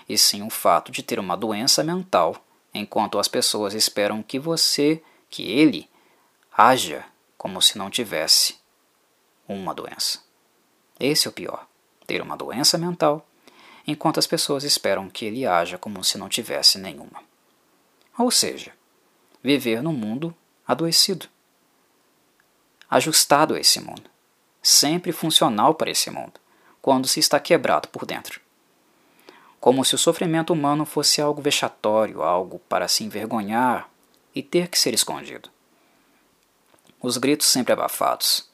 e 0.08 0.18
sim 0.18 0.44
o 0.44 0.50
fato 0.50 0.92
de 0.92 1.02
ter 1.02 1.18
uma 1.18 1.38
doença 1.38 1.82
mental 1.82 2.36
enquanto 2.74 3.18
as 3.18 3.30
pessoas 3.30 3.74
esperam 3.74 4.22
que 4.22 4.38
você, 4.38 5.02
que 5.30 5.44
ele, 5.44 5.90
haja 6.52 7.06
como 7.38 7.62
se 7.62 7.78
não 7.78 7.90
tivesse 7.90 8.58
uma 9.48 9.74
doença. 9.74 10.20
Esse 11.00 11.26
é 11.26 11.30
o 11.30 11.34
pior: 11.34 11.66
ter 12.06 12.22
uma 12.22 12.36
doença 12.36 12.78
mental, 12.78 13.26
enquanto 13.88 14.20
as 14.20 14.28
pessoas 14.28 14.66
esperam 14.66 15.10
que 15.10 15.24
ele 15.24 15.46
haja 15.46 15.78
como 15.78 16.04
se 16.04 16.18
não 16.18 16.28
tivesse 16.28 16.78
nenhuma. 16.78 17.24
Ou 18.18 18.30
seja, 18.30 18.74
viver 19.42 19.82
num 19.82 19.94
mundo 19.94 20.36
adoecido, 20.68 21.28
ajustado 22.90 23.56
a 23.56 23.60
esse 23.62 23.80
mundo, 23.80 24.19
sempre 24.62 25.12
funcional 25.12 25.74
para 25.74 25.91
esse 25.91 26.10
mundo, 26.10 26.39
quando 26.82 27.07
se 27.07 27.20
está 27.20 27.39
quebrado 27.39 27.88
por 27.89 28.05
dentro 28.05 28.41
como 29.60 29.84
se 29.84 29.93
o 29.93 29.97
sofrimento 29.97 30.53
humano 30.53 30.86
fosse 30.86 31.22
algo 31.22 31.41
vexatório, 31.41 32.24
algo 32.24 32.60
para 32.60 32.88
se 32.88 33.03
envergonhar 33.03 33.89
e 34.34 34.41
ter 34.41 34.70
que 34.70 34.80
ser 34.80 34.93
escondido. 34.93 35.49
Os 37.01 37.18
gritos 37.18 37.47
sempre 37.47 37.74
abafados. 37.74 38.47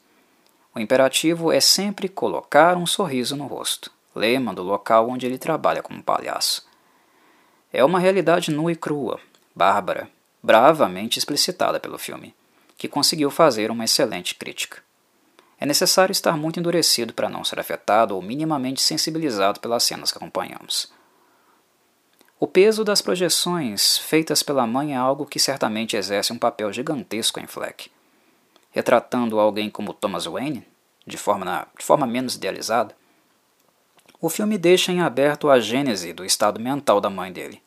O 0.74 0.80
imperativo 0.80 1.52
é 1.52 1.60
sempre 1.60 2.08
colocar 2.08 2.76
um 2.76 2.86
sorriso 2.86 3.36
no 3.36 3.46
rosto, 3.46 3.90
lema 4.14 4.52
do 4.52 4.62
local 4.62 5.08
onde 5.08 5.26
ele 5.26 5.38
trabalha 5.38 5.82
como 5.82 6.02
palhaço. 6.02 6.66
É 7.72 7.84
uma 7.84 7.98
realidade 7.98 8.50
nua 8.50 8.72
e 8.72 8.76
crua, 8.76 9.20
bárbara, 9.54 10.08
bravamente 10.42 11.18
explicitada 11.18 11.78
pelo 11.80 11.98
filme, 11.98 12.34
que 12.76 12.88
conseguiu 12.88 13.30
fazer 13.30 13.70
uma 13.70 13.84
excelente 13.84 14.34
crítica. 14.34 14.82
É 15.58 15.64
necessário 15.64 16.12
estar 16.12 16.36
muito 16.36 16.60
endurecido 16.60 17.14
para 17.14 17.28
não 17.28 17.42
ser 17.42 17.58
afetado 17.58 18.14
ou 18.14 18.20
minimamente 18.20 18.82
sensibilizado 18.82 19.58
pelas 19.60 19.82
cenas 19.82 20.12
que 20.12 20.18
acompanhamos. 20.18 20.92
O 22.38 22.46
peso 22.46 22.84
das 22.84 23.00
projeções 23.00 23.96
feitas 23.96 24.42
pela 24.42 24.66
mãe 24.66 24.92
é 24.92 24.96
algo 24.96 25.24
que 25.24 25.38
certamente 25.38 25.96
exerce 25.96 26.34
um 26.34 26.38
papel 26.38 26.70
gigantesco 26.70 27.40
em 27.40 27.46
Fleck. 27.46 27.90
Retratando 28.70 29.40
alguém 29.40 29.70
como 29.70 29.94
Thomas 29.94 30.26
Wayne, 30.26 30.66
de 31.06 31.16
forma, 31.16 31.66
de 31.78 31.82
forma 31.82 32.06
menos 32.06 32.34
idealizada, 32.34 32.94
o 34.20 34.28
filme 34.28 34.58
deixa 34.58 34.92
em 34.92 35.00
aberto 35.00 35.48
a 35.48 35.58
gênese 35.58 36.12
do 36.12 36.26
estado 36.26 36.60
mental 36.60 37.00
da 37.00 37.08
mãe 37.08 37.32
dele. 37.32 37.62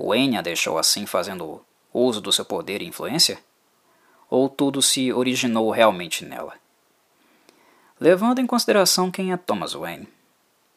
Wayne 0.00 0.36
a 0.36 0.42
deixou 0.42 0.76
assim 0.76 1.06
fazendo 1.06 1.64
uso 1.92 2.20
do 2.20 2.32
seu 2.32 2.44
poder 2.44 2.82
e 2.82 2.86
influência? 2.86 3.38
Ou 4.28 4.48
tudo 4.48 4.82
se 4.82 5.12
originou 5.12 5.70
realmente 5.70 6.24
nela? 6.24 6.63
Levando 8.00 8.40
em 8.40 8.46
consideração 8.46 9.10
quem 9.10 9.32
é 9.32 9.36
Thomas 9.36 9.72
Wayne, 9.72 10.08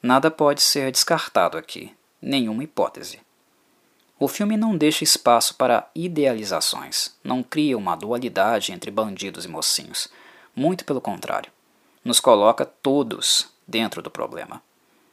nada 0.04 0.30
pode 0.30 0.62
ser 0.62 0.92
descartado 0.92 1.58
aqui 1.58 1.92
nenhuma 2.22 2.64
hipótese. 2.64 3.20
O 4.20 4.28
filme 4.28 4.56
não 4.56 4.78
deixa 4.78 5.04
espaço 5.04 5.56
para 5.56 5.90
idealizações, 5.96 7.16
não 7.24 7.42
cria 7.42 7.78
uma 7.78 7.96
dualidade 7.96 8.72
entre 8.72 8.92
bandidos 8.92 9.46
e 9.46 9.48
mocinhos. 9.48 10.08
Muito 10.56 10.86
pelo 10.86 11.02
contrário, 11.02 11.52
nos 12.04 12.20
coloca 12.20 12.66
todos 12.66 13.48
dentro 13.68 14.02
do 14.02 14.10
problema, 14.12 14.62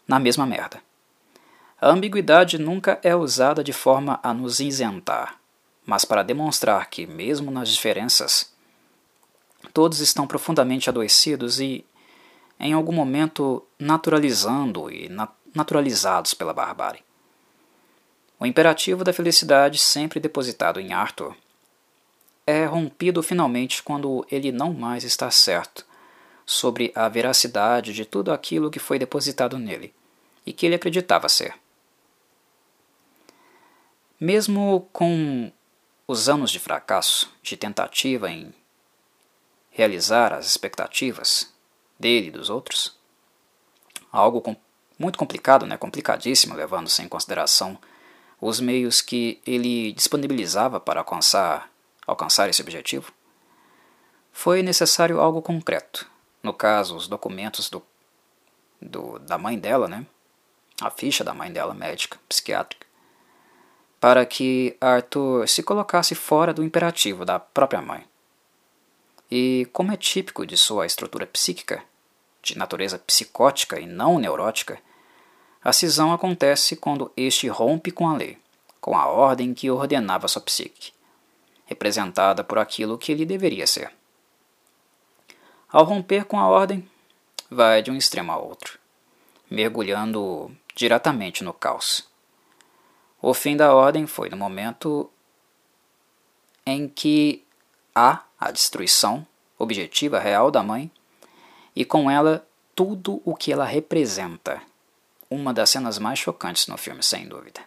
na 0.06 0.18
mesma 0.18 0.46
merda. 0.46 0.82
A 1.80 1.88
ambiguidade 1.88 2.58
nunca 2.58 2.98
é 3.02 3.14
usada 3.16 3.64
de 3.64 3.72
forma 3.72 4.20
a 4.22 4.32
nos 4.32 4.60
isentar, 4.60 5.38
mas 5.84 6.04
para 6.04 6.22
demonstrar 6.22 6.88
que, 6.88 7.06
mesmo 7.06 7.50
nas 7.50 7.68
diferenças, 7.68 8.52
todos 9.72 10.00
estão 10.00 10.26
profundamente 10.26 10.88
adoecidos 10.88 11.60
e, 11.60 11.84
em 12.58 12.72
algum 12.72 12.92
momento, 12.92 13.64
naturalizando 13.78 14.90
e 14.90 15.10
naturalizados 15.54 16.34
pela 16.34 16.52
barbárie. 16.52 17.04
O 18.38 18.46
imperativo 18.46 19.04
da 19.04 19.12
felicidade, 19.12 19.78
sempre 19.78 20.20
depositado 20.20 20.80
em 20.80 20.92
Arthur, 20.92 21.36
é 22.46 22.64
rompido 22.66 23.22
finalmente 23.22 23.82
quando 23.82 24.26
ele 24.30 24.52
não 24.52 24.72
mais 24.74 25.04
está 25.04 25.30
certo 25.30 25.86
sobre 26.44 26.92
a 26.94 27.08
veracidade 27.08 27.94
de 27.94 28.04
tudo 28.04 28.32
aquilo 28.32 28.70
que 28.70 28.78
foi 28.78 28.98
depositado 28.98 29.58
nele 29.58 29.94
e 30.44 30.52
que 30.52 30.66
ele 30.66 30.74
acreditava 30.74 31.28
ser. 31.28 31.54
Mesmo 34.20 34.88
com 34.92 35.50
os 36.06 36.28
anos 36.28 36.50
de 36.50 36.58
fracasso, 36.58 37.32
de 37.42 37.56
tentativa 37.56 38.30
em 38.30 38.52
realizar 39.70 40.32
as 40.32 40.46
expectativas 40.46 41.53
dele 41.98 42.28
e 42.28 42.30
dos 42.30 42.50
outros, 42.50 42.96
algo 44.12 44.56
muito 44.98 45.18
complicado, 45.18 45.66
né, 45.66 45.76
complicadíssimo, 45.76 46.54
levando-se 46.54 47.02
em 47.02 47.08
consideração 47.08 47.78
os 48.40 48.60
meios 48.60 49.00
que 49.00 49.40
ele 49.46 49.92
disponibilizava 49.92 50.78
para 50.78 51.00
alcançar, 51.00 51.70
alcançar 52.06 52.48
esse 52.48 52.62
objetivo, 52.62 53.12
foi 54.32 54.62
necessário 54.62 55.20
algo 55.20 55.40
concreto. 55.40 56.06
No 56.42 56.52
caso, 56.52 56.96
os 56.96 57.08
documentos 57.08 57.70
do, 57.70 57.82
do, 58.80 59.18
da 59.20 59.38
mãe 59.38 59.58
dela, 59.58 59.88
né, 59.88 60.06
a 60.80 60.90
ficha 60.90 61.24
da 61.24 61.32
mãe 61.32 61.52
dela, 61.52 61.72
médica, 61.72 62.18
psiquiátrica, 62.28 62.86
para 64.00 64.26
que 64.26 64.76
Arthur 64.80 65.48
se 65.48 65.62
colocasse 65.62 66.14
fora 66.14 66.52
do 66.52 66.62
imperativo 66.62 67.24
da 67.24 67.38
própria 67.38 67.80
mãe. 67.80 68.04
E, 69.30 69.66
como 69.72 69.92
é 69.92 69.96
típico 69.96 70.46
de 70.46 70.56
sua 70.56 70.86
estrutura 70.86 71.26
psíquica, 71.26 71.82
de 72.42 72.58
natureza 72.58 72.98
psicótica 72.98 73.80
e 73.80 73.86
não 73.86 74.18
neurótica, 74.18 74.78
a 75.62 75.72
cisão 75.72 76.12
acontece 76.12 76.76
quando 76.76 77.10
este 77.16 77.48
rompe 77.48 77.90
com 77.90 78.08
a 78.08 78.16
lei, 78.16 78.38
com 78.80 78.96
a 78.96 79.06
ordem 79.06 79.54
que 79.54 79.70
ordenava 79.70 80.28
sua 80.28 80.42
psique, 80.42 80.92
representada 81.64 82.44
por 82.44 82.58
aquilo 82.58 82.98
que 82.98 83.10
ele 83.10 83.24
deveria 83.24 83.66
ser. 83.66 83.90
Ao 85.72 85.84
romper 85.84 86.26
com 86.26 86.38
a 86.38 86.46
ordem, 86.46 86.88
vai 87.50 87.82
de 87.82 87.90
um 87.90 87.96
extremo 87.96 88.30
a 88.30 88.36
outro, 88.36 88.78
mergulhando 89.50 90.54
diretamente 90.74 91.42
no 91.42 91.54
caos. 91.54 92.06
O 93.22 93.32
fim 93.32 93.56
da 93.56 93.74
ordem 93.74 94.06
foi 94.06 94.28
no 94.28 94.36
momento 94.36 95.10
em 96.66 96.86
que 96.86 97.42
há 97.94 98.22
a 98.44 98.50
destruição 98.50 99.26
objetiva 99.58 100.18
real 100.18 100.50
da 100.50 100.62
mãe 100.62 100.90
e 101.74 101.84
com 101.84 102.10
ela 102.10 102.46
tudo 102.74 103.22
o 103.24 103.34
que 103.34 103.52
ela 103.52 103.64
representa. 103.64 104.60
Uma 105.30 105.54
das 105.54 105.70
cenas 105.70 105.98
mais 105.98 106.18
chocantes 106.18 106.66
no 106.66 106.76
filme, 106.76 107.02
sem 107.02 107.26
dúvida. 107.26 107.62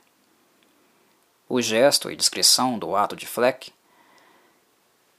O 1.50 1.62
gesto 1.62 2.12
e 2.12 2.16
descrição 2.16 2.78
do 2.78 2.96
ato 2.96 3.16
de 3.16 3.26
Fleck 3.26 3.74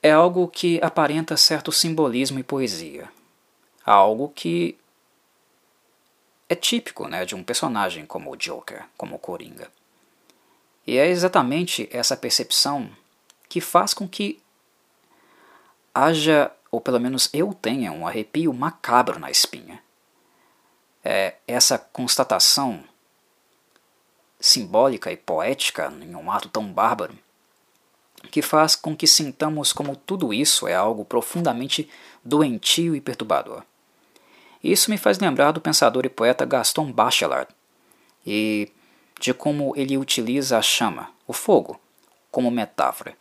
é 0.00 0.12
algo 0.12 0.46
que 0.46 0.78
aparenta 0.80 1.36
certo 1.36 1.72
simbolismo 1.72 2.38
e 2.38 2.44
poesia. 2.44 3.08
Algo 3.84 4.28
que 4.28 4.78
é 6.48 6.54
típico 6.54 7.08
né, 7.08 7.24
de 7.24 7.34
um 7.34 7.42
personagem 7.42 8.06
como 8.06 8.30
o 8.30 8.36
Joker, 8.36 8.84
como 8.96 9.16
o 9.16 9.18
Coringa. 9.18 9.70
E 10.86 10.96
é 10.96 11.08
exatamente 11.08 11.88
essa 11.90 12.16
percepção 12.16 12.88
que 13.48 13.60
faz 13.60 13.92
com 13.92 14.06
que 14.06 14.40
haja, 16.04 16.50
ou 16.70 16.80
pelo 16.80 17.00
menos 17.00 17.28
eu 17.32 17.52
tenha, 17.54 17.92
um 17.92 18.06
arrepio 18.06 18.52
macabro 18.52 19.18
na 19.18 19.30
espinha. 19.30 19.82
É 21.04 21.36
essa 21.46 21.78
constatação 21.78 22.84
simbólica 24.40 25.10
e 25.10 25.16
poética 25.16 25.92
em 26.00 26.14
um 26.14 26.30
ato 26.30 26.48
tão 26.48 26.72
bárbaro 26.72 27.18
que 28.30 28.42
faz 28.42 28.74
com 28.74 28.96
que 28.96 29.06
sintamos 29.06 29.72
como 29.72 29.96
tudo 29.96 30.32
isso 30.32 30.66
é 30.66 30.74
algo 30.74 31.04
profundamente 31.04 31.88
doentio 32.24 32.94
e 32.94 33.00
perturbador. 33.00 33.62
Isso 34.62 34.90
me 34.90 34.98
faz 34.98 35.18
lembrar 35.18 35.52
do 35.52 35.60
pensador 35.60 36.04
e 36.04 36.08
poeta 36.08 36.44
Gaston 36.44 36.92
Bachelard 36.92 37.48
e 38.26 38.70
de 39.20 39.32
como 39.32 39.72
ele 39.76 39.96
utiliza 39.96 40.58
a 40.58 40.62
chama, 40.62 41.10
o 41.26 41.32
fogo, 41.32 41.80
como 42.30 42.50
metáfora. 42.50 43.16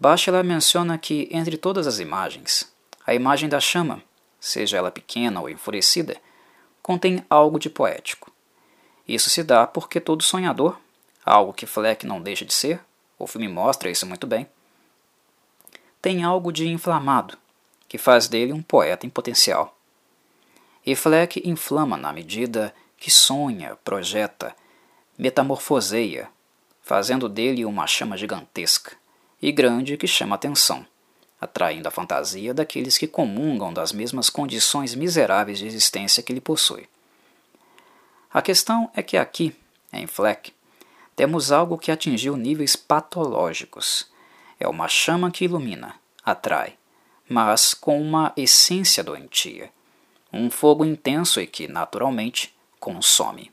Bachelard 0.00 0.46
menciona 0.46 0.96
que 0.96 1.28
entre 1.32 1.56
todas 1.56 1.88
as 1.88 1.98
imagens, 1.98 2.72
a 3.04 3.14
imagem 3.14 3.48
da 3.48 3.58
chama, 3.58 4.00
seja 4.38 4.76
ela 4.76 4.92
pequena 4.92 5.40
ou 5.40 5.50
enfurecida, 5.50 6.16
contém 6.80 7.24
algo 7.28 7.58
de 7.58 7.68
poético. 7.68 8.30
Isso 9.08 9.28
se 9.28 9.42
dá 9.42 9.66
porque 9.66 9.98
todo 9.98 10.22
sonhador, 10.22 10.78
algo 11.26 11.52
que 11.52 11.66
Fleck 11.66 12.06
não 12.06 12.22
deixa 12.22 12.44
de 12.44 12.54
ser, 12.54 12.80
o 13.18 13.26
filme 13.26 13.48
mostra 13.48 13.90
isso 13.90 14.06
muito 14.06 14.24
bem, 14.24 14.46
tem 16.00 16.22
algo 16.22 16.52
de 16.52 16.68
inflamado, 16.68 17.36
que 17.88 17.98
faz 17.98 18.28
dele 18.28 18.52
um 18.52 18.62
poeta 18.62 19.04
em 19.04 19.10
potencial. 19.10 19.76
E 20.86 20.94
Fleck 20.94 21.42
inflama 21.44 21.96
na 21.96 22.12
medida 22.12 22.72
que 22.96 23.10
sonha, 23.10 23.74
projeta, 23.82 24.54
metamorfoseia, 25.18 26.30
fazendo 26.82 27.28
dele 27.28 27.64
uma 27.64 27.84
chama 27.88 28.16
gigantesca 28.16 28.96
e 29.40 29.52
grande 29.52 29.96
que 29.96 30.06
chama 30.06 30.34
atenção, 30.34 30.86
atraindo 31.40 31.88
a 31.88 31.90
fantasia 31.90 32.52
daqueles 32.52 32.98
que 32.98 33.06
comungam 33.06 33.72
das 33.72 33.92
mesmas 33.92 34.28
condições 34.28 34.94
miseráveis 34.94 35.58
de 35.58 35.66
existência 35.66 36.22
que 36.22 36.32
ele 36.32 36.40
possui. 36.40 36.88
A 38.32 38.42
questão 38.42 38.90
é 38.94 39.02
que 39.02 39.16
aqui, 39.16 39.54
em 39.92 40.06
Fleck, 40.06 40.52
temos 41.16 41.50
algo 41.50 41.78
que 41.78 41.90
atingiu 41.90 42.36
níveis 42.36 42.76
patológicos. 42.76 44.06
É 44.60 44.68
uma 44.68 44.86
chama 44.86 45.30
que 45.30 45.44
ilumina, 45.44 45.94
atrai, 46.24 46.74
mas 47.28 47.74
com 47.74 48.00
uma 48.00 48.32
essência 48.36 49.02
doentia. 49.02 49.70
Um 50.32 50.50
fogo 50.50 50.84
intenso 50.84 51.40
e 51.40 51.46
que, 51.46 51.66
naturalmente, 51.66 52.54
consome. 52.78 53.50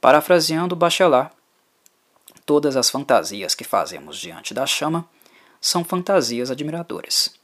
Parafraseando 0.00 0.76
Bachelard, 0.76 1.30
todas 2.46 2.76
as 2.76 2.90
fantasias 2.90 3.54
que 3.54 3.64
fazemos 3.64 4.18
diante 4.18 4.52
da 4.52 4.66
chama 4.66 5.08
são 5.60 5.84
fantasias 5.84 6.50
admiradoras. 6.50 7.34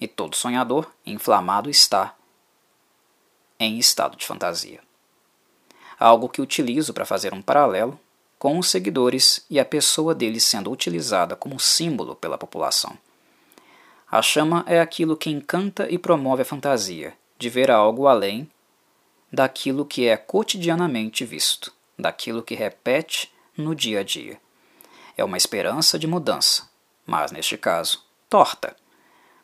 E 0.00 0.06
todo 0.06 0.36
sonhador 0.36 0.90
inflamado 1.06 1.70
está 1.70 2.14
em 3.58 3.78
estado 3.78 4.16
de 4.16 4.26
fantasia. 4.26 4.80
Algo 5.98 6.28
que 6.28 6.42
utilizo 6.42 6.92
para 6.92 7.06
fazer 7.06 7.32
um 7.32 7.40
paralelo 7.40 7.98
com 8.38 8.58
os 8.58 8.70
seguidores 8.70 9.44
e 9.48 9.58
a 9.58 9.64
pessoa 9.64 10.14
deles 10.14 10.44
sendo 10.44 10.70
utilizada 10.70 11.34
como 11.34 11.58
símbolo 11.58 12.14
pela 12.14 12.36
população. 12.36 12.96
A 14.10 14.20
chama 14.20 14.62
é 14.68 14.78
aquilo 14.78 15.16
que 15.16 15.30
encanta 15.30 15.90
e 15.90 15.98
promove 15.98 16.42
a 16.42 16.44
fantasia 16.44 17.16
de 17.38 17.48
ver 17.48 17.70
algo 17.70 18.06
além 18.06 18.48
daquilo 19.32 19.84
que 19.84 20.06
é 20.06 20.16
cotidianamente 20.16 21.24
visto, 21.24 21.72
daquilo 21.98 22.42
que 22.42 22.54
repete 22.54 23.32
no 23.56 23.74
dia 23.74 24.00
a 24.00 24.02
dia. 24.02 24.38
É 25.16 25.24
uma 25.24 25.36
esperança 25.36 25.98
de 25.98 26.06
mudança, 26.06 26.68
mas 27.06 27.32
neste 27.32 27.56
caso, 27.56 28.04
torta, 28.28 28.76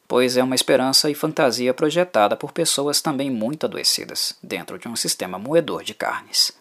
pois 0.07 0.37
é 0.37 0.43
uma 0.43 0.55
esperança 0.55 1.09
e 1.09 1.15
fantasia 1.15 1.73
projetada 1.73 2.37
por 2.37 2.53
pessoas 2.53 3.01
também 3.01 3.31
muito 3.31 3.65
adoecidas 3.65 4.37
dentro 4.43 4.79
de 4.79 4.87
um 4.87 4.95
sistema 4.95 5.39
moedor 5.39 5.83
de 5.83 5.95
carnes. 5.95 6.53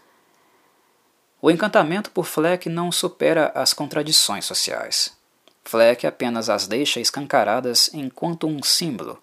O 1.41 1.49
encantamento 1.49 2.11
por 2.11 2.25
Fleck 2.25 2.69
não 2.69 2.91
supera 2.91 3.51
as 3.55 3.73
contradições 3.73 4.45
sociais. 4.45 5.17
Fleck 5.63 6.05
apenas 6.05 6.49
as 6.49 6.67
deixa 6.67 6.99
escancaradas 6.99 7.89
enquanto 7.93 8.47
um 8.47 8.63
símbolo, 8.63 9.21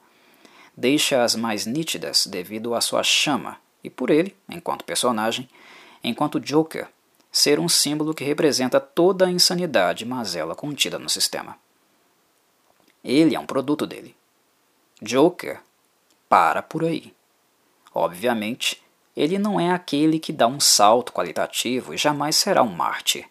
deixa-as 0.77 1.35
mais 1.35 1.67
nítidas 1.67 2.27
devido 2.27 2.75
à 2.75 2.81
sua 2.81 3.03
chama 3.03 3.57
e 3.83 3.91
por 3.91 4.11
ele, 4.11 4.37
enquanto 4.49 4.85
personagem, 4.85 5.49
enquanto 6.03 6.39
Joker, 6.39 6.89
ser 7.39 7.61
um 7.61 7.69
símbolo 7.69 8.13
que 8.13 8.25
representa 8.25 8.81
toda 8.81 9.27
a 9.27 9.31
insanidade 9.31 10.03
e 10.03 10.09
mazela 10.09 10.57
contida 10.57 10.99
no 10.99 11.09
sistema. 11.09 11.57
Ele 13.05 13.37
é 13.37 13.39
um 13.39 13.47
produto 13.47 13.87
dele. 13.87 14.17
Joker 15.01 15.61
para 16.29 16.61
por 16.63 16.83
aí. 16.83 17.15
Obviamente, 17.95 18.83
ele 19.17 19.39
não 19.39 19.61
é 19.61 19.71
aquele 19.71 20.19
que 20.19 20.33
dá 20.33 20.49
um 20.49 20.59
salto 20.59 21.13
qualitativo 21.13 21.95
e 21.95 21.97
jamais 21.97 22.35
será 22.35 22.61
um 22.65 22.75
mártir, 22.75 23.29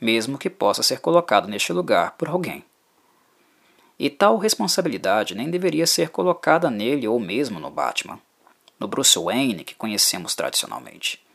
mesmo 0.00 0.38
que 0.38 0.48
possa 0.48 0.82
ser 0.82 1.00
colocado 1.00 1.46
neste 1.46 1.74
lugar 1.74 2.12
por 2.12 2.28
alguém. 2.28 2.64
E 3.98 4.08
tal 4.08 4.38
responsabilidade 4.38 5.34
nem 5.34 5.50
deveria 5.50 5.86
ser 5.86 6.08
colocada 6.08 6.70
nele 6.70 7.06
ou 7.06 7.20
mesmo 7.20 7.60
no 7.60 7.70
Batman, 7.70 8.18
no 8.80 8.88
Bruce 8.88 9.18
Wayne 9.18 9.62
que 9.62 9.74
conhecemos 9.74 10.34
tradicionalmente. 10.34 11.25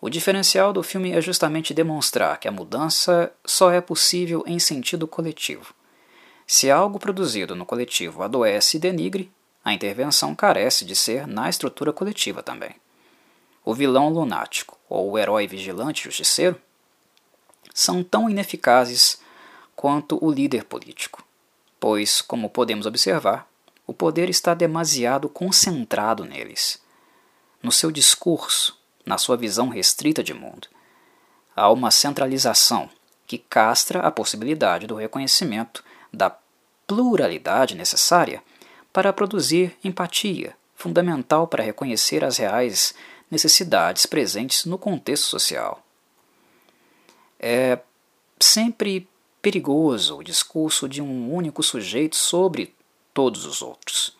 O 0.00 0.10
diferencial 0.10 0.72
do 0.72 0.82
filme 0.82 1.12
é 1.12 1.20
justamente 1.20 1.72
demonstrar 1.72 2.38
que 2.38 2.46
a 2.46 2.52
mudança 2.52 3.32
só 3.44 3.70
é 3.70 3.80
possível 3.80 4.44
em 4.46 4.58
sentido 4.58 5.06
coletivo. 5.06 5.74
Se 6.46 6.70
algo 6.70 6.98
produzido 6.98 7.56
no 7.56 7.66
coletivo 7.66 8.22
adoece 8.22 8.76
e 8.76 8.80
denigre, 8.80 9.32
a 9.64 9.72
intervenção 9.72 10.34
carece 10.34 10.84
de 10.84 10.94
ser 10.94 11.26
na 11.26 11.48
estrutura 11.48 11.92
coletiva 11.92 12.42
também. 12.42 12.76
O 13.64 13.74
vilão 13.74 14.08
lunático 14.10 14.78
ou 14.88 15.10
o 15.10 15.18
herói 15.18 15.46
vigilante 15.48 16.04
justiceiro 16.04 16.60
são 17.74 18.04
tão 18.04 18.30
ineficazes 18.30 19.20
quanto 19.74 20.24
o 20.24 20.30
líder 20.30 20.64
político, 20.64 21.24
pois, 21.80 22.22
como 22.22 22.48
podemos 22.48 22.86
observar, 22.86 23.48
o 23.86 23.92
poder 23.92 24.30
está 24.30 24.54
demasiado 24.54 25.28
concentrado 25.28 26.24
neles. 26.24 26.80
No 27.62 27.72
seu 27.72 27.90
discurso, 27.90 28.75
na 29.06 29.16
sua 29.16 29.36
visão 29.36 29.68
restrita 29.68 30.22
de 30.22 30.34
mundo, 30.34 30.68
há 31.54 31.70
uma 31.70 31.90
centralização 31.90 32.90
que 33.26 33.38
castra 33.38 34.00
a 34.00 34.10
possibilidade 34.10 34.86
do 34.86 34.96
reconhecimento 34.96 35.82
da 36.12 36.36
pluralidade 36.86 37.74
necessária 37.74 38.42
para 38.92 39.12
produzir 39.12 39.76
empatia, 39.82 40.56
fundamental 40.74 41.46
para 41.46 41.64
reconhecer 41.64 42.24
as 42.24 42.36
reais 42.36 42.94
necessidades 43.30 44.06
presentes 44.06 44.64
no 44.64 44.78
contexto 44.78 45.24
social. 45.24 45.82
É 47.38 47.78
sempre 48.40 49.08
perigoso 49.42 50.18
o 50.18 50.24
discurso 50.24 50.88
de 50.88 51.00
um 51.00 51.32
único 51.32 51.62
sujeito 51.62 52.16
sobre 52.16 52.74
todos 53.12 53.44
os 53.44 53.62
outros. 53.62 54.16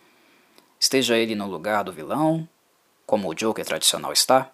Esteja 0.78 1.16
ele 1.16 1.34
no 1.34 1.46
lugar 1.46 1.84
do 1.84 1.92
vilão, 1.92 2.48
como 3.06 3.28
o 3.28 3.34
Joker 3.34 3.64
tradicional 3.64 4.12
está, 4.12 4.50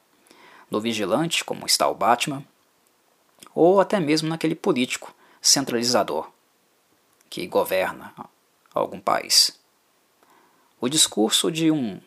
no 0.72 0.80
vigilante, 0.80 1.44
como 1.44 1.66
está 1.66 1.86
o 1.86 1.94
Batman, 1.94 2.42
ou 3.54 3.78
até 3.78 4.00
mesmo 4.00 4.30
naquele 4.30 4.54
político 4.54 5.14
centralizador 5.38 6.30
que 7.28 7.46
governa 7.46 8.14
algum 8.72 8.98
país. 8.98 9.60
O 10.80 10.88
discurso 10.88 11.52
de 11.52 11.70
um, 11.70 12.00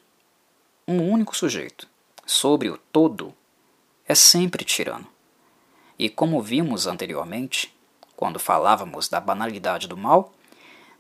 um 0.88 1.12
único 1.12 1.38
sujeito 1.38 1.88
sobre 2.26 2.68
o 2.68 2.78
todo 2.92 3.36
é 4.08 4.16
sempre 4.16 4.66
tirano. 4.66 5.08
E 6.00 6.10
como 6.10 6.42
vimos 6.42 6.88
anteriormente, 6.88 7.72
quando 8.16 8.40
falávamos 8.40 9.08
da 9.08 9.20
banalidade 9.20 9.88
do 9.88 9.96
mal, 9.96 10.34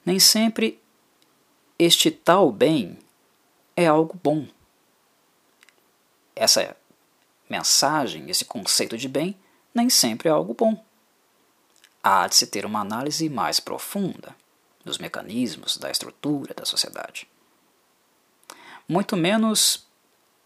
nem 0.06 0.20
sempre 0.20 0.80
este 1.80 2.12
tal 2.12 2.52
bem 2.52 3.00
é 3.76 3.88
algo 3.88 4.16
bom. 4.24 4.48
Essa 6.36 6.78
mensagem, 7.50 8.30
esse 8.30 8.46
conceito 8.46 8.98
de 8.98 9.08
bem, 9.08 9.38
nem 9.74 9.90
sempre 9.90 10.30
é 10.30 10.32
algo 10.32 10.54
bom. 10.54 10.84
Há 12.04 12.28
de 12.28 12.36
se 12.36 12.48
ter 12.48 12.66
uma 12.66 12.82
análise 12.82 13.28
mais 13.30 13.60
profunda 13.60 14.36
dos 14.84 14.98
mecanismos, 14.98 15.78
da 15.78 15.90
estrutura 15.90 16.54
da 16.54 16.66
sociedade. 16.66 17.28
Muito 18.88 19.18
menos 19.18 19.88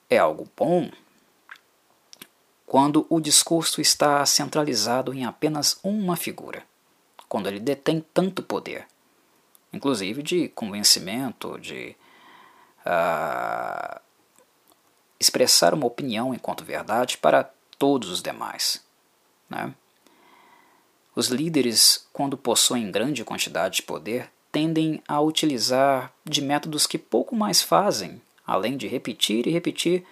é 0.10 0.18
algo 0.18 0.50
bom 0.56 0.90
quando 2.66 3.06
o 3.10 3.20
discurso 3.20 3.82
está 3.82 4.26
centralizado 4.26 5.14
em 5.14 5.26
apenas 5.26 5.80
uma 5.84 6.16
figura, 6.16 6.64
quando 7.28 7.48
ele 7.48 7.60
detém 7.60 8.06
tanto 8.14 8.44
poder, 8.44 8.88
inclusive 9.74 10.22
de 10.22 10.50
convencimento, 10.50 11.60
de 11.60 11.96
uh, 12.86 14.00
expressar 15.20 15.74
uma 15.74 15.86
opinião 15.86 16.34
enquanto 16.34 16.64
verdade 16.64 17.18
para 17.18 17.50
todos 17.78 18.10
os 18.10 18.22
demais. 18.22 18.84
Né? 19.50 19.74
Os 21.16 21.28
líderes, 21.28 22.08
quando 22.14 22.38
possuem 22.38 22.92
grande 22.92 23.26
quantidade 23.26 23.78
de 23.78 23.82
poder, 23.82 24.30
tendem 24.52 25.02
a 25.08 25.20
utilizar 25.20 26.14
de 26.26 26.42
métodos 26.42 26.88
que 26.88 26.98
pouco 26.98 27.36
mais 27.36 27.62
fazem, 27.62 28.22
além 28.46 28.78
de 28.78 28.88
repetir 28.88 29.48
e 29.48 29.52
repetir 29.52 30.06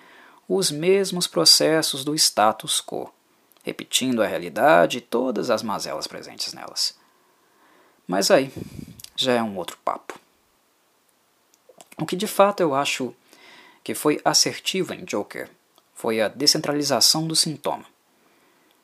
os 0.48 0.72
mesmos 0.72 1.28
processos 1.28 2.04
do 2.04 2.16
status 2.16 2.82
quo, 2.82 3.12
repetindo 3.64 4.22
a 4.22 4.28
realidade 4.28 5.00
e 5.00 5.02
todas 5.02 5.50
as 5.50 5.64
mazelas 5.64 6.08
presentes 6.08 6.54
nelas. 6.54 6.96
Mas 8.08 8.32
aí 8.32 8.52
já 9.16 9.34
é 9.34 9.44
um 9.44 9.58
outro 9.58 9.78
papo. 9.84 10.20
O 11.98 12.06
que 12.06 12.16
de 12.16 12.28
fato 12.28 12.62
eu 12.62 12.74
acho 12.76 13.14
que 13.88 13.96
foi 13.96 14.20
assertivo 14.26 14.94
em 14.94 15.06
Joker 15.06 15.50
foi 15.94 16.20
a 16.20 16.28
descentralização 16.28 17.26
do 17.26 17.38
sintoma. 17.38 17.86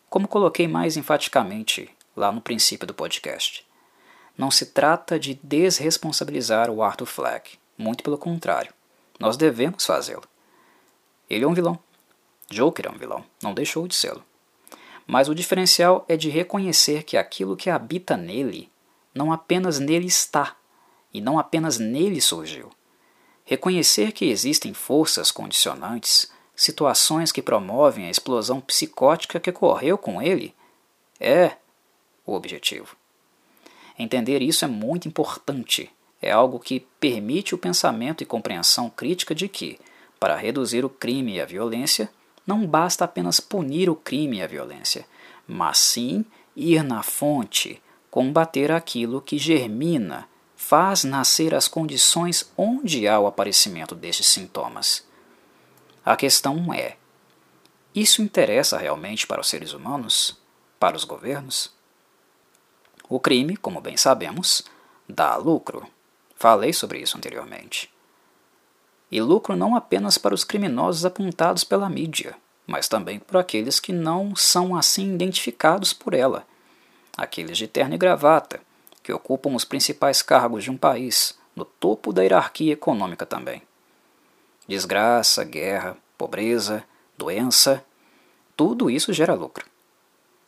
Como 0.09 0.29
coloquei 0.29 0.65
mais 0.65 0.95
enfaticamente 0.95 1.93
lá 2.15 2.31
no 2.31 2.39
princípio 2.39 2.87
do 2.87 2.93
podcast, 2.93 3.67
não 4.37 4.49
se 4.49 4.67
trata 4.67 5.19
de 5.19 5.37
desresponsabilizar 5.43 6.69
o 6.69 6.81
Arthur 6.81 7.05
Fleck, 7.05 7.59
muito 7.77 8.01
pelo 8.01 8.17
contrário, 8.17 8.73
nós 9.19 9.35
devemos 9.35 9.85
fazê-lo. 9.85 10.23
Ele 11.29 11.43
é 11.43 11.47
um 11.49 11.53
vilão. 11.53 11.77
Joker 12.49 12.85
é 12.85 12.89
um 12.89 12.97
vilão, 12.97 13.25
não 13.41 13.53
deixou 13.53 13.85
de 13.89 13.95
sê-lo. 13.95 14.23
Mas 15.05 15.27
o 15.27 15.35
diferencial 15.35 16.05
é 16.07 16.15
de 16.15 16.29
reconhecer 16.29 17.03
que 17.03 17.17
aquilo 17.17 17.57
que 17.57 17.69
habita 17.69 18.15
nele 18.15 18.71
não 19.13 19.33
apenas 19.33 19.79
nele 19.79 20.07
está, 20.07 20.55
e 21.13 21.19
não 21.19 21.37
apenas 21.37 21.77
nele 21.77 22.21
surgiu. 22.21 22.71
Reconhecer 23.45 24.11
que 24.11 24.25
existem 24.25 24.73
forças 24.73 25.31
condicionantes, 25.31 26.31
situações 26.55 27.31
que 27.31 27.41
promovem 27.41 28.05
a 28.05 28.09
explosão 28.09 28.61
psicótica 28.61 29.39
que 29.39 29.49
ocorreu 29.49 29.97
com 29.97 30.21
ele, 30.21 30.55
é 31.19 31.57
o 32.25 32.33
objetivo. 32.33 32.95
Entender 33.97 34.41
isso 34.41 34.65
é 34.65 34.67
muito 34.67 35.07
importante. 35.07 35.91
É 36.21 36.31
algo 36.31 36.59
que 36.59 36.87
permite 36.99 37.53
o 37.53 37.57
pensamento 37.57 38.23
e 38.23 38.25
compreensão 38.25 38.89
crítica 38.89 39.35
de 39.35 39.49
que, 39.49 39.79
para 40.19 40.37
reduzir 40.37 40.85
o 40.85 40.89
crime 40.89 41.35
e 41.35 41.41
a 41.41 41.45
violência, 41.45 42.09
não 42.47 42.65
basta 42.65 43.05
apenas 43.05 43.39
punir 43.39 43.89
o 43.89 43.95
crime 43.95 44.37
e 44.37 44.41
a 44.41 44.47
violência, 44.47 45.05
mas 45.47 45.79
sim 45.79 46.25
ir 46.55 46.83
na 46.83 47.03
fonte, 47.03 47.81
combater 48.09 48.71
aquilo 48.71 49.21
que 49.21 49.37
germina, 49.37 50.27
faz 50.63 51.03
nascer 51.03 51.53
as 51.53 51.67
condições 51.67 52.49
onde 52.57 53.05
há 53.05 53.19
o 53.19 53.27
aparecimento 53.27 53.93
destes 53.93 54.27
sintomas. 54.27 55.05
A 56.05 56.15
questão 56.15 56.73
é: 56.73 56.95
isso 57.93 58.21
interessa 58.21 58.77
realmente 58.77 59.27
para 59.27 59.41
os 59.41 59.49
seres 59.49 59.73
humanos? 59.73 60.37
Para 60.79 60.95
os 60.95 61.03
governos? 61.03 61.69
O 63.09 63.19
crime, 63.19 63.57
como 63.57 63.81
bem 63.81 63.97
sabemos, 63.97 64.63
dá 65.07 65.35
lucro. 65.35 65.85
Falei 66.37 66.71
sobre 66.71 66.99
isso 66.99 67.17
anteriormente. 67.17 67.93
E 69.11 69.21
lucro 69.21 69.57
não 69.57 69.75
apenas 69.75 70.17
para 70.17 70.33
os 70.33 70.45
criminosos 70.45 71.05
apontados 71.05 71.65
pela 71.65 71.89
mídia, 71.89 72.35
mas 72.65 72.87
também 72.87 73.19
por 73.19 73.35
aqueles 73.37 73.81
que 73.81 73.91
não 73.91 74.33
são 74.33 74.77
assim 74.77 75.13
identificados 75.13 75.91
por 75.91 76.13
ela, 76.13 76.47
aqueles 77.17 77.57
de 77.57 77.67
terno 77.67 77.95
e 77.95 77.97
gravata, 77.97 78.61
que 79.03 79.13
ocupam 79.13 79.53
os 79.53 79.65
principais 79.65 80.21
cargos 80.21 80.63
de 80.63 80.71
um 80.71 80.77
país, 80.77 81.37
no 81.55 81.65
topo 81.65 82.13
da 82.13 82.23
hierarquia 82.23 82.73
econômica 82.73 83.25
também. 83.25 83.61
Desgraça, 84.67 85.43
guerra, 85.43 85.97
pobreza, 86.17 86.83
doença, 87.17 87.85
tudo 88.55 88.89
isso 88.89 89.11
gera 89.11 89.33
lucro. 89.33 89.65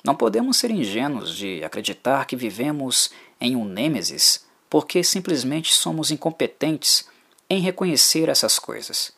Não 0.04 0.16
podemos 0.16 0.58
ser 0.58 0.72
ingênuos 0.72 1.36
de 1.36 1.64
acreditar 1.64 2.26
que 2.26 2.36
vivemos 2.36 3.12
em 3.42 3.56
um 3.56 3.66
nêmesis 3.66 4.46
porque 4.70 5.04
simplesmente 5.04 5.74
somos 5.74 6.12
incompetentes 6.12 7.08
em 7.50 7.60
reconhecer 7.60 8.30
essas 8.30 8.60
coisas. 8.60 9.14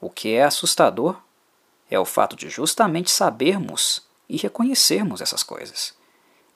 O 0.00 0.10
que 0.10 0.34
é 0.34 0.44
assustador 0.44 1.20
é 1.90 1.98
o 1.98 2.04
fato 2.04 2.36
de 2.36 2.48
justamente 2.48 3.10
sabermos 3.10 4.02
e 4.28 4.36
reconhecermos 4.36 5.20
essas 5.20 5.42
coisas. 5.42 5.94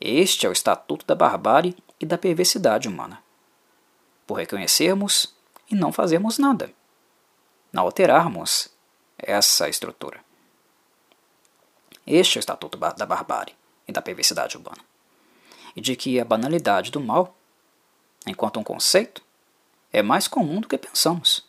Este 0.00 0.46
é 0.46 0.48
o 0.48 0.52
estatuto 0.52 1.06
da 1.06 1.14
barbárie 1.14 1.76
e 2.02 2.06
da 2.06 2.18
perversidade 2.18 2.88
humana. 2.88 3.22
Por 4.26 4.34
reconhecermos 4.34 5.32
e 5.70 5.74
não 5.76 5.92
fazermos 5.92 6.36
nada, 6.36 6.72
não 7.72 7.84
alterarmos 7.84 8.68
essa 9.16 9.68
estrutura. 9.68 10.20
Este 12.04 12.36
é 12.36 12.40
o 12.40 12.40
estatuto 12.40 12.76
da 12.76 13.06
barbárie 13.06 13.54
e 13.86 13.92
da 13.92 14.02
perversidade 14.02 14.56
humana. 14.56 14.84
E 15.76 15.80
de 15.80 15.94
que 15.94 16.18
a 16.18 16.24
banalidade 16.24 16.90
do 16.90 17.00
mal, 17.00 17.34
enquanto 18.26 18.58
um 18.58 18.64
conceito, 18.64 19.22
é 19.92 20.02
mais 20.02 20.26
comum 20.26 20.60
do 20.60 20.68
que 20.68 20.76
pensamos. 20.76 21.46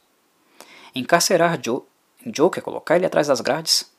Encarcerar 0.94 1.60
Joe, 1.62 1.82
Joker, 2.28 2.62
colocar 2.62 2.96
ele 2.96 3.08
atrás 3.08 3.28
das 3.28 3.42
grades, 3.42 3.92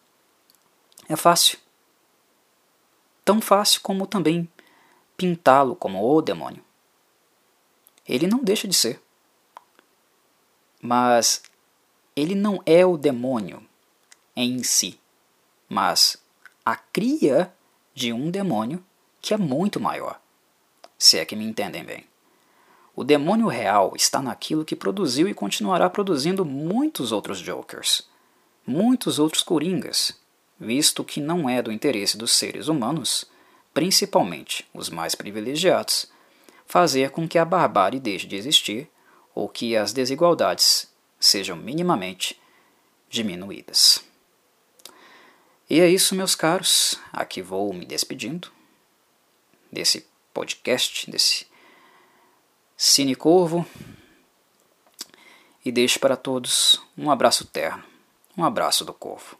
é 1.08 1.16
fácil. 1.16 1.58
Tão 3.24 3.40
fácil 3.40 3.80
como 3.80 4.06
também 4.06 4.48
pintá-lo 5.16 5.74
como 5.76 6.02
o 6.04 6.22
demônio. 6.22 6.62
Ele 8.06 8.26
não 8.26 8.42
deixa 8.42 8.68
de 8.68 8.74
ser. 8.74 9.00
Mas 10.80 11.42
ele 12.14 12.34
não 12.34 12.62
é 12.66 12.84
o 12.84 12.96
demônio 12.96 13.62
em 14.36 14.62
si, 14.62 14.98
mas 15.68 16.16
a 16.64 16.76
cria 16.76 17.52
de 17.94 18.12
um 18.12 18.30
demônio 18.30 18.84
que 19.20 19.32
é 19.32 19.36
muito 19.36 19.80
maior. 19.80 20.20
Se 20.98 21.18
é 21.18 21.24
que 21.24 21.36
me 21.36 21.44
entendem 21.44 21.84
bem. 21.84 22.04
O 22.94 23.02
demônio 23.02 23.48
real 23.48 23.94
está 23.96 24.22
naquilo 24.22 24.64
que 24.64 24.76
produziu 24.76 25.28
e 25.28 25.34
continuará 25.34 25.90
produzindo 25.90 26.44
muitos 26.44 27.10
outros 27.10 27.38
Jokers, 27.38 28.08
muitos 28.64 29.18
outros 29.18 29.42
Coringas, 29.42 30.16
visto 30.60 31.02
que 31.02 31.20
não 31.20 31.48
é 31.48 31.60
do 31.60 31.72
interesse 31.72 32.16
dos 32.16 32.32
seres 32.32 32.68
humanos, 32.68 33.24
principalmente 33.74 34.64
os 34.72 34.88
mais 34.88 35.16
privilegiados, 35.16 36.06
fazer 36.64 37.10
com 37.10 37.28
que 37.28 37.36
a 37.36 37.44
barbárie 37.44 37.98
deixe 37.98 38.26
de 38.26 38.36
existir 38.36 38.88
ou 39.34 39.48
que 39.48 39.76
as 39.76 39.92
desigualdades 39.92 40.88
sejam 41.18 41.56
minimamente 41.56 42.40
diminuídas. 43.10 44.02
E 45.68 45.80
é 45.80 45.88
isso, 45.88 46.14
meus 46.14 46.34
caros. 46.34 47.00
Aqui 47.12 47.42
vou 47.42 47.72
me 47.72 47.84
despedindo 47.84 48.50
desse 49.72 50.06
podcast, 50.32 51.10
desse 51.10 51.46
Cine 52.76 53.16
Corvo. 53.16 53.66
E 55.64 55.72
deixo 55.72 55.98
para 55.98 56.16
todos 56.16 56.80
um 56.96 57.10
abraço 57.10 57.46
terno, 57.46 57.82
um 58.36 58.44
abraço 58.44 58.84
do 58.84 58.92
Corvo. 58.92 59.36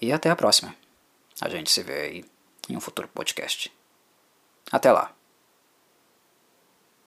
E 0.00 0.12
até 0.12 0.28
a 0.28 0.36
próxima. 0.36 0.74
A 1.40 1.48
gente 1.48 1.70
se 1.70 1.82
vê 1.82 2.00
aí 2.00 2.33
em 2.68 2.76
um 2.76 2.80
futuro 2.80 3.08
podcast. 3.08 3.72
Até 4.70 4.90
lá. 4.92 5.13